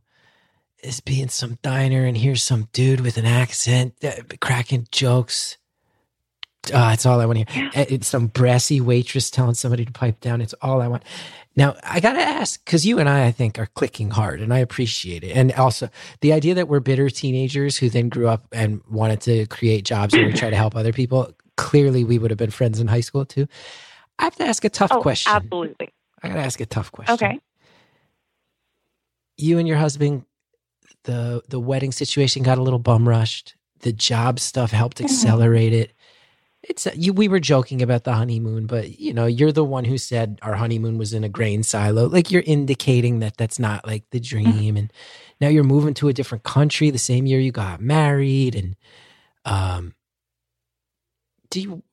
is 0.81 0.99
be 0.99 1.21
in 1.21 1.29
some 1.29 1.57
diner 1.61 2.05
and 2.05 2.17
hear 2.17 2.35
some 2.35 2.67
dude 2.73 3.01
with 3.01 3.17
an 3.17 3.25
accent 3.25 3.93
uh, 4.03 4.11
cracking 4.39 4.87
jokes. 4.91 5.57
Oh, 6.73 6.89
it's 6.89 7.05
all 7.05 7.19
I 7.19 7.25
want 7.25 7.47
to 7.47 7.53
hear. 7.53 7.69
Yeah. 7.73 7.85
It's 7.89 8.07
some 8.07 8.27
brassy 8.27 8.81
waitress 8.81 9.31
telling 9.31 9.55
somebody 9.55 9.85
to 9.85 9.91
pipe 9.91 10.19
down. 10.21 10.41
It's 10.41 10.53
all 10.61 10.81
I 10.81 10.87
want. 10.87 11.03
Now, 11.55 11.75
I 11.83 11.99
got 11.99 12.13
to 12.13 12.21
ask 12.21 12.63
because 12.63 12.85
you 12.85 12.99
and 12.99 13.09
I, 13.09 13.25
I 13.25 13.31
think, 13.31 13.59
are 13.59 13.65
clicking 13.65 14.11
hard 14.11 14.41
and 14.41 14.53
I 14.53 14.59
appreciate 14.59 15.23
it. 15.23 15.35
And 15.35 15.51
also 15.53 15.89
the 16.21 16.33
idea 16.33 16.53
that 16.55 16.67
we're 16.67 16.79
bitter 16.79 17.09
teenagers 17.09 17.77
who 17.77 17.89
then 17.89 18.09
grew 18.09 18.27
up 18.27 18.45
and 18.51 18.81
wanted 18.89 19.21
to 19.21 19.47
create 19.47 19.83
jobs 19.83 20.13
where 20.13 20.25
we 20.25 20.33
try 20.33 20.49
to 20.49 20.55
help 20.55 20.75
other 20.75 20.93
people. 20.93 21.33
Clearly, 21.61 22.03
we 22.03 22.17
would 22.17 22.31
have 22.31 22.37
been 22.37 22.51
friends 22.51 22.79
in 22.79 22.87
high 22.87 23.01
school 23.01 23.25
too. 23.25 23.47
I 24.19 24.25
have 24.25 24.35
to 24.35 24.45
ask 24.45 24.63
a 24.65 24.69
tough 24.69 24.91
oh, 24.91 25.01
question. 25.01 25.31
Absolutely. 25.33 25.89
I 26.23 26.27
got 26.27 26.35
to 26.35 26.41
ask 26.41 26.59
a 26.59 26.65
tough 26.65 26.91
question. 26.91 27.13
Okay. 27.13 27.39
You 29.37 29.57
and 29.57 29.67
your 29.67 29.77
husband, 29.77 30.25
the 31.03 31.41
the 31.47 31.59
wedding 31.59 31.91
situation 31.91 32.43
got 32.43 32.57
a 32.57 32.61
little 32.61 32.79
bum 32.79 33.07
rushed. 33.07 33.55
The 33.79 33.93
job 33.93 34.39
stuff 34.39 34.71
helped 34.71 34.97
mm-hmm. 34.97 35.05
accelerate 35.05 35.73
it 35.73 35.93
it's 36.63 36.85
uh, 36.85 36.91
you, 36.95 37.13
we 37.13 37.27
were 37.27 37.39
joking 37.39 37.81
about 37.81 38.03
the 38.03 38.13
honeymoon, 38.13 38.67
but 38.67 38.99
you 38.99 39.13
know, 39.13 39.25
you're 39.25 39.51
the 39.51 39.63
one 39.63 39.85
who 39.85 39.97
said 39.97 40.39
our 40.41 40.53
honeymoon 40.53 40.97
was 40.97 41.13
in 41.13 41.23
a 41.23 41.29
grain 41.29 41.63
silo. 41.63 42.07
Like 42.07 42.29
you're 42.29 42.43
indicating 42.45 43.19
that 43.19 43.37
that's 43.37 43.59
not 43.59 43.85
like 43.85 44.03
the 44.11 44.19
mm-hmm. 44.19 44.51
dream. 44.51 44.77
And 44.77 44.93
now 45.39 45.47
you're 45.47 45.63
moving 45.63 45.93
to 45.95 46.07
a 46.07 46.13
different 46.13 46.43
country 46.43 46.89
the 46.89 46.99
same 46.99 47.25
year 47.25 47.39
you 47.39 47.51
got 47.51 47.81
married. 47.81 48.55
And 48.55 48.75
um, 49.43 49.95
do 51.51 51.61
you 51.61 51.83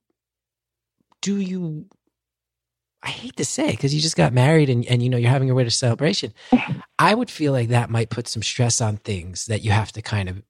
do 1.20 1.36
you? 1.36 1.86
I 3.02 3.10
hate 3.10 3.36
to 3.36 3.44
say 3.44 3.70
because 3.70 3.94
you 3.94 4.00
just 4.00 4.16
got 4.16 4.32
married 4.32 4.70
and 4.70 4.86
and 4.86 5.02
you 5.02 5.10
know 5.10 5.18
you're 5.18 5.30
having 5.30 5.50
a 5.50 5.54
wedding 5.54 5.70
celebration. 5.70 6.32
I 6.98 7.14
would 7.14 7.30
feel 7.30 7.52
like 7.52 7.68
that 7.68 7.90
might 7.90 8.10
put 8.10 8.26
some 8.26 8.42
stress 8.42 8.80
on 8.80 8.96
things 8.96 9.46
that 9.46 9.62
you 9.62 9.70
have 9.70 9.92
to 9.92 10.02
kind 10.02 10.28
of 10.28 10.42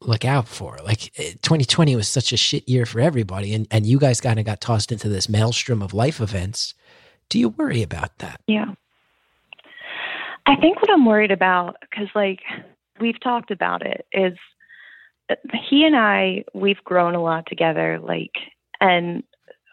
look 0.00 0.24
out 0.24 0.48
for. 0.48 0.78
Like 0.84 1.12
2020 1.14 1.92
eh, 1.92 1.96
was 1.96 2.08
such 2.08 2.32
a 2.32 2.36
shit 2.36 2.68
year 2.68 2.84
for 2.86 3.00
everybody, 3.00 3.54
and 3.54 3.66
and 3.70 3.86
you 3.86 3.98
guys 3.98 4.20
kind 4.20 4.38
of 4.38 4.44
got 4.44 4.60
tossed 4.60 4.90
into 4.90 5.08
this 5.08 5.28
maelstrom 5.28 5.82
of 5.82 5.94
life 5.94 6.20
events. 6.20 6.74
Do 7.28 7.38
you 7.38 7.50
worry 7.50 7.82
about 7.82 8.18
that? 8.18 8.40
Yeah. 8.46 8.72
I 10.46 10.54
think 10.56 10.80
what 10.80 10.90
I'm 10.92 11.04
worried 11.04 11.32
about, 11.32 11.76
because 11.80 12.08
like 12.14 12.40
we've 13.00 13.18
talked 13.20 13.50
about 13.50 13.84
it, 13.84 14.06
is 14.12 14.38
he 15.68 15.84
and 15.84 15.96
I, 15.96 16.44
we've 16.54 16.82
grown 16.84 17.14
a 17.14 17.22
lot 17.22 17.46
together, 17.46 17.98
like, 18.02 18.32
and 18.80 19.22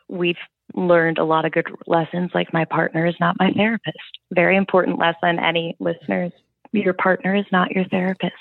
we've 0.09 0.37
learned 0.73 1.17
a 1.17 1.23
lot 1.23 1.45
of 1.45 1.51
good 1.51 1.67
lessons. 1.87 2.31
Like, 2.33 2.53
my 2.53 2.65
partner 2.65 3.05
is 3.05 3.15
not 3.19 3.35
my 3.39 3.51
therapist. 3.51 3.97
Very 4.33 4.57
important 4.57 4.99
lesson. 4.99 5.39
Any 5.39 5.75
listeners, 5.79 6.31
your 6.71 6.93
partner 6.93 7.35
is 7.35 7.45
not 7.51 7.71
your 7.71 7.85
therapist. 7.85 8.33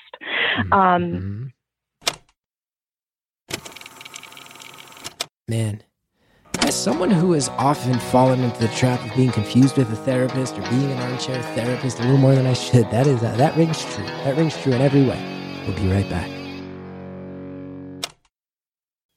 Mm-hmm. 0.58 0.72
Um, 0.72 1.02
mm-hmm. 1.02 1.46
Man, 5.48 5.82
as 6.60 6.74
someone 6.80 7.10
who 7.10 7.32
has 7.32 7.48
often 7.50 7.98
fallen 7.98 8.40
into 8.40 8.60
the 8.60 8.68
trap 8.68 9.04
of 9.04 9.14
being 9.14 9.32
confused 9.32 9.76
with 9.76 9.92
a 9.92 9.96
therapist 9.96 10.56
or 10.56 10.62
being 10.70 10.90
an 10.90 10.98
armchair 10.98 11.42
therapist 11.54 11.98
a 11.98 12.02
little 12.02 12.16
more 12.16 12.34
than 12.34 12.46
I 12.46 12.54
should, 12.54 12.90
that 12.90 13.06
is 13.06 13.22
uh, 13.22 13.34
that 13.36 13.56
rings 13.56 13.84
true. 13.94 14.06
That 14.06 14.36
rings 14.36 14.56
true 14.56 14.72
in 14.72 14.80
every 14.80 15.02
way. 15.02 15.64
We'll 15.66 15.76
be 15.76 15.92
right 15.92 16.08
back. 16.08 16.41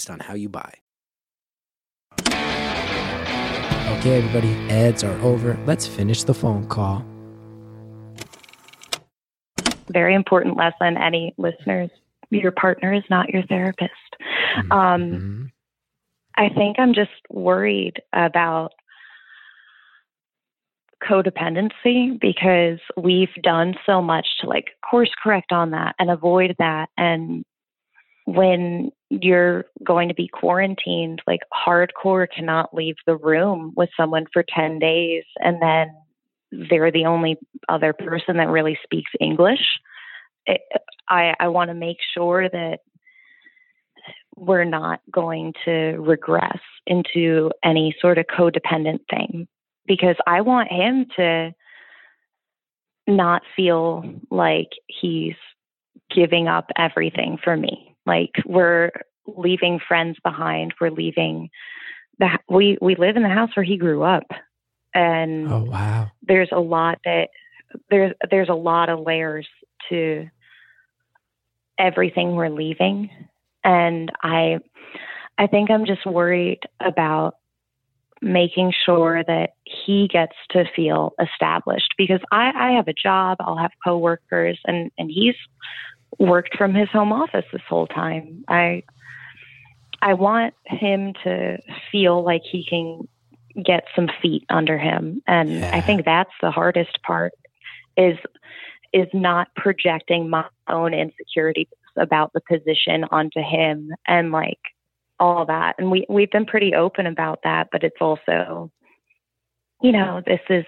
based 0.00 0.10
on 0.10 0.18
how 0.20 0.34
you 0.34 0.48
buy. 0.48 0.72
Okay, 3.98 4.16
everybody, 4.16 4.48
ads 4.70 5.04
are 5.04 5.18
over. 5.20 5.58
Let's 5.66 5.86
finish 5.86 6.22
the 6.22 6.32
phone 6.32 6.66
call. 6.68 7.04
Very 9.90 10.14
important 10.14 10.56
lesson. 10.56 10.96
Any 10.96 11.34
listeners, 11.36 11.90
your 12.30 12.52
partner 12.52 12.94
is 12.94 13.02
not 13.10 13.28
your 13.28 13.42
therapist. 13.42 13.90
Mm-hmm. 14.56 14.72
Um, 14.72 15.52
I 16.36 16.48
think 16.48 16.78
I'm 16.78 16.94
just 16.94 17.10
worried 17.28 18.00
about 18.14 18.72
codependency 21.02 22.18
because 22.20 22.78
we've 22.96 23.34
done 23.42 23.74
so 23.84 24.00
much 24.00 24.26
to 24.40 24.46
like 24.46 24.68
course 24.88 25.10
correct 25.22 25.52
on 25.52 25.72
that 25.72 25.94
and 25.98 26.10
avoid 26.10 26.54
that. 26.58 26.88
And 26.96 27.44
when 28.34 28.92
you're 29.08 29.64
going 29.84 30.08
to 30.08 30.14
be 30.14 30.28
quarantined, 30.28 31.20
like 31.26 31.40
hardcore 31.52 32.28
cannot 32.32 32.72
leave 32.72 32.94
the 33.04 33.16
room 33.16 33.72
with 33.76 33.88
someone 33.96 34.24
for 34.32 34.44
10 34.54 34.78
days 34.78 35.24
and 35.40 35.60
then 35.60 35.88
they're 36.68 36.92
the 36.92 37.06
only 37.06 37.36
other 37.68 37.92
person 37.92 38.36
that 38.36 38.48
really 38.48 38.78
speaks 38.84 39.10
English. 39.20 39.64
It, 40.46 40.60
I, 41.08 41.34
I 41.40 41.48
want 41.48 41.70
to 41.70 41.74
make 41.74 41.96
sure 42.14 42.48
that 42.48 42.78
we're 44.36 44.64
not 44.64 45.00
going 45.10 45.52
to 45.64 45.96
regress 45.98 46.58
into 46.86 47.50
any 47.64 47.94
sort 48.00 48.16
of 48.16 48.26
codependent 48.26 49.00
thing 49.10 49.48
because 49.86 50.16
I 50.26 50.40
want 50.40 50.70
him 50.70 51.06
to 51.16 51.50
not 53.08 53.42
feel 53.56 54.04
like 54.30 54.70
he's 54.86 55.34
giving 56.14 56.46
up 56.46 56.70
everything 56.76 57.38
for 57.42 57.56
me 57.56 57.89
like 58.06 58.32
we're 58.46 58.90
leaving 59.26 59.80
friends 59.86 60.16
behind. 60.22 60.74
We're 60.80 60.90
leaving 60.90 61.50
the 62.18 62.38
we 62.48 62.78
we 62.80 62.96
live 62.96 63.16
in 63.16 63.22
the 63.22 63.28
house 63.28 63.50
where 63.54 63.64
he 63.64 63.76
grew 63.76 64.02
up, 64.02 64.24
and 64.94 65.48
oh 65.48 65.64
wow, 65.64 66.10
there's 66.22 66.50
a 66.52 66.60
lot 66.60 66.98
that 67.04 67.28
there's 67.90 68.12
there's 68.30 68.48
a 68.48 68.54
lot 68.54 68.88
of 68.88 69.00
layers 69.00 69.48
to 69.88 70.28
everything 71.78 72.34
we're 72.34 72.50
leaving, 72.50 73.10
and 73.64 74.10
I 74.22 74.58
I 75.38 75.46
think 75.46 75.70
I'm 75.70 75.86
just 75.86 76.04
worried 76.04 76.60
about 76.80 77.34
making 78.22 78.72
sure 78.84 79.24
that 79.26 79.50
he 79.64 80.06
gets 80.12 80.34
to 80.50 80.64
feel 80.76 81.12
established 81.18 81.94
because 81.96 82.20
I, 82.30 82.52
I 82.54 82.70
have 82.72 82.88
a 82.88 82.92
job, 82.92 83.38
I'll 83.40 83.56
have 83.56 83.70
coworkers, 83.82 84.58
and 84.66 84.90
and 84.98 85.10
he's 85.10 85.36
worked 86.18 86.56
from 86.56 86.74
his 86.74 86.88
home 86.90 87.12
office 87.12 87.44
this 87.52 87.62
whole 87.68 87.86
time. 87.86 88.44
I 88.48 88.82
I 90.02 90.14
want 90.14 90.54
him 90.64 91.14
to 91.24 91.58
feel 91.92 92.22
like 92.24 92.42
he 92.50 92.64
can 92.64 93.06
get 93.62 93.84
some 93.94 94.08
feet 94.22 94.44
under 94.48 94.78
him 94.78 95.22
and 95.26 95.50
yeah. 95.50 95.70
I 95.74 95.80
think 95.80 96.04
that's 96.04 96.30
the 96.40 96.50
hardest 96.50 97.02
part 97.02 97.32
is 97.96 98.16
is 98.92 99.08
not 99.12 99.48
projecting 99.54 100.28
my 100.28 100.44
own 100.68 100.94
insecurities 100.94 101.66
about 101.96 102.32
the 102.32 102.40
position 102.40 103.04
onto 103.10 103.40
him 103.40 103.90
and 104.06 104.32
like 104.32 104.58
all 105.18 105.44
that. 105.46 105.76
And 105.78 105.90
we 105.90 106.06
we've 106.08 106.30
been 106.30 106.46
pretty 106.46 106.74
open 106.74 107.06
about 107.06 107.40
that, 107.44 107.68
but 107.70 107.84
it's 107.84 108.00
also 108.00 108.70
you 109.82 109.92
know, 109.92 110.22
this 110.26 110.40
is 110.50 110.64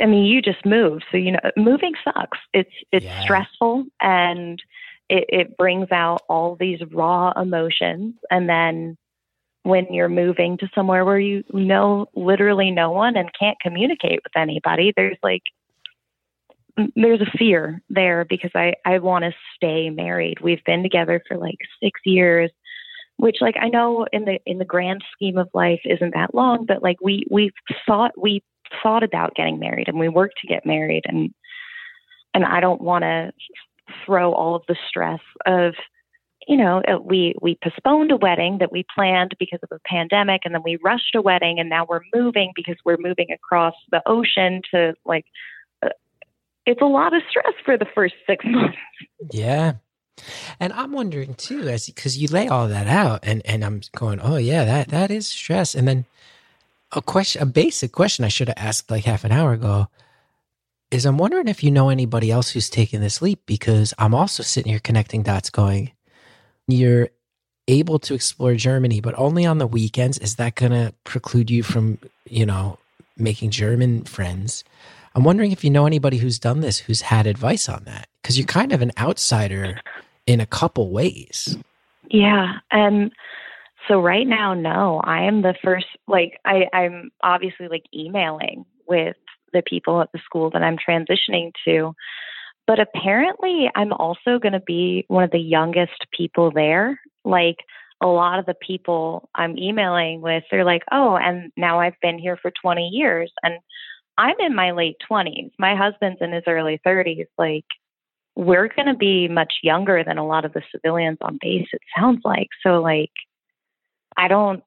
I 0.00 0.06
mean, 0.06 0.24
you 0.24 0.40
just 0.40 0.64
moved, 0.64 1.04
so 1.10 1.16
you 1.16 1.32
know, 1.32 1.50
moving 1.56 1.94
sucks. 2.04 2.38
It's 2.52 2.70
it's 2.92 3.04
yeah. 3.04 3.22
stressful 3.22 3.86
and 4.00 4.62
it, 5.08 5.24
it 5.28 5.56
brings 5.56 5.90
out 5.90 6.22
all 6.28 6.56
these 6.56 6.80
raw 6.92 7.32
emotions, 7.32 8.14
and 8.30 8.48
then 8.48 8.96
when 9.64 9.86
you're 9.92 10.08
moving 10.08 10.56
to 10.58 10.68
somewhere 10.74 11.04
where 11.04 11.18
you 11.18 11.44
know 11.52 12.06
literally 12.14 12.70
no 12.70 12.90
one 12.90 13.16
and 13.16 13.30
can't 13.38 13.58
communicate 13.60 14.20
with 14.24 14.36
anybody, 14.36 14.92
there's 14.96 15.18
like 15.22 15.42
there's 16.94 17.20
a 17.20 17.38
fear 17.38 17.82
there 17.90 18.24
because 18.24 18.52
I 18.54 18.74
I 18.84 18.98
want 18.98 19.24
to 19.24 19.32
stay 19.56 19.90
married. 19.90 20.40
We've 20.40 20.64
been 20.64 20.82
together 20.82 21.22
for 21.26 21.36
like 21.36 21.58
6 21.82 22.00
years, 22.04 22.50
which 23.16 23.38
like 23.40 23.56
I 23.60 23.68
know 23.68 24.06
in 24.12 24.24
the 24.24 24.38
in 24.46 24.58
the 24.58 24.64
grand 24.64 25.02
scheme 25.12 25.38
of 25.38 25.48
life 25.54 25.80
isn't 25.84 26.14
that 26.14 26.34
long, 26.34 26.66
but 26.66 26.82
like 26.82 26.98
we 27.02 27.26
we 27.30 27.50
thought 27.86 28.12
we 28.16 28.42
thought 28.82 29.02
about 29.02 29.34
getting 29.34 29.58
married 29.58 29.88
and 29.88 29.98
we 29.98 30.08
worked 30.08 30.38
to 30.40 30.46
get 30.46 30.66
married 30.66 31.04
and 31.06 31.32
and 32.34 32.44
I 32.44 32.60
don't 32.60 32.80
want 32.80 33.02
to 33.02 33.32
throw 34.04 34.32
all 34.32 34.54
of 34.54 34.62
the 34.68 34.76
stress 34.88 35.20
of 35.46 35.74
you 36.46 36.56
know 36.56 36.82
uh, 36.88 36.98
we 36.98 37.34
we 37.40 37.58
postponed 37.62 38.12
a 38.12 38.16
wedding 38.16 38.58
that 38.58 38.72
we 38.72 38.84
planned 38.94 39.34
because 39.38 39.60
of 39.62 39.70
a 39.72 39.80
pandemic 39.88 40.42
and 40.44 40.54
then 40.54 40.62
we 40.64 40.78
rushed 40.84 41.14
a 41.14 41.22
wedding 41.22 41.58
and 41.58 41.68
now 41.68 41.86
we're 41.88 42.00
moving 42.14 42.52
because 42.54 42.76
we're 42.84 42.98
moving 42.98 43.28
across 43.32 43.74
the 43.90 44.02
ocean 44.06 44.60
to 44.72 44.94
like 45.04 45.24
uh, 45.82 45.88
it's 46.66 46.82
a 46.82 46.86
lot 46.86 47.14
of 47.14 47.22
stress 47.30 47.54
for 47.64 47.78
the 47.78 47.86
first 47.94 48.14
6 48.26 48.44
months. 48.48 48.76
Yeah. 49.32 49.74
And 50.60 50.72
I'm 50.72 50.92
wondering 50.92 51.34
too, 51.34 51.68
as 51.68 51.86
because 51.86 52.18
you 52.18 52.28
lay 52.28 52.48
all 52.48 52.68
that 52.68 52.88
out, 52.88 53.20
and 53.22 53.40
and 53.46 53.64
I'm 53.64 53.82
going, 53.96 54.20
oh 54.20 54.36
yeah, 54.36 54.64
that 54.64 54.88
that 54.88 55.10
is 55.12 55.28
stress. 55.28 55.76
And 55.76 55.86
then 55.86 56.06
a 56.92 57.02
question, 57.02 57.42
a 57.42 57.46
basic 57.46 57.92
question 57.92 58.24
I 58.24 58.28
should 58.28 58.48
have 58.48 58.58
asked 58.58 58.90
like 58.90 59.04
half 59.04 59.24
an 59.24 59.32
hour 59.32 59.52
ago 59.52 59.88
is 60.90 61.04
I'm 61.04 61.18
wondering 61.18 61.48
if 61.48 61.62
you 61.62 61.70
know 61.70 61.90
anybody 61.90 62.30
else 62.30 62.50
who's 62.50 62.70
taken 62.70 63.00
this 63.00 63.20
leap 63.20 63.40
because 63.46 63.92
I'm 63.98 64.14
also 64.14 64.42
sitting 64.42 64.70
here 64.70 64.80
connecting 64.80 65.22
dots, 65.22 65.50
going, 65.50 65.92
you're 66.66 67.10
able 67.66 67.98
to 67.98 68.14
explore 68.14 68.54
Germany, 68.54 69.00
but 69.00 69.18
only 69.18 69.44
on 69.44 69.58
the 69.58 69.66
weekends. 69.66 70.18
Is 70.18 70.36
that 70.36 70.54
going 70.54 70.72
to 70.72 70.94
preclude 71.04 71.50
you 71.50 71.62
from, 71.62 71.98
you 72.24 72.46
know, 72.46 72.78
making 73.16 73.50
German 73.50 74.04
friends? 74.04 74.64
I'm 75.14 75.24
wondering 75.24 75.52
if 75.52 75.62
you 75.62 75.70
know 75.70 75.84
anybody 75.84 76.16
who's 76.16 76.38
done 76.38 76.60
this, 76.60 76.78
who's 76.78 77.02
had 77.02 77.26
advice 77.26 77.68
on 77.68 77.84
that, 77.84 78.08
because 78.22 78.38
you're 78.38 78.46
kind 78.46 78.72
of 78.72 78.80
an 78.80 78.92
outsider 78.98 79.80
in 80.26 80.40
a 80.40 80.46
couple 80.46 80.90
ways. 80.90 81.58
Yeah. 82.10 82.54
And 82.70 83.12
so 83.88 84.00
right 84.00 84.26
now, 84.26 84.54
no, 84.54 85.00
I 85.02 85.22
am 85.24 85.42
the 85.42 85.54
first, 85.62 85.86
like, 86.06 86.38
I, 86.44 86.66
I'm 86.72 87.10
obviously 87.22 87.68
like 87.68 87.84
emailing 87.94 88.64
with 88.86 89.16
the 89.52 89.62
people 89.66 90.00
at 90.02 90.12
the 90.12 90.20
school 90.24 90.50
that 90.50 90.62
I'm 90.62 90.76
transitioning 90.76 91.52
to. 91.64 91.94
But 92.66 92.78
apparently, 92.78 93.70
I'm 93.74 93.92
also 93.94 94.38
going 94.38 94.52
to 94.52 94.60
be 94.60 95.04
one 95.08 95.24
of 95.24 95.30
the 95.30 95.38
youngest 95.38 96.06
people 96.12 96.50
there. 96.54 97.00
Like, 97.24 97.56
a 98.00 98.06
lot 98.06 98.38
of 98.38 98.46
the 98.46 98.54
people 98.54 99.28
I'm 99.34 99.58
emailing 99.58 100.20
with, 100.20 100.44
they're 100.50 100.64
like, 100.64 100.82
oh, 100.92 101.16
and 101.16 101.50
now 101.56 101.80
I've 101.80 101.98
been 102.00 102.18
here 102.18 102.36
for 102.40 102.52
20 102.62 102.88
years. 102.88 103.32
And 103.42 103.54
I'm 104.18 104.36
in 104.38 104.54
my 104.54 104.70
late 104.70 104.96
20s. 105.10 105.50
My 105.58 105.74
husband's 105.74 106.20
in 106.20 106.32
his 106.32 106.44
early 106.46 106.80
30s. 106.86 107.26
Like, 107.36 107.64
we're 108.38 108.68
going 108.68 108.86
to 108.86 108.94
be 108.94 109.26
much 109.26 109.52
younger 109.64 110.04
than 110.04 110.16
a 110.16 110.26
lot 110.26 110.44
of 110.44 110.52
the 110.52 110.62
civilians 110.70 111.18
on 111.20 111.38
base 111.42 111.66
it 111.72 111.80
sounds 111.98 112.20
like 112.24 112.46
so 112.62 112.80
like 112.80 113.10
i 114.18 114.28
don't 114.28 114.62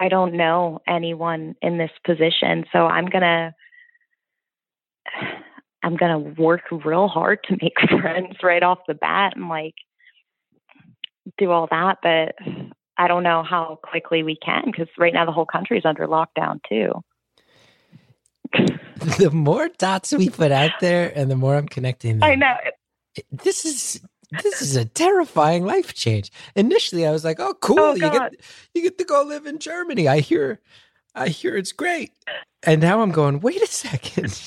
i 0.00 0.08
don't 0.08 0.34
know 0.34 0.80
anyone 0.88 1.54
in 1.62 1.78
this 1.78 1.90
position 2.04 2.64
so 2.72 2.86
i'm 2.86 3.06
going 3.06 3.22
to 3.22 3.54
i'm 5.84 5.96
going 5.96 6.12
to 6.12 6.42
work 6.42 6.62
real 6.84 7.06
hard 7.06 7.38
to 7.44 7.56
make 7.60 7.78
friends 8.00 8.36
right 8.42 8.62
off 8.62 8.78
the 8.88 8.94
bat 8.94 9.34
and 9.36 9.48
like 9.48 9.74
do 11.38 11.50
all 11.50 11.68
that 11.70 11.98
but 12.02 12.34
i 12.98 13.06
don't 13.06 13.22
know 13.22 13.44
how 13.44 13.78
quickly 13.84 14.22
we 14.22 14.36
can 14.44 14.64
because 14.66 14.88
right 14.98 15.14
now 15.14 15.24
the 15.24 15.32
whole 15.32 15.46
country 15.46 15.78
is 15.78 15.84
under 15.84 16.08
lockdown 16.08 16.58
too 16.68 16.90
the 19.18 19.30
more 19.30 19.68
dots 19.78 20.12
we 20.12 20.28
put 20.28 20.52
out 20.52 20.72
there 20.80 21.10
and 21.16 21.30
the 21.30 21.36
more 21.36 21.56
I'm 21.56 21.68
connecting 21.68 22.18
them. 22.18 22.28
i 22.28 22.34
know 22.34 22.54
this 23.30 23.64
is 23.64 24.00
this 24.40 24.62
is 24.62 24.76
a 24.76 24.84
terrifying 24.84 25.64
life 25.64 25.94
change. 25.94 26.32
Initially, 26.56 27.06
I 27.06 27.10
was 27.10 27.24
like, 27.24 27.38
"Oh, 27.38 27.54
cool! 27.54 27.78
Oh, 27.78 27.94
you 27.94 28.10
get 28.10 28.34
you 28.74 28.82
get 28.82 28.98
to 28.98 29.04
go 29.04 29.22
live 29.22 29.46
in 29.46 29.58
Germany. 29.58 30.08
I 30.08 30.20
hear, 30.20 30.60
I 31.14 31.28
hear 31.28 31.56
it's 31.56 31.72
great." 31.72 32.12
And 32.62 32.80
now 32.80 33.02
I'm 33.02 33.10
going, 33.10 33.40
"Wait 33.40 33.60
a 33.62 33.66
second! 33.66 34.40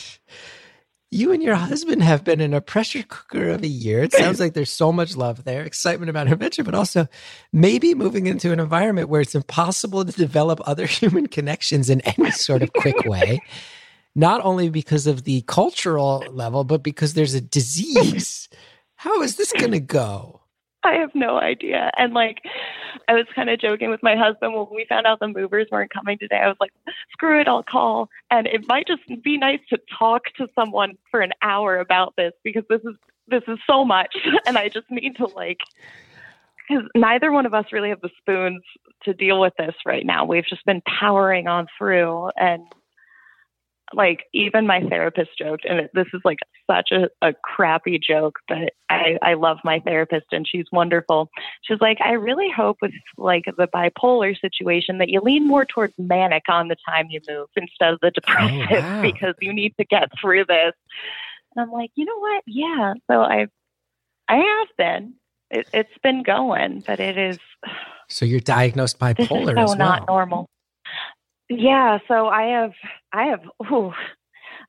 You 1.12 1.32
and 1.32 1.42
your 1.42 1.56
husband 1.56 2.02
have 2.04 2.24
been 2.24 2.42
in 2.42 2.54
a 2.54 2.60
pressure 2.60 3.04
cooker 3.04 3.50
of 3.50 3.64
a 3.64 3.68
year. 3.68 4.04
It 4.04 4.12
sounds 4.12 4.40
like 4.40 4.54
there's 4.54 4.72
so 4.72 4.92
much 4.92 5.16
love 5.16 5.44
there, 5.44 5.62
excitement 5.62 6.10
about 6.10 6.30
adventure, 6.30 6.64
but 6.64 6.76
also 6.76 7.08
maybe 7.54 7.94
moving 7.94 8.28
into 8.28 8.52
an 8.52 8.60
environment 8.60 9.08
where 9.08 9.22
it's 9.22 9.36
impossible 9.36 10.04
to 10.04 10.12
develop 10.12 10.60
other 10.66 10.86
human 10.88 11.28
connections 11.28 11.90
in 11.90 12.02
any 12.02 12.32
sort 12.32 12.64
of 12.64 12.74
quick 12.74 13.06
way." 13.06 13.40
Not 14.18 14.40
only 14.46 14.70
because 14.70 15.08
of 15.08 15.26
the 15.26 15.42
cultural 15.42 16.24
level, 16.32 16.64
but 16.64 16.82
because 16.82 17.16
there's 17.16 17.34
a 17.34 17.42
disease. 17.42 18.48
How 19.06 19.22
is 19.22 19.36
this 19.36 19.53
going 19.53 19.72
to 19.72 19.80
go? 19.80 20.41
I 20.84 20.93
have 20.93 21.14
no 21.14 21.38
idea. 21.38 21.91
And 21.95 22.16
like, 22.16 22.39
I 23.08 23.14
was 23.14 23.28
kind 23.36 23.51
of 23.51 23.60
joking 23.60 23.91
with 23.91 24.01
my 24.01 24.16
husband 24.16 24.56
when 24.56 24.66
we 24.72 24.88
found 24.89 25.06
out 25.06 25.20
the 25.20 25.28
movers 25.28 25.68
weren't 25.72 25.93
coming 25.93 26.18
today. 26.18 26.38
I 26.38 26.47
was 26.47 26.58
like, 26.60 26.72
screw 27.12 27.39
it, 27.39 27.47
I'll 27.47 27.62
call. 27.62 28.10
And 28.32 28.47
it 28.47 28.68
might 28.68 28.88
just 28.88 29.03
be 29.24 29.38
nice 29.38 29.60
to 29.70 29.78
talk 29.99 30.24
to 30.38 30.47
someone 30.56 30.93
for 31.12 31.22
an 31.22 31.34
hour 31.43 31.78
about 31.78 32.16
this 32.18 32.32
because 32.43 32.64
this 32.68 32.82
is 32.84 32.95
this 33.28 33.43
is 33.47 33.60
so 33.70 33.86
much, 33.86 34.16
and 34.47 34.58
I 34.58 34.70
just 34.70 34.89
need 34.89 35.18
to 35.18 35.28
like. 35.28 35.60
Because 36.68 36.86
neither 36.95 37.32
one 37.32 37.45
of 37.45 37.53
us 37.53 37.66
really 37.72 37.89
have 37.89 38.01
the 38.01 38.10
spoons 38.18 38.64
to 39.03 39.14
deal 39.14 39.39
with 39.39 39.53
this 39.60 39.76
right 39.86 40.03
now. 40.06 40.26
We've 40.26 40.45
just 40.47 40.66
been 40.66 40.82
powering 40.99 41.47
on 41.47 41.68
through, 41.78 42.32
and 42.38 42.64
like 43.94 44.26
even 44.34 44.66
my 44.66 44.82
therapist 44.82 45.32
joked, 45.38 45.66
and 45.66 45.90
this 45.94 46.08
is 46.14 46.22
like 46.26 46.40
such 46.70 46.92
a, 46.92 47.10
a 47.22 47.34
crappy 47.44 48.00
joke, 48.00 48.40
but 48.48 48.74
I, 48.90 49.18
I 49.22 49.34
love 49.36 49.58
my 49.64 49.80
therapist 49.80 50.28
and 50.32 50.48
she's 50.48 50.66
wonderful. 50.72 51.30
She's 51.64 51.80
like, 51.82 52.00
I 52.04 52.14
really 52.14 52.50
hope 52.56 52.78
with 52.82 52.92
like 53.18 53.46
the 53.58 53.68
bipolar 53.68 54.40
situation 54.40 54.98
that 54.98 55.10
you 55.10 55.22
lean 55.22 55.48
more 55.48 55.66
towards 55.66 55.94
manic 55.98 56.44
on 56.50 56.68
the 56.68 56.76
time 56.88 57.08
you 57.10 57.20
move 57.28 57.48
instead 57.56 57.94
of 57.94 58.00
the 58.02 58.08
oh, 58.08 58.12
depressive 58.12 58.84
wow. 58.84 59.02
because 59.02 59.36
you 59.40 59.54
need 59.54 59.74
to 59.80 59.86
get 59.86 60.10
through 60.20 60.46
this. 60.46 60.74
And 61.56 61.64
I'm 61.64 61.72
like, 61.72 61.92
you 61.96 62.06
know 62.06 62.20
what? 62.20 62.44
Yeah. 62.48 62.94
So 63.10 63.22
I, 63.22 63.48
I 64.28 64.36
have 64.36 64.68
been. 64.78 65.14
It, 65.52 65.68
it's 65.74 65.98
been 66.02 66.24
going, 66.24 66.84
but 66.86 67.00
it 67.00 67.18
is. 67.18 67.38
So 68.10 68.26
you're 68.26 68.40
diagnosed 68.40 69.00
This 69.00 69.20
is 69.20 69.28
bipolar 69.28 69.56
so 69.56 69.62
as 69.62 69.70
well. 69.70 69.78
not 69.78 70.08
normal. 70.08 70.50
Yeah, 71.50 72.00
so 72.08 72.28
I 72.28 72.43
have 72.60 72.72
I 73.14 73.26
have 73.26 73.41
ooh, 73.72 73.93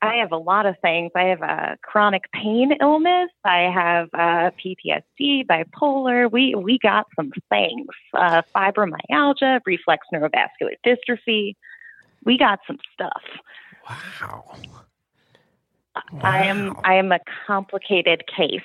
I 0.02 0.16
have 0.16 0.32
a 0.32 0.36
lot 0.36 0.66
of 0.66 0.76
things. 0.82 1.10
I 1.16 1.24
have 1.24 1.42
a 1.42 1.76
chronic 1.82 2.24
pain 2.32 2.72
illness. 2.80 3.30
I 3.44 3.70
have 3.72 4.08
uh, 4.12 4.50
PTSD, 4.62 5.46
bipolar. 5.46 6.30
We 6.30 6.54
we 6.54 6.78
got 6.78 7.06
some 7.16 7.32
things. 7.48 7.86
Uh, 8.14 8.42
fibromyalgia, 8.54 9.60
reflex 9.66 10.06
neurovascular 10.12 10.74
dystrophy. 10.86 11.54
We 12.24 12.36
got 12.36 12.58
some 12.66 12.78
stuff. 12.92 13.22
Wow. 13.88 14.44
I 16.22 16.44
am 16.44 16.76
I 16.84 16.94
am 16.94 17.10
a 17.12 17.20
complicated 17.46 18.24
case. 18.26 18.60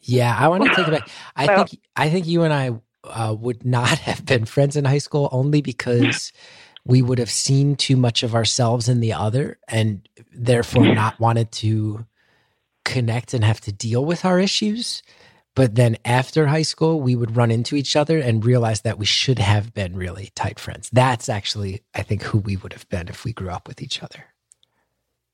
Yeah, 0.00 0.34
I 0.38 0.48
want 0.48 0.64
to 0.64 0.70
take 0.74 0.88
it 0.88 0.90
back. 0.92 1.08
I 1.36 1.46
Well- 1.46 1.66
think 1.66 1.80
I 1.94 2.08
think 2.08 2.26
you 2.26 2.42
and 2.42 2.54
I 2.54 2.70
uh, 3.04 3.34
would 3.38 3.64
not 3.66 3.98
have 3.98 4.24
been 4.24 4.46
friends 4.46 4.76
in 4.76 4.84
high 4.86 4.98
school 4.98 5.28
only 5.30 5.60
because 5.60 6.32
we 6.84 7.02
would 7.02 7.18
have 7.18 7.30
seen 7.30 7.76
too 7.76 7.96
much 7.96 8.22
of 8.22 8.34
ourselves 8.34 8.88
in 8.88 9.00
the 9.00 9.12
other, 9.12 9.58
and 9.68 10.08
therefore 10.32 10.82
mm-hmm. 10.84 10.94
not 10.94 11.20
wanted 11.20 11.52
to 11.52 12.06
connect 12.84 13.34
and 13.34 13.44
have 13.44 13.60
to 13.62 13.72
deal 13.72 14.04
with 14.04 14.24
our 14.24 14.38
issues. 14.38 15.02
But 15.54 15.74
then 15.74 15.96
after 16.04 16.46
high 16.46 16.62
school, 16.62 17.00
we 17.00 17.16
would 17.16 17.36
run 17.36 17.50
into 17.50 17.76
each 17.76 17.96
other 17.96 18.18
and 18.18 18.44
realize 18.44 18.82
that 18.82 18.98
we 18.98 19.06
should 19.06 19.38
have 19.38 19.74
been 19.74 19.96
really 19.96 20.30
tight 20.34 20.58
friends. 20.58 20.88
That's 20.92 21.28
actually, 21.28 21.82
I 21.94 22.02
think, 22.02 22.22
who 22.22 22.38
we 22.38 22.56
would 22.56 22.72
have 22.72 22.88
been 22.88 23.08
if 23.08 23.24
we 23.24 23.32
grew 23.32 23.50
up 23.50 23.66
with 23.66 23.82
each 23.82 24.02
other. 24.02 24.24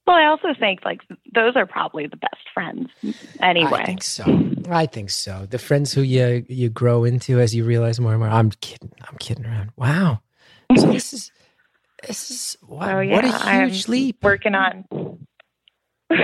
Well, 0.07 0.17
I 0.17 0.27
also 0.27 0.49
think 0.59 0.85
like 0.85 1.01
those 1.35 1.57
are 1.57 1.67
probably 1.67 2.07
the 2.07 2.17
best 2.17 2.49
friends 2.55 2.91
anyway. 3.41 3.81
I 3.83 3.85
think 3.85 4.03
so. 4.03 4.25
I 4.71 4.87
think 4.87 5.11
so. 5.11 5.47
The 5.51 5.59
friends 5.59 5.93
who 5.93 6.03
you 6.03 6.47
you 6.49 6.71
grow 6.71 7.05
into 7.05 7.41
as 7.41 7.55
you 7.55 7.65
realize 7.65 7.99
more 7.99 8.13
and 8.13 8.21
more. 8.21 8.29
I'm 8.29 8.51
kidding. 8.53 8.93
I'm 9.09 9.17
kidding 9.19 9.45
around. 9.45 9.71
Wow. 9.77 10.21
So 10.77 10.93
this 10.93 11.13
is 11.13 11.33
this 12.07 12.31
is 12.31 12.57
wow, 12.69 12.99
Oh, 12.99 13.01
yeah, 13.01 13.15
what 13.15 13.25
a 13.25 13.29
I'm 13.29 13.69
huge 13.71 13.89
leap. 13.89 14.17
working 14.23 14.55
on 14.55 14.85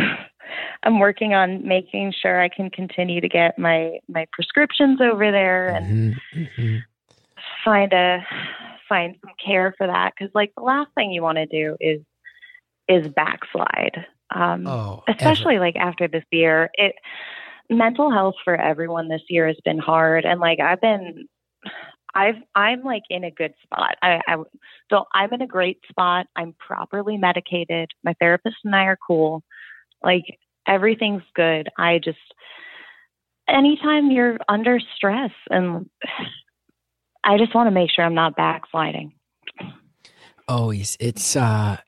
I'm 0.85 0.99
working 0.99 1.35
on 1.35 1.67
making 1.67 2.13
sure 2.21 2.41
I 2.41 2.49
can 2.49 2.71
continue 2.71 3.21
to 3.21 3.29
get 3.29 3.59
my 3.59 3.99
my 4.09 4.27
prescriptions 4.33 5.01
over 5.01 5.31
there 5.31 5.69
and 5.71 6.15
Mhm, 6.35 6.49
mhm. 6.59 6.83
find 7.65 7.93
a 7.93 8.25
find 8.89 9.17
some 9.21 9.33
care 9.45 9.75
for 9.79 9.87
that 9.87 10.13
because 10.17 10.33
like 10.35 10.53
the 10.57 10.63
last 10.63 10.91
thing 10.95 11.11
you 11.13 11.23
want 11.23 11.39
to 11.39 11.47
do 11.47 11.77
is 11.81 12.01
is 12.89 13.09
backslide 13.15 14.07
um 14.35 14.67
Oh, 14.67 15.03
ever. 15.09 15.19
especially 15.19 15.59
like 15.59 15.77
after 15.77 16.09
this 16.09 16.25
year 16.31 16.71
it 16.75 16.95
mental 17.71 18.11
health 18.11 18.35
for 18.45 18.55
everyone 18.57 19.09
this 19.09 19.23
year 19.29 19.47
has 19.47 19.57
been 19.65 19.79
hard 19.79 20.25
and 20.25 20.41
like 20.41 20.61
i've 20.61 20.81
been 20.81 21.27
i've 22.15 22.37
i'm 22.55 22.83
like 22.83 23.03
in 23.11 23.25
a 23.25 23.31
good 23.31 23.55
spot. 23.63 23.97
I 24.03 24.21
i 24.27 24.37
so 24.91 25.05
i'm 25.15 25.33
in 25.33 25.43
a 25.43 25.47
great 25.47 25.79
spot. 25.89 26.27
I'm 26.37 26.55
properly 26.59 27.17
medicated. 27.17 27.91
My 28.05 28.15
therapist 28.21 28.57
and 28.65 28.75
i 28.75 28.85
are 28.85 28.99
cool. 29.07 29.43
Like 30.03 30.25
everything's 30.67 31.23
good. 31.35 31.69
I 31.79 32.01
just 32.03 32.19
anytime 33.49 34.11
you're 34.11 34.39
under 34.49 34.79
stress 34.97 35.33
and 35.51 35.89
i 37.25 37.39
just 37.39 37.55
want 37.55 37.69
to 37.69 37.71
make 37.71 37.91
sure 37.91 38.05
i'm 38.05 38.15
not 38.15 38.37
backsliding. 38.37 39.13
Always 40.49 40.97
it's 41.01 41.37
uh 41.37 41.79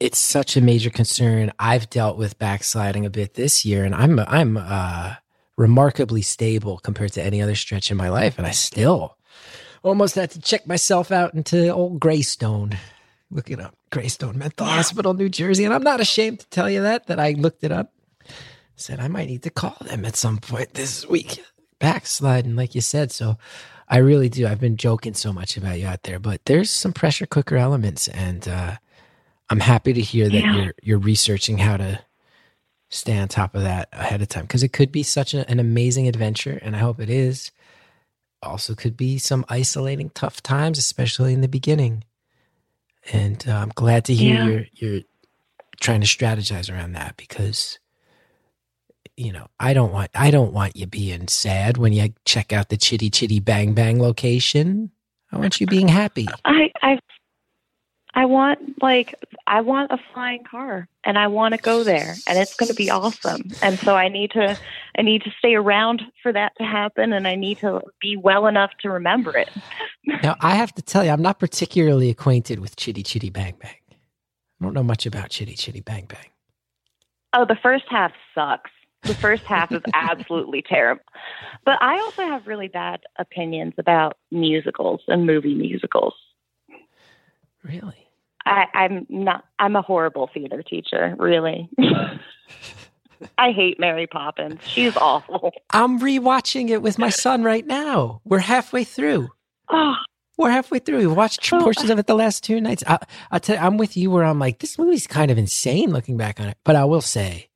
it's 0.00 0.18
such 0.18 0.56
a 0.56 0.60
major 0.60 0.90
concern. 0.90 1.52
I've 1.60 1.88
dealt 1.88 2.18
with 2.18 2.36
backsliding 2.36 3.06
a 3.06 3.10
bit 3.10 3.34
this 3.34 3.64
year 3.64 3.84
and 3.84 3.94
i'm 3.94 4.18
i'm 4.18 4.56
uh 4.56 5.14
remarkably 5.56 6.22
stable 6.22 6.78
compared 6.78 7.12
to 7.12 7.22
any 7.22 7.42
other 7.42 7.54
stretch 7.54 7.90
in 7.90 7.96
my 7.96 8.08
life 8.08 8.38
and 8.38 8.46
i 8.46 8.50
still 8.50 9.16
almost 9.82 10.14
had 10.14 10.30
to 10.30 10.40
check 10.40 10.66
myself 10.66 11.10
out 11.12 11.34
into 11.34 11.72
old 11.72 12.00
greystone 12.00 12.76
looking 13.30 13.60
up 13.60 13.74
greystone 13.90 14.38
mental 14.38 14.66
hospital 14.66 15.12
new 15.14 15.28
jersey 15.28 15.64
and 15.64 15.74
i'm 15.74 15.82
not 15.82 16.00
ashamed 16.00 16.40
to 16.40 16.48
tell 16.48 16.70
you 16.70 16.80
that 16.82 17.06
that 17.06 17.20
i 17.20 17.32
looked 17.32 17.64
it 17.64 17.72
up 17.72 17.92
said 18.74 18.98
I 18.98 19.06
might 19.06 19.28
need 19.28 19.42
to 19.44 19.50
call 19.50 19.76
them 19.82 20.04
at 20.04 20.16
some 20.16 20.38
point 20.38 20.74
this 20.74 21.06
week. 21.06 21.40
Backsliding, 21.78 22.56
like 22.56 22.74
you 22.74 22.80
said. 22.80 23.12
So 23.12 23.36
I 23.88 23.98
really 23.98 24.28
do. 24.28 24.46
I've 24.46 24.58
been 24.58 24.76
joking 24.76 25.14
so 25.14 25.32
much 25.32 25.56
about 25.56 25.78
you 25.78 25.86
out 25.86 26.02
there, 26.02 26.18
but 26.18 26.44
there's 26.46 26.70
some 26.70 26.92
pressure 26.92 27.26
cooker 27.26 27.56
elements, 27.56 28.08
and 28.08 28.48
uh, 28.48 28.76
I'm 29.50 29.60
happy 29.60 29.92
to 29.92 30.00
hear 30.00 30.28
that 30.28 30.40
Yeah. 30.40 30.56
you're 30.56 30.74
you're 30.82 30.98
researching 30.98 31.58
how 31.58 31.76
to 31.76 32.00
stay 32.92 33.18
on 33.18 33.26
top 33.28 33.54
of 33.54 33.62
that 33.62 33.88
ahead 33.92 34.22
of 34.22 34.28
time 34.28 34.44
because 34.44 34.62
it 34.62 34.72
could 34.72 34.92
be 34.92 35.02
such 35.02 35.34
a, 35.34 35.48
an 35.50 35.58
amazing 35.58 36.06
adventure, 36.08 36.58
and 36.62 36.76
I 36.76 36.80
hope 36.80 37.00
it 37.00 37.10
is. 37.10 37.50
Also, 38.42 38.74
could 38.74 38.96
be 38.96 39.18
some 39.18 39.44
isolating, 39.48 40.10
tough 40.10 40.42
times, 40.42 40.78
especially 40.78 41.32
in 41.32 41.40
the 41.42 41.48
beginning. 41.48 42.04
And 43.12 43.44
uh, 43.48 43.52
I'm 43.52 43.72
glad 43.74 44.04
to 44.06 44.14
hear 44.14 44.34
Yeah. 44.36 44.44
you're 44.46 44.64
you're 44.74 45.00
trying 45.80 46.00
to 46.02 46.06
strategize 46.06 46.70
around 46.72 46.92
that 46.92 47.16
because 47.16 47.78
you 49.16 49.32
know 49.32 49.46
I 49.58 49.74
don't 49.74 49.92
want 49.92 50.10
I 50.14 50.30
don't 50.30 50.52
want 50.52 50.76
you 50.76 50.86
being 50.86 51.28
sad 51.28 51.76
when 51.78 51.92
you 51.92 52.14
check 52.24 52.52
out 52.52 52.68
the 52.68 52.76
Chitty 52.76 53.10
Chitty 53.10 53.40
Bang 53.40 53.74
Bang 53.74 54.00
location. 54.00 54.90
I 55.32 55.38
want 55.38 55.60
you 55.60 55.66
being 55.66 55.88
happy. 55.88 56.28
I 56.44 56.70
I 56.82 56.98
I 58.14 58.26
want 58.26 58.82
like 58.82 59.14
I 59.46 59.62
want 59.62 59.90
a 59.90 59.98
flying 60.12 60.44
car 60.44 60.88
and 61.04 61.18
I 61.18 61.28
want 61.28 61.54
to 61.54 61.60
go 61.60 61.82
there 61.82 62.14
and 62.26 62.38
it's 62.38 62.54
going 62.54 62.68
to 62.68 62.74
be 62.74 62.90
awesome. 62.90 63.50
And 63.62 63.78
so 63.78 63.96
I 63.96 64.08
need 64.08 64.32
to 64.32 64.58
I 64.98 65.02
need 65.02 65.22
to 65.22 65.30
stay 65.38 65.54
around 65.54 66.02
for 66.22 66.32
that 66.32 66.52
to 66.58 66.64
happen 66.64 67.12
and 67.12 67.26
I 67.26 67.36
need 67.36 67.58
to 67.58 67.80
be 68.00 68.16
well 68.16 68.46
enough 68.46 68.70
to 68.80 68.90
remember 68.90 69.36
it. 69.36 69.50
Now 70.22 70.36
I 70.40 70.56
have 70.56 70.74
to 70.74 70.82
tell 70.82 71.04
you, 71.04 71.10
I'm 71.10 71.22
not 71.22 71.38
particularly 71.38 72.10
acquainted 72.10 72.58
with 72.58 72.74
Chitty 72.74 73.04
Chitty 73.04 73.30
Bang 73.30 73.54
Bang. 73.60 73.76
I 73.92 74.64
don't 74.64 74.74
know 74.74 74.82
much 74.82 75.06
about 75.06 75.30
Chitty 75.30 75.54
Chitty 75.54 75.80
Bang 75.80 76.06
Bang. 76.06 76.26
Oh, 77.32 77.44
the 77.46 77.56
first 77.62 77.84
half 77.88 78.12
sucks. 78.34 78.70
The 79.04 79.14
first 79.14 79.44
half 79.44 79.70
is 79.70 79.82
absolutely 79.94 80.62
terrible. 80.62 81.04
But 81.64 81.80
I 81.80 82.00
also 82.00 82.22
have 82.22 82.48
really 82.48 82.68
bad 82.68 83.00
opinions 83.18 83.74
about 83.78 84.16
musicals 84.32 85.02
and 85.06 85.24
movie 85.24 85.54
musicals. 85.54 86.14
Really? 87.62 87.96
I, 88.44 88.64
I'm 88.74 89.06
not. 89.08 89.44
I'm 89.58 89.76
a 89.76 89.82
horrible 89.82 90.28
theater 90.32 90.62
teacher. 90.62 91.14
Really. 91.18 91.68
I 93.38 93.52
hate 93.52 93.78
Mary 93.78 94.06
Poppins. 94.08 94.60
She's 94.66 94.96
awful. 94.96 95.52
I'm 95.70 96.00
rewatching 96.00 96.70
it 96.70 96.82
with 96.82 96.98
my 96.98 97.08
son 97.10 97.44
right 97.44 97.64
now. 97.66 98.20
We're 98.24 98.38
halfway 98.40 98.82
through. 98.82 99.28
Oh, 99.68 99.94
We're 100.36 100.50
halfway 100.50 100.80
through. 100.80 100.98
We 100.98 101.06
watched 101.06 101.52
Oh, 101.52 101.60
portions 101.60 101.88
of 101.88 102.00
it 102.00 102.08
the 102.08 102.16
last 102.16 102.42
two 102.42 102.60
nights. 102.60 102.82
I, 102.86 102.98
I 103.30 103.38
tell 103.38 103.56
you, 103.56 103.62
I'm 103.62 103.76
with 103.76 103.96
you 103.96 104.10
where 104.10 104.24
I'm 104.24 104.40
like, 104.40 104.58
this 104.58 104.76
movie's 104.76 105.06
kind 105.06 105.30
of 105.30 105.38
insane 105.38 105.90
looking 105.92 106.16
back 106.16 106.40
on 106.40 106.48
it. 106.48 106.58
But 106.64 106.74
I 106.74 106.84
will 106.84 107.00
say, 107.00 107.48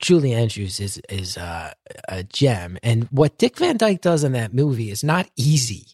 Julie 0.00 0.32
Andrews 0.32 0.78
is 0.78 1.00
is 1.08 1.36
uh, 1.36 1.72
a 2.08 2.22
gem, 2.22 2.78
and 2.82 3.04
what 3.10 3.38
Dick 3.38 3.58
Van 3.58 3.76
Dyke 3.76 4.00
does 4.00 4.22
in 4.24 4.32
that 4.32 4.54
movie 4.54 4.90
is 4.90 5.02
not 5.02 5.28
easy. 5.36 5.86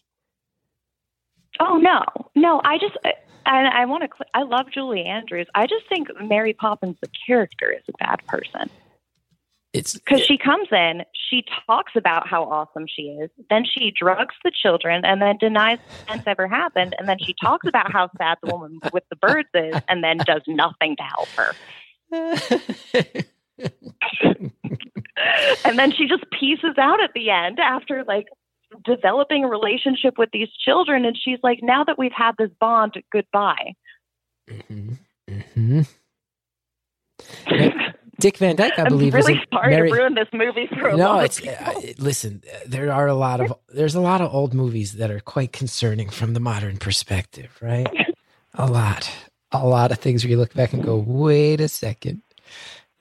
Oh 1.59 1.77
no, 1.77 2.03
no. 2.35 2.61
I 2.63 2.77
just. 2.77 2.97
I, 3.45 3.63
I 3.63 3.85
want 3.85 4.03
to. 4.03 4.09
I 4.33 4.43
love 4.43 4.67
Julie 4.71 5.05
Andrews. 5.05 5.47
I 5.55 5.65
just 5.65 5.87
think 5.87 6.09
Mary 6.21 6.53
Poppins, 6.53 6.97
the 7.01 7.09
character, 7.25 7.71
is 7.71 7.83
a 7.87 7.93
bad 7.97 8.25
person. 8.27 8.69
It's 9.71 9.93
because 9.93 10.21
she 10.21 10.37
comes 10.37 10.67
in, 10.71 11.03
she 11.13 11.45
talks 11.67 11.91
about 11.95 12.27
how 12.27 12.43
awesome 12.43 12.87
she 12.87 13.03
is, 13.03 13.29
then 13.51 13.65
she 13.65 13.91
drugs 13.91 14.33
the 14.43 14.51
children, 14.51 15.05
and 15.05 15.21
then 15.21 15.37
denies 15.37 15.77
events 16.07 16.23
ever 16.25 16.47
happened, 16.47 16.95
and 16.97 17.07
then 17.07 17.19
she 17.19 17.35
talks 17.39 17.67
about 17.67 17.91
how 17.91 18.09
sad 18.17 18.39
the 18.41 18.51
woman 18.51 18.79
with 18.91 19.03
the 19.11 19.15
birds 19.15 19.49
is, 19.53 19.79
and 19.87 20.03
then 20.03 20.17
does 20.17 20.41
nothing 20.47 20.95
to 20.95 21.03
help 21.03 21.27
her. 21.37 21.53
And 25.65 25.77
then 25.77 25.91
she 25.91 26.07
just 26.07 26.23
pieces 26.31 26.77
out 26.77 27.03
at 27.03 27.11
the 27.13 27.29
end 27.29 27.59
after 27.59 28.03
like 28.05 28.27
developing 28.85 29.43
a 29.43 29.47
relationship 29.47 30.17
with 30.17 30.29
these 30.31 30.49
children, 30.65 31.05
and 31.05 31.17
she's 31.17 31.39
like, 31.43 31.59
"Now 31.61 31.83
that 31.83 31.97
we've 31.97 32.11
had 32.15 32.33
this 32.37 32.51
bond, 32.59 32.93
goodbye." 33.11 33.73
Mhm, 34.49 34.97
mhm. 35.37 35.87
Dick 38.19 38.37
Van 38.37 38.55
Dyke, 38.55 38.77
I 38.77 38.81
I'm 38.83 38.89
believe, 38.89 39.13
really 39.13 39.33
in 39.33 39.41
sorry 39.53 39.75
Mary- 39.75 39.89
to 39.89 39.95
ruin 39.95 40.13
this 40.15 40.27
movie 40.33 40.67
for 40.67 40.89
a 40.89 40.97
no 40.97 41.19
it's 41.19 41.45
uh, 41.45 41.73
listen 41.97 42.43
there 42.65 42.91
are 42.91 43.07
a 43.07 43.13
lot 43.13 43.39
of 43.39 43.53
there's 43.69 43.95
a 43.95 44.01
lot 44.01 44.19
of 44.21 44.33
old 44.33 44.53
movies 44.53 44.93
that 44.93 45.09
are 45.09 45.19
quite 45.21 45.53
concerning 45.53 46.09
from 46.09 46.33
the 46.33 46.39
modern 46.39 46.77
perspective 46.77 47.57
right? 47.61 47.87
A 48.55 48.65
lot. 48.69 49.09
A 49.51 49.65
lot 49.65 49.91
of 49.91 49.99
things 49.99 50.23
where 50.23 50.31
you 50.31 50.37
look 50.37 50.53
back 50.53 50.73
and 50.73 50.83
go 50.83 50.97
wait 50.97 51.61
a 51.61 51.67
second. 51.67 52.21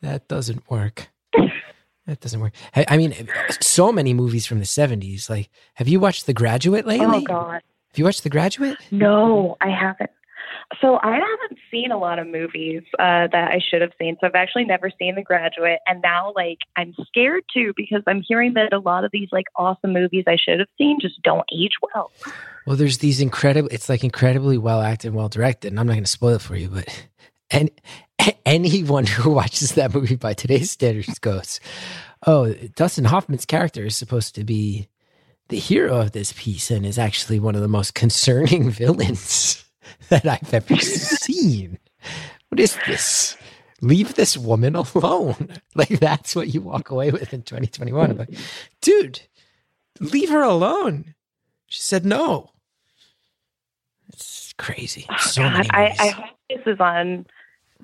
That 0.02 0.28
doesn't 0.28 0.70
work 0.70 1.08
that 2.08 2.20
doesn't 2.20 2.40
work 2.40 2.52
i 2.74 2.84
I 2.88 2.96
mean 2.96 3.14
so 3.60 3.92
many 3.92 4.12
movies 4.12 4.46
from 4.46 4.58
the 4.58 4.64
70s 4.64 5.30
like 5.30 5.48
have 5.74 5.86
you 5.86 6.00
watched 6.00 6.26
the 6.26 6.34
graduate 6.34 6.86
lately 6.86 7.06
oh 7.06 7.20
God. 7.20 7.62
have 7.90 7.98
you 7.98 8.04
watched 8.04 8.24
the 8.24 8.30
graduate 8.30 8.76
No, 8.90 9.56
I 9.60 9.70
haven't. 9.70 10.10
So 10.80 10.98
I 11.02 11.14
haven't 11.14 11.58
seen 11.70 11.90
a 11.90 11.98
lot 11.98 12.18
of 12.18 12.26
movies 12.26 12.82
uh, 12.98 13.26
that 13.32 13.50
I 13.52 13.58
should 13.58 13.80
have 13.80 13.92
seen. 13.98 14.16
So 14.20 14.26
I've 14.26 14.34
actually 14.34 14.64
never 14.64 14.90
seen 14.98 15.14
The 15.14 15.22
Graduate, 15.22 15.78
and 15.86 16.02
now 16.02 16.32
like 16.36 16.58
I'm 16.76 16.94
scared 17.06 17.44
too 17.52 17.72
because 17.74 18.02
I'm 18.06 18.22
hearing 18.26 18.52
that 18.54 18.72
a 18.74 18.78
lot 18.78 19.04
of 19.04 19.10
these 19.10 19.28
like 19.32 19.46
awesome 19.56 19.94
movies 19.94 20.24
I 20.26 20.36
should 20.36 20.58
have 20.58 20.68
seen 20.76 20.98
just 21.00 21.22
don't 21.22 21.46
age 21.52 21.72
well. 21.82 22.12
Well, 22.66 22.76
there's 22.76 22.98
these 22.98 23.20
incredible. 23.20 23.70
It's 23.72 23.88
like 23.88 24.04
incredibly 24.04 24.58
well 24.58 24.82
acted, 24.82 25.08
and 25.08 25.16
well 25.16 25.30
directed. 25.30 25.68
And 25.68 25.80
I'm 25.80 25.86
not 25.86 25.94
going 25.94 26.04
to 26.04 26.10
spoil 26.10 26.34
it 26.34 26.42
for 26.42 26.54
you, 26.54 26.68
but 26.68 27.06
and 27.50 27.70
anyone 28.46 29.06
who 29.06 29.30
watches 29.30 29.72
that 29.72 29.94
movie 29.94 30.16
by 30.16 30.34
today's 30.34 30.70
standards 30.70 31.18
goes, 31.18 31.60
"Oh, 32.26 32.52
Dustin 32.74 33.04
Hoffman's 33.04 33.44
character 33.46 33.84
is 33.84 33.96
supposed 33.96 34.34
to 34.34 34.44
be 34.44 34.88
the 35.48 35.58
hero 35.58 36.00
of 36.00 36.12
this 36.12 36.32
piece, 36.36 36.70
and 36.70 36.84
is 36.84 36.98
actually 36.98 37.40
one 37.40 37.54
of 37.54 37.60
the 37.62 37.68
most 37.68 37.94
concerning 37.94 38.70
villains 38.70 39.64
that 40.08 40.26
I've 40.26 40.52
ever 40.52 40.76
seen. 40.76 41.78
What 42.48 42.60
is 42.60 42.76
this?" 42.86 43.36
Leave 43.80 44.16
this 44.16 44.36
woman 44.36 44.74
alone. 44.74 45.50
Like 45.76 46.00
that's 46.00 46.34
what 46.34 46.52
you 46.52 46.60
walk 46.60 46.90
away 46.90 47.12
with 47.12 47.32
in 47.32 47.42
2021. 47.42 48.10
I'm 48.10 48.16
like, 48.16 48.34
dude, 48.80 49.20
leave 50.00 50.30
her 50.30 50.42
alone. 50.42 51.14
She 51.68 51.80
said 51.80 52.04
no. 52.04 52.50
It's 54.12 54.52
crazy. 54.58 55.06
Oh, 55.08 55.16
so 55.18 55.42
God, 55.42 55.68
I. 55.70 55.94
I 55.96 56.08
hope 56.08 56.24
this 56.50 56.62
is 56.66 56.80
on 56.80 57.24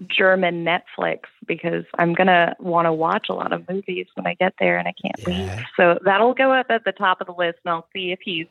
German 0.09 0.64
Netflix 0.64 1.20
because 1.47 1.84
I'm 1.99 2.14
gonna 2.14 2.55
want 2.59 2.86
to 2.86 2.92
watch 2.92 3.26
a 3.30 3.34
lot 3.34 3.53
of 3.53 3.68
movies 3.68 4.07
when 4.14 4.26
I 4.26 4.34
get 4.34 4.55
there, 4.59 4.78
and 4.78 4.88
I 4.88 4.92
can't 5.01 5.14
Yeah. 5.18 5.57
wait. 5.57 5.64
So 5.76 5.99
that'll 6.05 6.34
go 6.34 6.53
up 6.53 6.66
at 6.70 6.84
the 6.84 6.92
top 6.92 7.20
of 7.20 7.26
the 7.26 7.32
list, 7.34 7.59
and 7.64 7.72
I'll 7.72 7.86
see 7.92 8.11
if 8.12 8.18
he's 8.22 8.47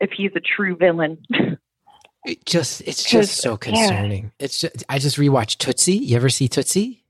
if 0.00 0.10
he's 0.10 0.32
a 0.36 0.40
true 0.40 0.76
villain. 0.76 1.18
It 2.26 2.44
just 2.44 2.80
it's 2.82 3.04
just 3.04 3.36
so 3.36 3.52
yeah. 3.52 3.56
concerning. 3.56 4.32
It's 4.40 4.60
just 4.60 4.84
I 4.88 4.98
just 4.98 5.16
rewatched 5.16 5.58
Tootsie. 5.58 5.94
You 5.94 6.16
ever 6.16 6.28
see 6.28 6.48
Tootsie? 6.48 7.04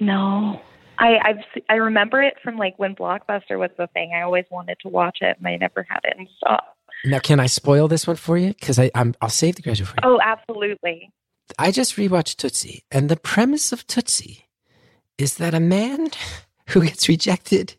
No. 0.00 0.60
I 0.98 1.18
I've 1.22 1.62
I 1.68 1.74
remember 1.74 2.22
it 2.22 2.34
from 2.42 2.56
like 2.56 2.74
when 2.78 2.94
Blockbuster 2.96 3.58
was 3.58 3.70
the 3.76 3.88
thing. 3.88 4.12
I 4.16 4.22
always 4.22 4.44
wanted 4.50 4.78
to 4.80 4.88
watch 4.88 5.18
it, 5.20 5.36
and 5.38 5.46
I 5.46 5.56
never 5.56 5.86
had 5.88 6.00
it 6.04 6.16
in 6.18 6.26
stock. 6.38 6.64
Now, 7.04 7.18
can 7.18 7.38
I 7.40 7.46
spoil 7.46 7.88
this 7.88 8.06
one 8.06 8.16
for 8.16 8.38
you? 8.38 8.48
Because 8.54 8.78
I 8.78 8.90
I'm, 8.94 9.14
I'll 9.20 9.28
save 9.28 9.56
the 9.56 9.62
graduate 9.62 9.88
for 9.88 9.96
you. 10.02 10.14
Oh, 10.14 10.18
absolutely. 10.22 11.12
I 11.58 11.70
just 11.70 11.96
rewatched 11.96 12.36
Tootsie, 12.36 12.84
and 12.90 13.08
the 13.08 13.16
premise 13.16 13.72
of 13.72 13.86
Tootsie 13.86 14.46
is 15.18 15.34
that 15.34 15.54
a 15.54 15.60
man 15.60 16.10
who 16.70 16.84
gets 16.84 17.08
rejected 17.08 17.76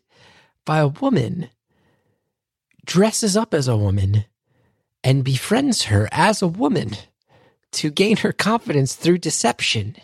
by 0.64 0.78
a 0.78 0.88
woman 0.88 1.50
dresses 2.84 3.36
up 3.36 3.52
as 3.52 3.68
a 3.68 3.76
woman 3.76 4.24
and 5.02 5.24
befriends 5.24 5.84
her 5.84 6.08
as 6.12 6.40
a 6.40 6.48
woman 6.48 6.92
to 7.72 7.90
gain 7.90 8.16
her 8.18 8.32
confidence 8.32 8.94
through 8.94 9.18
deception. 9.18 9.96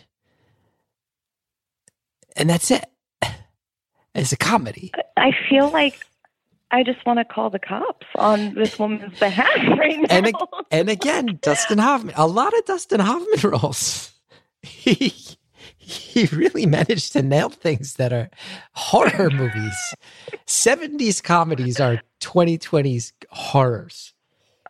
And 2.35 2.49
that's 2.49 2.71
it. 2.71 2.85
It's 4.15 4.31
a 4.31 4.37
comedy. 4.37 4.91
I 5.17 5.31
feel 5.49 5.71
like 5.71 6.05
I 6.73 6.83
just 6.83 7.05
want 7.05 7.19
to 7.19 7.25
call 7.25 7.49
the 7.51 7.59
cops 7.59 8.07
on 8.15 8.55
this 8.55 8.77
woman's 8.79 9.17
behalf 9.19 9.47
right 9.77 9.99
now. 9.99 10.07
And, 10.09 10.33
and 10.71 10.89
again, 10.89 11.37
Dustin 11.41 11.77
Hoffman, 11.77 12.15
a 12.17 12.25
lot 12.27 12.57
of 12.57 12.65
Dustin 12.65 12.99
Hoffman 12.99 13.51
roles. 13.61 14.11
He, 14.63 15.13
he 15.77 16.25
really 16.35 16.65
managed 16.65 17.13
to 17.13 17.21
nail 17.21 17.49
things 17.49 17.95
that 17.95 18.11
are 18.11 18.29
horror 18.73 19.29
movies. 19.29 19.93
70s 20.47 21.21
comedies 21.21 21.79
are 21.79 22.01
2020s 22.21 23.11
horrors. 23.29 24.13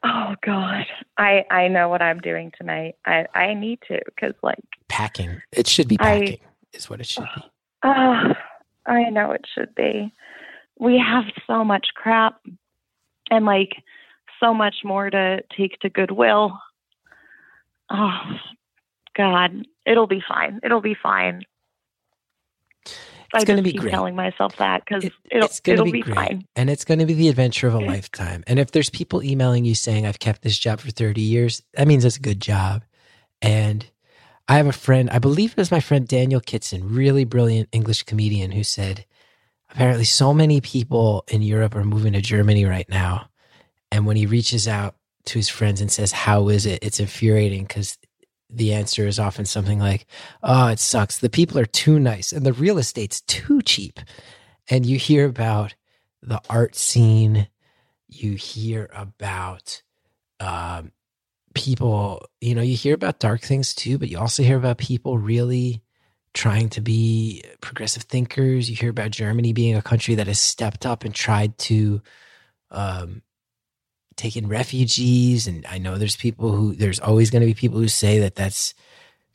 oh 0.03 0.35
God, 0.45 0.85
I 1.17 1.45
I 1.49 1.67
know 1.69 1.87
what 1.87 2.01
I'm 2.01 2.19
doing 2.19 2.51
tonight. 2.57 2.95
I 3.05 3.27
I 3.33 3.53
need 3.53 3.79
to 3.87 3.99
because 4.07 4.33
like 4.43 4.59
Packing. 4.89 5.41
It 5.51 5.67
should 5.67 5.87
be 5.87 5.97
I- 5.99 6.19
packing, 6.19 6.39
is 6.73 6.89
what 6.89 6.99
it 6.99 7.05
should 7.07 7.23
be. 7.35 7.43
oh, 7.83 8.33
I 8.85 9.09
know 9.09 9.31
it 9.31 9.45
should 9.53 9.73
be. 9.75 10.11
We 10.83 10.97
have 10.99 11.23
so 11.47 11.63
much 11.63 11.87
crap, 11.95 12.41
and 13.31 13.45
like 13.45 13.71
so 14.41 14.53
much 14.53 14.75
more 14.83 15.09
to 15.09 15.41
take 15.57 15.79
to 15.79 15.89
Goodwill. 15.89 16.59
Oh 17.89 18.19
God, 19.15 19.65
it'll 19.85 20.07
be 20.07 20.21
fine. 20.27 20.59
It'll 20.61 20.81
be 20.81 20.95
fine. 21.01 21.43
It's 23.35 23.45
gonna 23.45 23.61
just 23.61 23.63
be 23.63 23.71
keep 23.71 23.81
great. 23.81 23.91
telling 23.91 24.15
myself 24.15 24.57
that 24.57 24.83
because 24.85 25.05
It- 25.05 25.13
it'll 25.31 25.49
it'll 25.65 25.85
be, 25.85 26.03
be, 26.03 26.13
fine. 26.13 26.45
And 26.57 26.69
it's 26.69 26.83
going 26.85 26.99
to 26.99 27.05
be 27.05 27.13
the 27.13 27.29
adventure 27.29 27.67
of 27.67 27.73
a 27.73 27.79
lifetime. 27.79 28.43
And 28.45 28.59
if 28.59 28.71
there's 28.71 28.89
people 28.91 29.23
emailing 29.23 29.65
you 29.65 29.73
saying, 29.73 30.05
I've 30.05 30.19
kept 30.19 30.43
this 30.43 30.59
job 30.59 30.81
for 30.81 30.91
30 30.91 31.21
years, 31.21 31.63
that 31.73 31.87
means 31.87 32.05
it's 32.05 32.17
a 32.17 32.21
good 32.21 32.39
job. 32.41 32.83
And 33.41 33.87
I 34.47 34.57
have 34.57 34.67
a 34.67 34.71
friend, 34.73 35.09
I 35.09 35.17
believe 35.17 35.51
it 35.51 35.57
was 35.57 35.71
my 35.71 35.79
friend 35.79 36.07
Daniel 36.07 36.41
Kitson, 36.41 36.93
really 36.93 37.23
brilliant 37.23 37.69
English 37.71 38.03
comedian, 38.03 38.51
who 38.51 38.63
said, 38.63 39.05
apparently 39.73 40.05
so 40.05 40.33
many 40.33 40.61
people 40.61 41.23
in 41.27 41.41
Europe 41.41 41.75
are 41.75 41.83
moving 41.83 42.13
to 42.13 42.21
Germany 42.21 42.65
right 42.65 42.87
now. 42.89 43.27
And 43.91 44.05
when 44.05 44.15
he 44.15 44.27
reaches 44.27 44.67
out 44.67 44.95
to 45.25 45.39
his 45.39 45.49
friends 45.49 45.81
and 45.81 45.91
says, 45.91 46.11
How 46.11 46.49
is 46.49 46.65
it? 46.65 46.83
It's 46.83 46.99
infuriating 46.99 47.63
because 47.63 47.97
the 48.49 48.73
answer 48.73 49.07
is 49.07 49.17
often 49.17 49.45
something 49.45 49.79
like, 49.79 50.05
Oh, 50.43 50.67
it 50.67 50.79
sucks. 50.79 51.17
The 51.17 51.29
people 51.29 51.57
are 51.57 51.65
too 51.65 51.99
nice 51.99 52.31
and 52.31 52.45
the 52.45 52.53
real 52.53 52.77
estate's 52.77 53.21
too 53.21 53.61
cheap. 53.61 53.99
And 54.69 54.85
you 54.85 54.97
hear 54.97 55.25
about 55.25 55.73
the 56.21 56.39
art 56.49 56.75
scene, 56.75 57.47
you 58.07 58.33
hear 58.33 58.89
about 58.93 59.81
um, 60.39 60.91
people, 61.55 62.27
you 62.41 62.53
know, 62.53 62.61
you 62.61 62.75
hear 62.75 62.93
about 62.93 63.19
dark 63.19 63.41
things 63.41 63.73
too, 63.73 63.97
but 63.97 64.07
you 64.07 64.19
also 64.19 64.43
hear 64.43 64.57
about 64.57 64.77
people 64.77 65.17
really 65.17 65.81
trying 66.33 66.69
to 66.69 66.81
be 66.81 67.43
progressive 67.61 68.03
thinkers. 68.03 68.69
You 68.69 68.75
hear 68.75 68.89
about 68.89 69.11
Germany 69.11 69.53
being 69.53 69.75
a 69.75 69.81
country 69.81 70.15
that 70.15 70.27
has 70.27 70.39
stepped 70.39 70.85
up 70.85 71.03
and 71.03 71.13
tried 71.13 71.57
to 71.59 72.01
um, 72.71 73.21
take 74.15 74.35
in 74.35 74.47
refugees. 74.47 75.47
And 75.47 75.65
I 75.67 75.77
know 75.77 75.97
there's 75.97 76.15
people 76.15 76.51
who, 76.51 76.75
there's 76.75 76.99
always 76.99 77.29
going 77.29 77.41
to 77.41 77.47
be 77.47 77.53
people 77.53 77.79
who 77.79 77.87
say 77.87 78.19
that 78.19 78.35
that's 78.35 78.73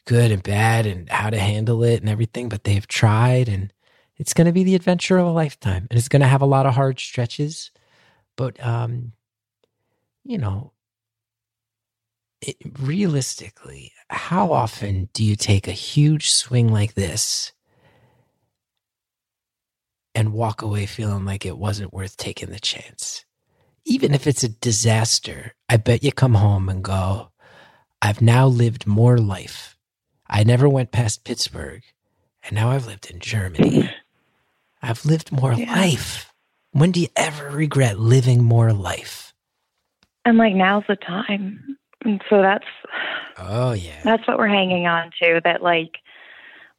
good 0.04 0.32
and 0.32 0.42
bad 0.42 0.86
and 0.86 1.08
how 1.08 1.30
to 1.30 1.38
handle 1.38 1.84
it 1.84 2.00
and 2.00 2.08
everything, 2.08 2.48
but 2.48 2.64
they've 2.64 2.86
tried 2.86 3.48
and 3.48 3.72
it's 4.16 4.34
going 4.34 4.46
to 4.46 4.52
be 4.52 4.64
the 4.64 4.74
adventure 4.74 5.18
of 5.18 5.26
a 5.26 5.30
lifetime 5.30 5.86
and 5.90 5.98
it's 5.98 6.08
going 6.08 6.22
to 6.22 6.28
have 6.28 6.42
a 6.42 6.46
lot 6.46 6.66
of 6.66 6.74
hard 6.74 6.98
stretches. 6.98 7.70
But, 8.36 8.64
um, 8.64 9.12
you 10.24 10.38
know, 10.38 10.72
it, 12.40 12.56
realistically, 12.80 13.92
how 14.10 14.52
often 14.52 15.08
do 15.12 15.24
you 15.24 15.36
take 15.36 15.68
a 15.68 15.72
huge 15.72 16.30
swing 16.30 16.68
like 16.72 16.94
this 16.94 17.52
and 20.14 20.32
walk 20.32 20.62
away 20.62 20.86
feeling 20.86 21.24
like 21.24 21.44
it 21.46 21.58
wasn't 21.58 21.92
worth 21.92 22.16
taking 22.16 22.50
the 22.50 22.60
chance? 22.60 23.24
Even 23.84 24.14
if 24.14 24.26
it's 24.26 24.44
a 24.44 24.48
disaster, 24.48 25.54
I 25.68 25.76
bet 25.78 26.02
you 26.04 26.12
come 26.12 26.34
home 26.34 26.68
and 26.68 26.84
go, 26.84 27.30
I've 28.02 28.22
now 28.22 28.46
lived 28.46 28.86
more 28.86 29.18
life. 29.18 29.76
I 30.28 30.44
never 30.44 30.68
went 30.68 30.92
past 30.92 31.24
Pittsburgh, 31.24 31.82
and 32.44 32.54
now 32.54 32.70
I've 32.70 32.86
lived 32.86 33.10
in 33.10 33.18
Germany. 33.20 33.94
I've 34.82 35.04
lived 35.06 35.32
more 35.32 35.54
Yeah. 35.54 35.74
life. 35.74 36.32
When 36.72 36.92
do 36.92 37.00
you 37.00 37.08
ever 37.16 37.50
regret 37.50 37.98
living 37.98 38.44
more 38.44 38.72
life? 38.72 39.34
And 40.24 40.38
like 40.38 40.54
now's 40.54 40.84
the 40.88 40.96
time. 40.96 41.77
And 42.04 42.22
so 42.30 42.40
that's 42.40 42.64
Oh, 43.38 43.72
yeah. 43.72 44.00
that's 44.04 44.26
what 44.26 44.38
we're 44.38 44.48
hanging 44.48 44.86
on 44.86 45.10
to. 45.22 45.40
That 45.44 45.62
like 45.62 45.92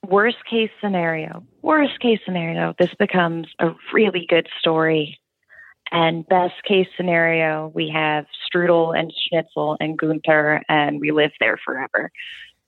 worst 0.08 0.38
case 0.50 0.72
scenario, 0.82 1.44
worst 1.62 2.00
case 2.00 2.20
scenario, 2.26 2.74
this 2.80 2.94
becomes 2.98 3.48
a 3.60 3.72
really 3.94 4.26
good 4.28 4.48
story. 4.60 5.20
And 5.92 6.28
best 6.28 6.54
case 6.68 6.88
scenario, 6.96 7.72
we 7.74 7.90
have 7.90 8.26
strudel 8.46 8.98
and 8.98 9.12
schnitzel 9.28 9.76
and 9.80 9.98
Gunther, 9.98 10.62
and 10.70 11.02
we 11.02 11.12
live 11.12 11.32
there 11.40 11.58
forever. 11.66 12.12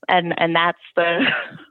And 0.08 0.34
and 0.38 0.56
that's 0.56 0.80
the 0.96 1.26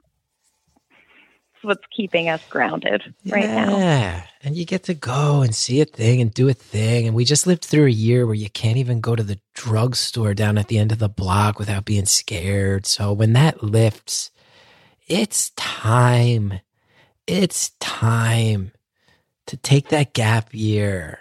what's 1.63 1.85
keeping 1.95 2.29
us 2.29 2.41
grounded 2.49 3.13
right 3.27 3.49
now. 3.49 3.77
Yeah. 3.77 4.23
And 4.43 4.55
you 4.55 4.65
get 4.65 4.83
to 4.83 4.93
go 4.93 5.41
and 5.41 5.53
see 5.53 5.81
a 5.81 5.85
thing 5.85 6.21
and 6.21 6.33
do 6.33 6.49
a 6.49 6.53
thing. 6.53 7.07
And 7.07 7.15
we 7.15 7.25
just 7.25 7.47
lived 7.47 7.65
through 7.65 7.85
a 7.85 7.91
year 7.91 8.25
where 8.25 8.35
you 8.35 8.49
can't 8.49 8.77
even 8.77 9.01
go 9.01 9.15
to 9.15 9.23
the 9.23 9.39
drugstore 9.53 10.33
down 10.33 10.57
at 10.57 10.67
the 10.67 10.77
end 10.77 10.91
of 10.91 10.99
the 10.99 11.09
block 11.09 11.59
without 11.59 11.85
being 11.85 12.05
scared. 12.05 12.85
So 12.85 13.13
when 13.13 13.33
that 13.33 13.63
lifts, 13.63 14.31
it's 15.07 15.51
time. 15.51 16.59
It's 17.27 17.71
time 17.79 18.71
to 19.47 19.57
take 19.57 19.89
that 19.89 20.13
gap 20.13 20.53
year, 20.53 21.19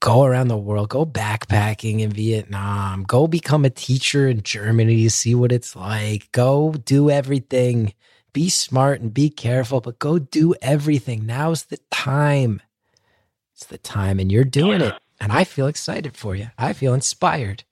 go 0.00 0.24
around 0.24 0.48
the 0.48 0.56
world, 0.56 0.90
go 0.90 1.06
backpacking 1.06 2.00
in 2.00 2.10
Vietnam, 2.10 3.02
go 3.04 3.26
become 3.26 3.64
a 3.64 3.70
teacher 3.70 4.28
in 4.28 4.42
Germany, 4.42 5.08
see 5.08 5.34
what 5.34 5.52
it's 5.52 5.74
like, 5.74 6.30
go 6.32 6.72
do 6.72 7.10
everything 7.10 7.94
be 8.36 8.50
smart 8.50 9.00
and 9.00 9.14
be 9.14 9.30
careful, 9.30 9.80
but 9.80 9.98
go 9.98 10.18
do 10.18 10.54
everything. 10.60 11.24
Now's 11.24 11.64
the 11.64 11.78
time. 11.90 12.60
It's 13.54 13.64
the 13.64 13.78
time, 13.78 14.20
and 14.20 14.30
you're 14.30 14.44
doing 14.44 14.82
it. 14.82 14.92
And 15.18 15.32
I 15.32 15.44
feel 15.44 15.66
excited 15.66 16.18
for 16.18 16.36
you. 16.36 16.50
I 16.58 16.74
feel 16.74 16.92
inspired. 16.92 17.64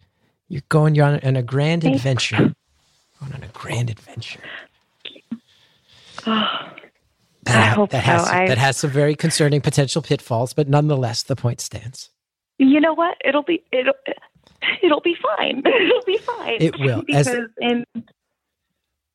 You're 0.48 0.62
going, 0.70 0.94
you're 0.94 1.04
on, 1.04 1.20
on 1.22 1.36
a 1.36 1.42
grand 1.42 1.82
Thanks. 1.82 1.98
adventure. 1.98 2.54
Going 3.20 3.32
on 3.34 3.42
a 3.42 3.48
grand 3.52 3.90
adventure. 3.90 4.40
Oh, 6.26 6.48
That, 7.44 7.56
I 7.72 7.74
hope 7.74 7.90
that 7.90 8.02
has 8.04 8.24
so. 8.26 8.32
I- 8.32 8.48
that 8.48 8.56
has 8.56 8.78
some 8.78 8.88
very 8.90 9.14
concerning 9.14 9.60
potential 9.60 10.00
pitfalls, 10.00 10.54
but 10.54 10.66
nonetheless, 10.66 11.24
the 11.24 11.36
point 11.36 11.60
stands. 11.60 12.08
you 12.56 12.80
know 12.80 12.94
what? 12.94 13.18
It'll 13.22 13.42
be 13.42 13.62
it'll 13.70 13.92
it'll 14.82 15.02
be 15.02 15.14
fine. 15.36 15.58
It'll 15.66 16.04
be 16.06 16.16
fine. 16.16 16.56
It 16.62 16.74
will. 16.80 17.02
because 17.06 17.28
As- 17.28 17.36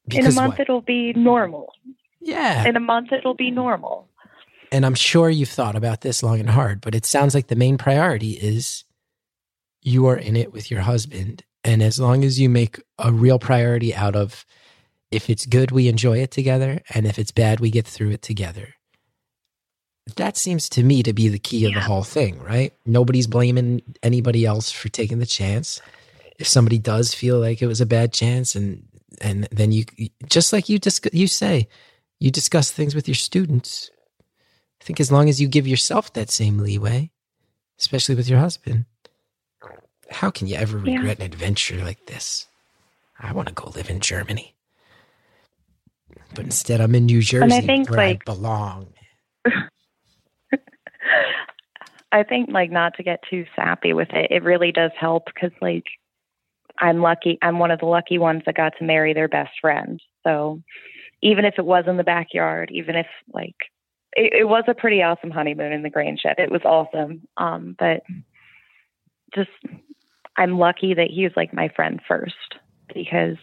because 0.10 0.26
in 0.26 0.32
a 0.32 0.36
month 0.36 0.54
what? 0.54 0.62
it'll 0.62 0.82
be 0.82 1.14
normal. 1.14 1.74
yeah, 2.22 2.66
In 2.66 2.76
a 2.76 2.80
month 2.80 3.12
it'll 3.12 3.34
be 3.36 3.52
normal. 3.52 4.08
and 4.72 4.86
I'm 4.86 4.96
sure 4.96 5.30
you've 5.30 5.50
thought 5.50 5.76
about 5.76 6.02
this 6.02 6.22
long 6.24 6.40
and 6.40 6.50
hard, 6.50 6.82
but 6.82 6.96
it 6.96 7.06
sounds 7.06 7.34
like 7.34 7.48
the 7.48 7.56
main 7.56 7.78
priority 7.78 8.32
is 8.32 8.84
you 9.82 10.06
are 10.08 10.18
in 10.18 10.36
it 10.36 10.52
with 10.54 10.70
your 10.70 10.82
husband. 10.82 11.44
And 11.64 11.82
as 11.82 12.00
long 12.00 12.24
as 12.24 12.40
you 12.40 12.50
make 12.50 12.80
a 12.98 13.12
real 13.12 13.40
priority 13.40 13.94
out 13.94 14.16
of 14.16 14.46
if 15.12 15.30
it's 15.30 15.46
good, 15.46 15.72
we 15.72 15.88
enjoy 15.88 16.20
it 16.20 16.32
together, 16.32 16.82
and 16.94 17.08
if 17.08 17.18
it's 17.18 17.32
bad, 17.32 17.60
we 17.60 17.72
get 17.72 17.88
through 17.88 18.12
it 18.12 18.22
together. 18.22 18.76
That 20.16 20.38
seems 20.38 20.70
to 20.70 20.84
me 20.84 21.04
to 21.04 21.14
be 21.14 21.28
the 21.30 21.40
key 21.40 21.66
of 21.66 21.74
the 21.74 21.82
whole 21.82 22.04
thing, 22.04 22.40
right? 22.42 22.74
Nobody's 22.86 23.28
blaming 23.28 23.82
anybody 24.02 24.46
else 24.46 24.72
for 24.72 24.90
taking 24.90 25.20
the 25.20 25.26
chance. 25.26 25.82
If 26.40 26.48
somebody 26.48 26.78
does 26.80 27.14
feel 27.14 27.40
like 27.40 27.62
it 27.62 27.68
was 27.68 27.82
a 27.82 27.86
bad 27.86 28.12
chance, 28.14 28.56
and 28.56 28.88
and 29.22 29.48
then 29.52 29.72
you 29.72 29.86
just 30.28 30.54
like 30.54 30.70
you 30.70 30.80
dis- 30.80 31.02
you 31.14 31.28
say, 31.28 31.68
you 32.20 32.32
discuss 32.32 32.72
things 32.72 32.96
with 32.96 33.08
your 33.08 33.16
students. 33.16 33.90
I 34.82 34.86
think 34.86 35.00
as 35.00 35.12
long 35.12 35.28
as 35.30 35.42
you 35.42 35.48
give 35.48 35.68
yourself 35.68 36.14
that 36.14 36.30
same 36.30 36.58
leeway, 36.60 37.12
especially 37.80 38.16
with 38.16 38.30
your 38.30 38.40
husband, 38.40 38.86
how 40.12 40.30
can 40.32 40.48
you 40.48 40.56
ever 40.56 40.78
Yeah. 40.84 40.96
regret 40.96 41.20
an 41.20 41.26
adventure 41.26 41.84
like 41.84 42.06
this? 42.06 42.48
I 43.20 43.34
want 43.34 43.48
to 43.50 43.54
go 43.54 43.70
live 43.76 43.90
in 43.90 44.00
Germany. 44.00 44.56
But 46.34 46.46
instead, 46.46 46.80
I'm 46.82 46.96
in 46.96 47.06
New 47.06 47.22
Jersey 47.22 47.56
i 47.56 47.62
think, 47.62 47.90
where 47.90 47.98
like- 47.98 48.22
I 48.28 48.32
belong. 48.32 48.94
I 52.12 52.24
think 52.24 52.50
like 52.50 52.72
not 52.72 52.96
to 52.96 53.04
get 53.04 53.20
too 53.30 53.46
sappy 53.56 53.94
with 53.94 54.10
it. 54.14 54.32
It 54.32 54.44
really 54.44 54.72
does 54.72 54.92
help 55.00 55.26
because 55.26 55.52
like 55.62 55.86
I'm 56.80 57.02
lucky. 57.02 57.38
I'm 57.42 57.60
one 57.60 57.72
of 57.72 57.80
the 57.80 57.86
lucky 57.86 58.18
ones 58.18 58.44
that 58.46 58.56
got 58.56 58.74
to 58.80 58.86
marry 58.86 59.14
their 59.14 59.28
best 59.28 59.52
friend. 59.62 60.02
So 60.24 60.62
even 61.22 61.46
if 61.46 61.56
it 61.58 61.66
was 61.66 61.86
in 61.88 61.98
the 61.98 62.04
backyard, 62.04 62.70
even 62.72 62.96
if 62.96 63.08
like 63.34 63.56
it, 64.16 64.34
it 64.42 64.48
was 64.48 64.64
a 64.68 64.74
pretty 64.74 65.02
awesome 65.02 65.32
honeymoon 65.32 65.74
in 65.74 65.84
the 65.84 65.90
grain 65.90 66.18
shed. 66.18 66.36
It 66.38 66.52
was 66.52 66.62
awesome. 66.64 67.28
Um, 67.38 67.76
but 67.78 68.04
just 69.36 69.50
I'm 70.38 70.58
lucky 70.58 70.94
that 70.94 71.10
he 71.10 71.24
was 71.24 71.34
like 71.36 71.54
my 71.54 71.70
friend 71.76 72.00
first 72.08 72.56
because 72.94 73.38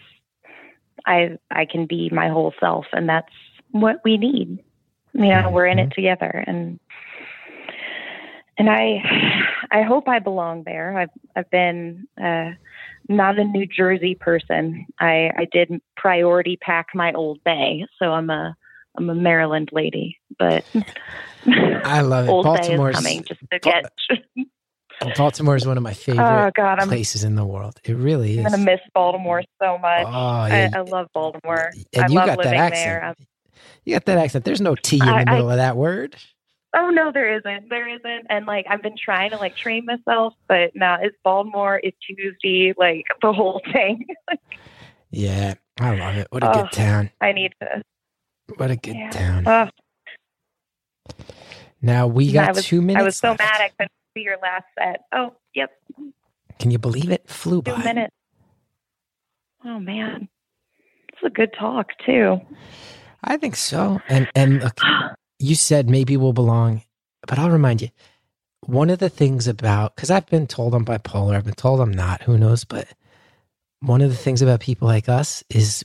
I 1.07 1.39
I 1.51 1.66
can 1.66 1.87
be 1.87 2.11
my 2.11 2.28
whole 2.28 2.55
self 2.59 2.87
and 2.93 3.09
that's 3.09 3.32
what 3.70 3.97
we 4.05 4.16
need. 4.16 4.59
You 5.12 5.28
know, 5.28 5.51
we're 5.51 5.66
in 5.66 5.78
it 5.78 5.93
together 5.95 6.45
and 6.47 6.80
and 8.59 8.70
I 8.70 9.03
I 9.70 9.82
hope 9.82 10.09
I 10.09 10.18
belong 10.18 10.64
there. 10.64 10.97
I've 10.97 11.11
I've 11.34 11.51
been 11.51 12.07
uh 12.22 12.53
not 13.09 13.38
a 13.38 13.44
New 13.44 13.66
Jersey 13.66 14.14
person. 14.14 14.86
I 15.00 15.30
I 15.36 15.46
did 15.52 15.70
priority 15.96 16.57
pack 16.61 16.88
my 16.94 17.12
old 17.12 17.42
bay, 17.44 17.86
so 17.98 18.12
I'm 18.12 18.30
a 18.30 18.57
I'm 18.98 19.11
a 19.11 19.14
Maryland 19.14 19.70
lady, 19.72 20.18
but 20.38 20.64
I 21.46 22.00
love 22.00 22.26
it. 22.26 22.30
old 22.30 22.44
Baltimore's 22.44 22.96
coming 22.96 23.24
just 23.24 23.40
to 23.52 23.59
get. 23.59 23.90
Oh, 25.02 25.11
Baltimore 25.14 25.57
is 25.57 25.66
one 25.66 25.76
of 25.76 25.82
my 25.82 25.92
favorite 25.92 26.22
oh 26.46 26.50
God, 26.57 26.78
I'm, 26.80 26.88
places 26.88 27.22
in 27.22 27.34
the 27.34 27.44
world. 27.44 27.78
It 27.84 27.92
really 27.94 28.38
is. 28.38 28.46
I'm 28.46 28.52
gonna 28.52 28.64
miss 28.64 28.80
Baltimore 28.94 29.42
so 29.62 29.76
much. 29.78 30.07
oh, 30.07 30.46
yeah. 30.46 30.70
I, 30.72 30.78
I 30.78 30.80
love 30.80 31.09
Baltimore. 31.12 31.70
and 31.92 32.04
I 32.04 32.09
you 32.09 32.14
love 32.14 32.26
got 32.26 32.42
that 32.42 32.54
accent. 32.54 32.84
there. 33.02 33.14
You 33.84 33.94
got 33.94 34.07
that 34.07 34.18
accent. 34.18 34.44
There's 34.46 34.61
no 34.62 34.74
T 34.74 34.98
in 34.98 35.04
the 35.04 35.12
I- 35.12 35.20
I- 35.20 35.24
middle 35.24 35.50
of 35.50 35.59
that 35.59 35.76
word. 35.76 36.16
Oh 36.75 36.91
no, 36.91 37.11
there 37.12 37.37
isn't. 37.39 37.69
There 37.71 37.89
isn't. 37.89 38.27
And 38.29 38.47
like 38.47 38.67
I've 38.69 38.83
been 38.83 38.97
trying 39.03 39.31
to 39.31 39.37
like 39.39 39.57
train 39.57 39.87
myself, 39.87 40.35
but 40.49 40.73
now 40.75 40.99
it's 41.01 41.17
Baltimore, 41.25 41.81
it's 41.83 41.97
Tuesday, 42.07 42.75
like 42.77 43.05
the 43.23 43.33
whole 43.33 43.61
thing. 43.73 44.07
Yeah, 45.11 45.55
I 45.79 45.97
love 45.97 46.17
it. 46.17 46.27
What 46.31 46.43
a 46.43 46.49
Oh. 46.49 46.53
good 46.62 46.73
town. 46.73 47.11
I 47.21 47.33
need 47.33 47.55
to. 47.62 47.83
What 48.57 48.71
a 48.73 48.77
good 48.77 48.97
Yeah. 48.97 49.11
town. 49.11 49.45
Oh, 49.47 51.14
Now 51.81 52.07
we 52.09 52.33
got 52.33 52.55
was, 52.55 52.64
two 52.64 52.83
minutes. 52.83 53.01
I 53.01 53.05
was 53.05 53.17
so 53.17 53.29
left. 53.29 53.39
mad 53.41 53.61
I 53.61 53.69
couldn't 53.79 53.93
see 54.14 54.23
your 54.23 54.37
last 54.43 54.64
set. 54.79 55.03
Oh, 55.12 55.33
yep, 55.55 55.71
Can 56.59 56.71
you 56.73 56.79
believe 56.79 57.11
it? 57.11 57.29
Flew 57.31 57.62
two 57.62 57.73
by. 57.73 57.83
minutes. 57.85 58.14
Oh 59.64 59.79
man, 59.79 60.29
it's 61.12 61.23
a 61.25 61.31
good 61.31 61.55
talk 61.59 61.91
too. 62.05 62.41
I 63.25 63.37
think 63.37 63.55
so. 63.57 64.01
And 64.09 64.29
and 64.35 64.62
look, 64.62 64.79
you 65.39 65.55
said 65.55 65.89
maybe 65.89 66.16
we'll 66.16 66.32
belong, 66.32 66.82
but 67.26 67.39
I'll 67.39 67.51
remind 67.51 67.82
you. 67.82 67.89
One 68.62 68.91
of 68.91 68.99
the 68.99 69.09
things 69.09 69.47
about 69.47 69.95
because 69.95 70.11
I've 70.11 70.26
been 70.26 70.47
told 70.47 70.74
I'm 70.74 70.84
bipolar, 70.84 71.37
I've 71.37 71.45
been 71.45 71.55
told 71.55 71.80
I'm 71.80 71.93
not. 71.93 72.22
Who 72.22 72.39
knows? 72.39 72.64
But 72.64 72.89
one 73.80 74.01
of 74.01 74.11
the 74.11 74.16
things 74.16 74.43
about 74.43 74.61
people 74.61 74.89
like 74.89 75.09
us 75.09 75.45
is 75.51 75.84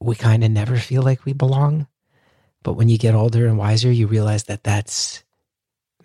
we 0.00 0.14
kind 0.14 0.44
of 0.44 0.50
never 0.50 0.76
feel 0.76 1.02
like 1.02 1.24
we 1.24 1.32
belong. 1.32 1.86
But 2.62 2.74
when 2.74 2.88
you 2.88 2.96
get 2.96 3.14
older 3.14 3.46
and 3.46 3.58
wiser, 3.58 3.92
you 3.92 4.06
realize 4.06 4.44
that 4.44 4.64
that's 4.64 5.22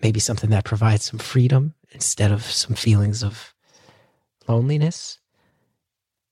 maybe 0.02 0.20
something 0.20 0.50
that 0.50 0.64
provides 0.64 1.04
some 1.04 1.18
freedom 1.18 1.74
instead 1.92 2.32
of 2.32 2.42
some 2.42 2.76
feelings 2.76 3.22
of 3.22 3.54
loneliness. 4.46 5.18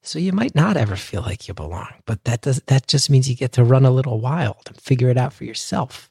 So 0.03 0.18
you 0.18 0.32
might 0.32 0.55
not 0.55 0.76
ever 0.76 0.96
feel 0.96 1.22
like 1.22 1.49
you 1.49 1.55
belong, 1.55 1.88
but 2.07 2.24
that 2.24 2.40
does 2.42 2.62
that 2.66 2.86
just 2.86 3.11
means 3.11 3.28
you 3.28 3.36
get 3.36 3.53
to 3.53 3.64
run 3.64 3.84
a 3.84 3.90
little 3.90 4.20
wild 4.20 4.62
and 4.66 4.80
figure 4.80 5.11
it 5.11 5.16
out 5.18 5.32
for 5.32 5.44
yourself. 5.44 6.11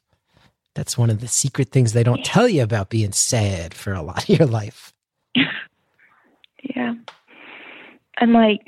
That's 0.74 0.96
one 0.96 1.10
of 1.10 1.20
the 1.20 1.26
secret 1.28 1.70
things 1.70 1.92
they 1.92 2.04
don't 2.04 2.24
tell 2.24 2.48
you 2.48 2.62
about 2.62 2.90
being 2.90 3.12
sad 3.12 3.74
for 3.74 3.92
a 3.92 4.02
lot 4.02 4.28
of 4.28 4.38
your 4.38 4.46
life. 4.48 4.92
Yeah. 6.74 6.94
And 8.20 8.32
like 8.32 8.60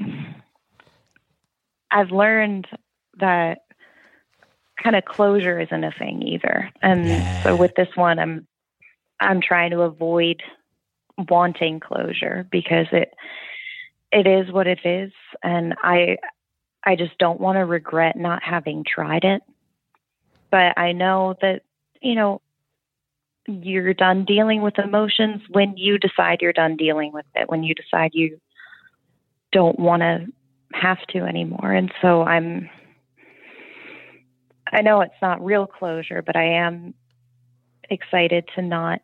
I've 1.90 2.10
learned 2.10 2.66
that 3.18 3.58
kind 4.82 4.94
of 4.96 5.04
closure 5.04 5.58
isn't 5.60 5.84
a 5.84 5.92
thing 5.98 6.22
either. 6.22 6.70
And 6.82 7.06
Yeah. 7.06 7.42
so 7.42 7.56
with 7.56 7.72
this 7.76 7.88
one 7.96 8.18
I'm 8.18 8.46
I'm 9.20 9.40
trying 9.42 9.70
to 9.72 9.80
avoid 9.82 10.42
wanting 11.28 11.80
closure 11.80 12.46
because 12.50 12.86
it 12.92 13.12
it 14.12 14.26
is 14.26 14.52
what 14.52 14.66
it 14.66 14.80
is 14.84 15.12
and 15.42 15.74
I 15.82 16.16
I 16.84 16.96
just 16.96 17.16
don't 17.18 17.40
want 17.40 17.56
to 17.56 17.64
regret 17.64 18.16
not 18.16 18.42
having 18.42 18.84
tried 18.84 19.24
it. 19.24 19.42
But 20.50 20.78
I 20.78 20.92
know 20.92 21.34
that, 21.42 21.62
you 22.00 22.14
know, 22.14 22.40
you're 23.46 23.94
done 23.94 24.24
dealing 24.24 24.62
with 24.62 24.78
emotions 24.78 25.42
when 25.50 25.76
you 25.76 25.98
decide 25.98 26.38
you're 26.40 26.52
done 26.52 26.76
dealing 26.76 27.12
with 27.12 27.26
it, 27.34 27.48
when 27.48 27.62
you 27.62 27.74
decide 27.74 28.10
you 28.14 28.40
don't 29.52 29.78
want 29.78 30.02
to 30.02 30.26
have 30.72 31.04
to 31.08 31.20
anymore. 31.20 31.72
And 31.72 31.92
so 32.00 32.22
I'm, 32.22 32.70
I 34.72 34.82
know 34.82 35.00
it's 35.00 35.12
not 35.20 35.44
real 35.44 35.66
closure, 35.66 36.22
but 36.22 36.36
I 36.36 36.54
am 36.58 36.94
excited 37.90 38.48
to 38.54 38.62
not 38.62 39.00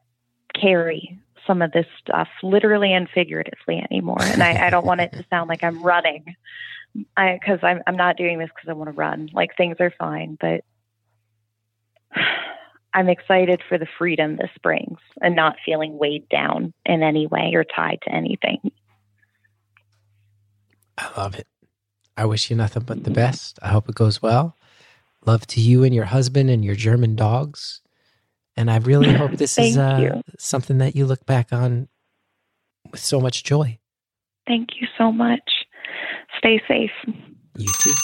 carry 0.61 1.19
some 1.47 1.63
of 1.63 1.73
this 1.73 1.87
stuff 2.01 2.29
literally 2.43 2.93
and 2.93 3.09
figuratively 3.09 3.85
anymore. 3.91 4.23
And 4.23 4.43
I, 4.43 4.67
I 4.67 4.71
don't 4.71 4.87
want 4.87 5.01
it 5.01 5.13
to 5.13 5.25
sound 5.31 5.49
like 5.49 5.63
I'm 5.63 5.83
running. 5.83 6.37
Cause 7.17 7.59
I'm, 7.63 7.83
I'm 7.87 7.97
not 7.97 8.17
doing 8.17 8.39
this 8.39 8.49
cause 8.51 8.69
I 8.69 8.73
want 8.73 8.89
to 8.89 8.97
run. 8.97 9.29
Like 9.33 9.57
things 9.57 9.77
are 9.81 9.93
fine, 9.99 10.39
but 10.41 10.65
I'm 12.95 13.09
excited 13.09 13.63
for 13.69 13.77
the 13.77 13.87
freedom 13.99 14.37
this 14.37 14.51
brings 14.63 14.99
and 15.21 15.37
not 15.37 15.57
feeling 15.65 15.99
weighed 15.99 16.29
down 16.31 16.73
in 16.87 17.03
any 17.03 17.27
way 17.27 17.53
or 17.55 17.65
tied 17.65 17.99
to 18.05 18.11
anything. 18.13 18.73
I 20.97 21.11
love 21.21 21.35
it. 21.35 21.47
I 22.17 22.25
wish 22.25 22.49
you 22.49 22.57
nothing 22.57 22.85
but 22.85 23.05
the 23.05 23.11
best. 23.11 23.59
I 23.61 23.69
hope 23.69 23.89
it 23.91 23.95
goes 23.95 24.23
well. 24.23 24.57
Love 25.27 25.47
to 25.49 25.61
you 25.61 25.85
and 25.85 25.95
your 25.95 26.07
husband 26.07 26.49
and 26.49 26.65
your 26.65 26.75
German 26.75 27.15
dogs. 27.17 27.83
And 28.57 28.71
I 28.71 28.79
really 28.79 29.13
hope 29.13 29.33
this 29.33 29.59
is 29.59 29.77
uh, 29.77 30.23
something 30.39 30.79
that 30.79 30.97
you 30.97 31.07
look 31.07 31.27
back 31.27 31.53
on 31.53 31.89
with 32.91 33.01
so 33.01 33.21
much 33.21 33.45
joy. 33.45 33.79
Thank 34.47 34.81
you 34.81 34.87
so 34.97 35.13
much. 35.13 35.43
Stay 36.39 36.61
safe. 36.69 36.91
You 37.57 37.71
too. 37.81 37.95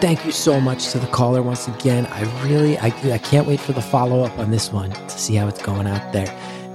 Thank 0.00 0.26
you 0.26 0.32
so 0.32 0.60
much 0.60 0.90
to 0.92 0.98
the 0.98 1.06
caller 1.06 1.42
once 1.42 1.68
again. 1.68 2.06
I 2.06 2.22
really, 2.44 2.76
I, 2.78 2.88
I 3.12 3.18
can't 3.18 3.46
wait 3.46 3.60
for 3.60 3.72
the 3.72 3.80
follow 3.80 4.22
up 4.22 4.38
on 4.38 4.50
this 4.50 4.70
one 4.70 4.90
to 4.90 5.10
see 5.10 5.34
how 5.36 5.48
it's 5.48 5.62
going 5.62 5.86
out 5.86 6.12
there. 6.12 6.26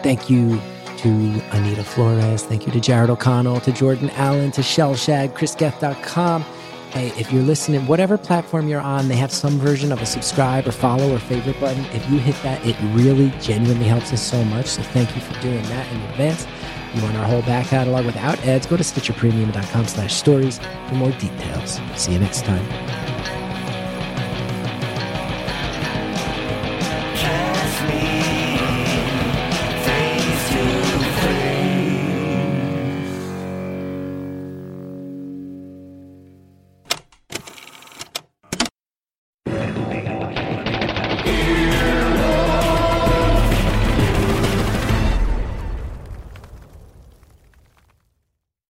Thank 0.01 0.30
you 0.30 0.59
to 0.97 1.09
Anita 1.51 1.84
Flores. 1.84 2.43
Thank 2.43 2.66
you 2.66 2.72
to 2.72 2.80
Jared 2.80 3.09
O'Connell, 3.09 3.59
to 3.62 3.72
Jordan 3.72 4.09
Allen, 4.12 4.51
to 4.51 4.62
Shellshag, 4.62 5.34
ChrisGeth.com. 5.34 6.43
Hey, 6.92 7.14
if 7.18 7.32
you're 7.32 7.42
listening, 7.42 7.88
whatever 7.88 8.18
platform 8.18 8.68
you're 8.68 8.82
on, 8.82 9.08
they 9.08 9.16
have 9.16 9.32
some 9.32 9.58
version 9.58 9.94
of 9.94 10.02
a 10.02 10.06
subscribe 10.06 10.68
or 10.68 10.74
follow 10.74 11.16
or 11.16 11.20
favorite 11.20 11.58
button. 11.58 11.86
If 11.94 12.10
you 12.10 12.20
hit 12.20 12.36
that, 12.44 12.66
it 12.66 12.76
really 12.94 13.32
genuinely 13.39 13.86
helps 13.86 14.12
us 14.12 14.22
so 14.22 14.44
much. 14.44 14.66
So 14.66 14.82
thank 14.82 15.16
you 15.16 15.22
for 15.22 15.39
doing 15.42 15.64
that 15.64 15.89
in 15.89 16.02
advance. 16.02 16.46
You 16.94 17.02
want 17.02 17.16
our 17.16 17.26
whole 17.26 17.44
back 17.44 17.68
catalog 17.68 18.06
without 18.06 18.38
ads, 18.46 18.66
go 18.66 18.76
to 18.76 18.84
stitcherpremium.com 18.84 19.88
slash 19.88 20.14
stories 20.14 20.60
for 20.89 20.96
more 20.96 21.12
details. 21.12 21.80
See 21.96 22.12
you 22.12 22.20
next 22.20 22.44
time. 22.44 23.41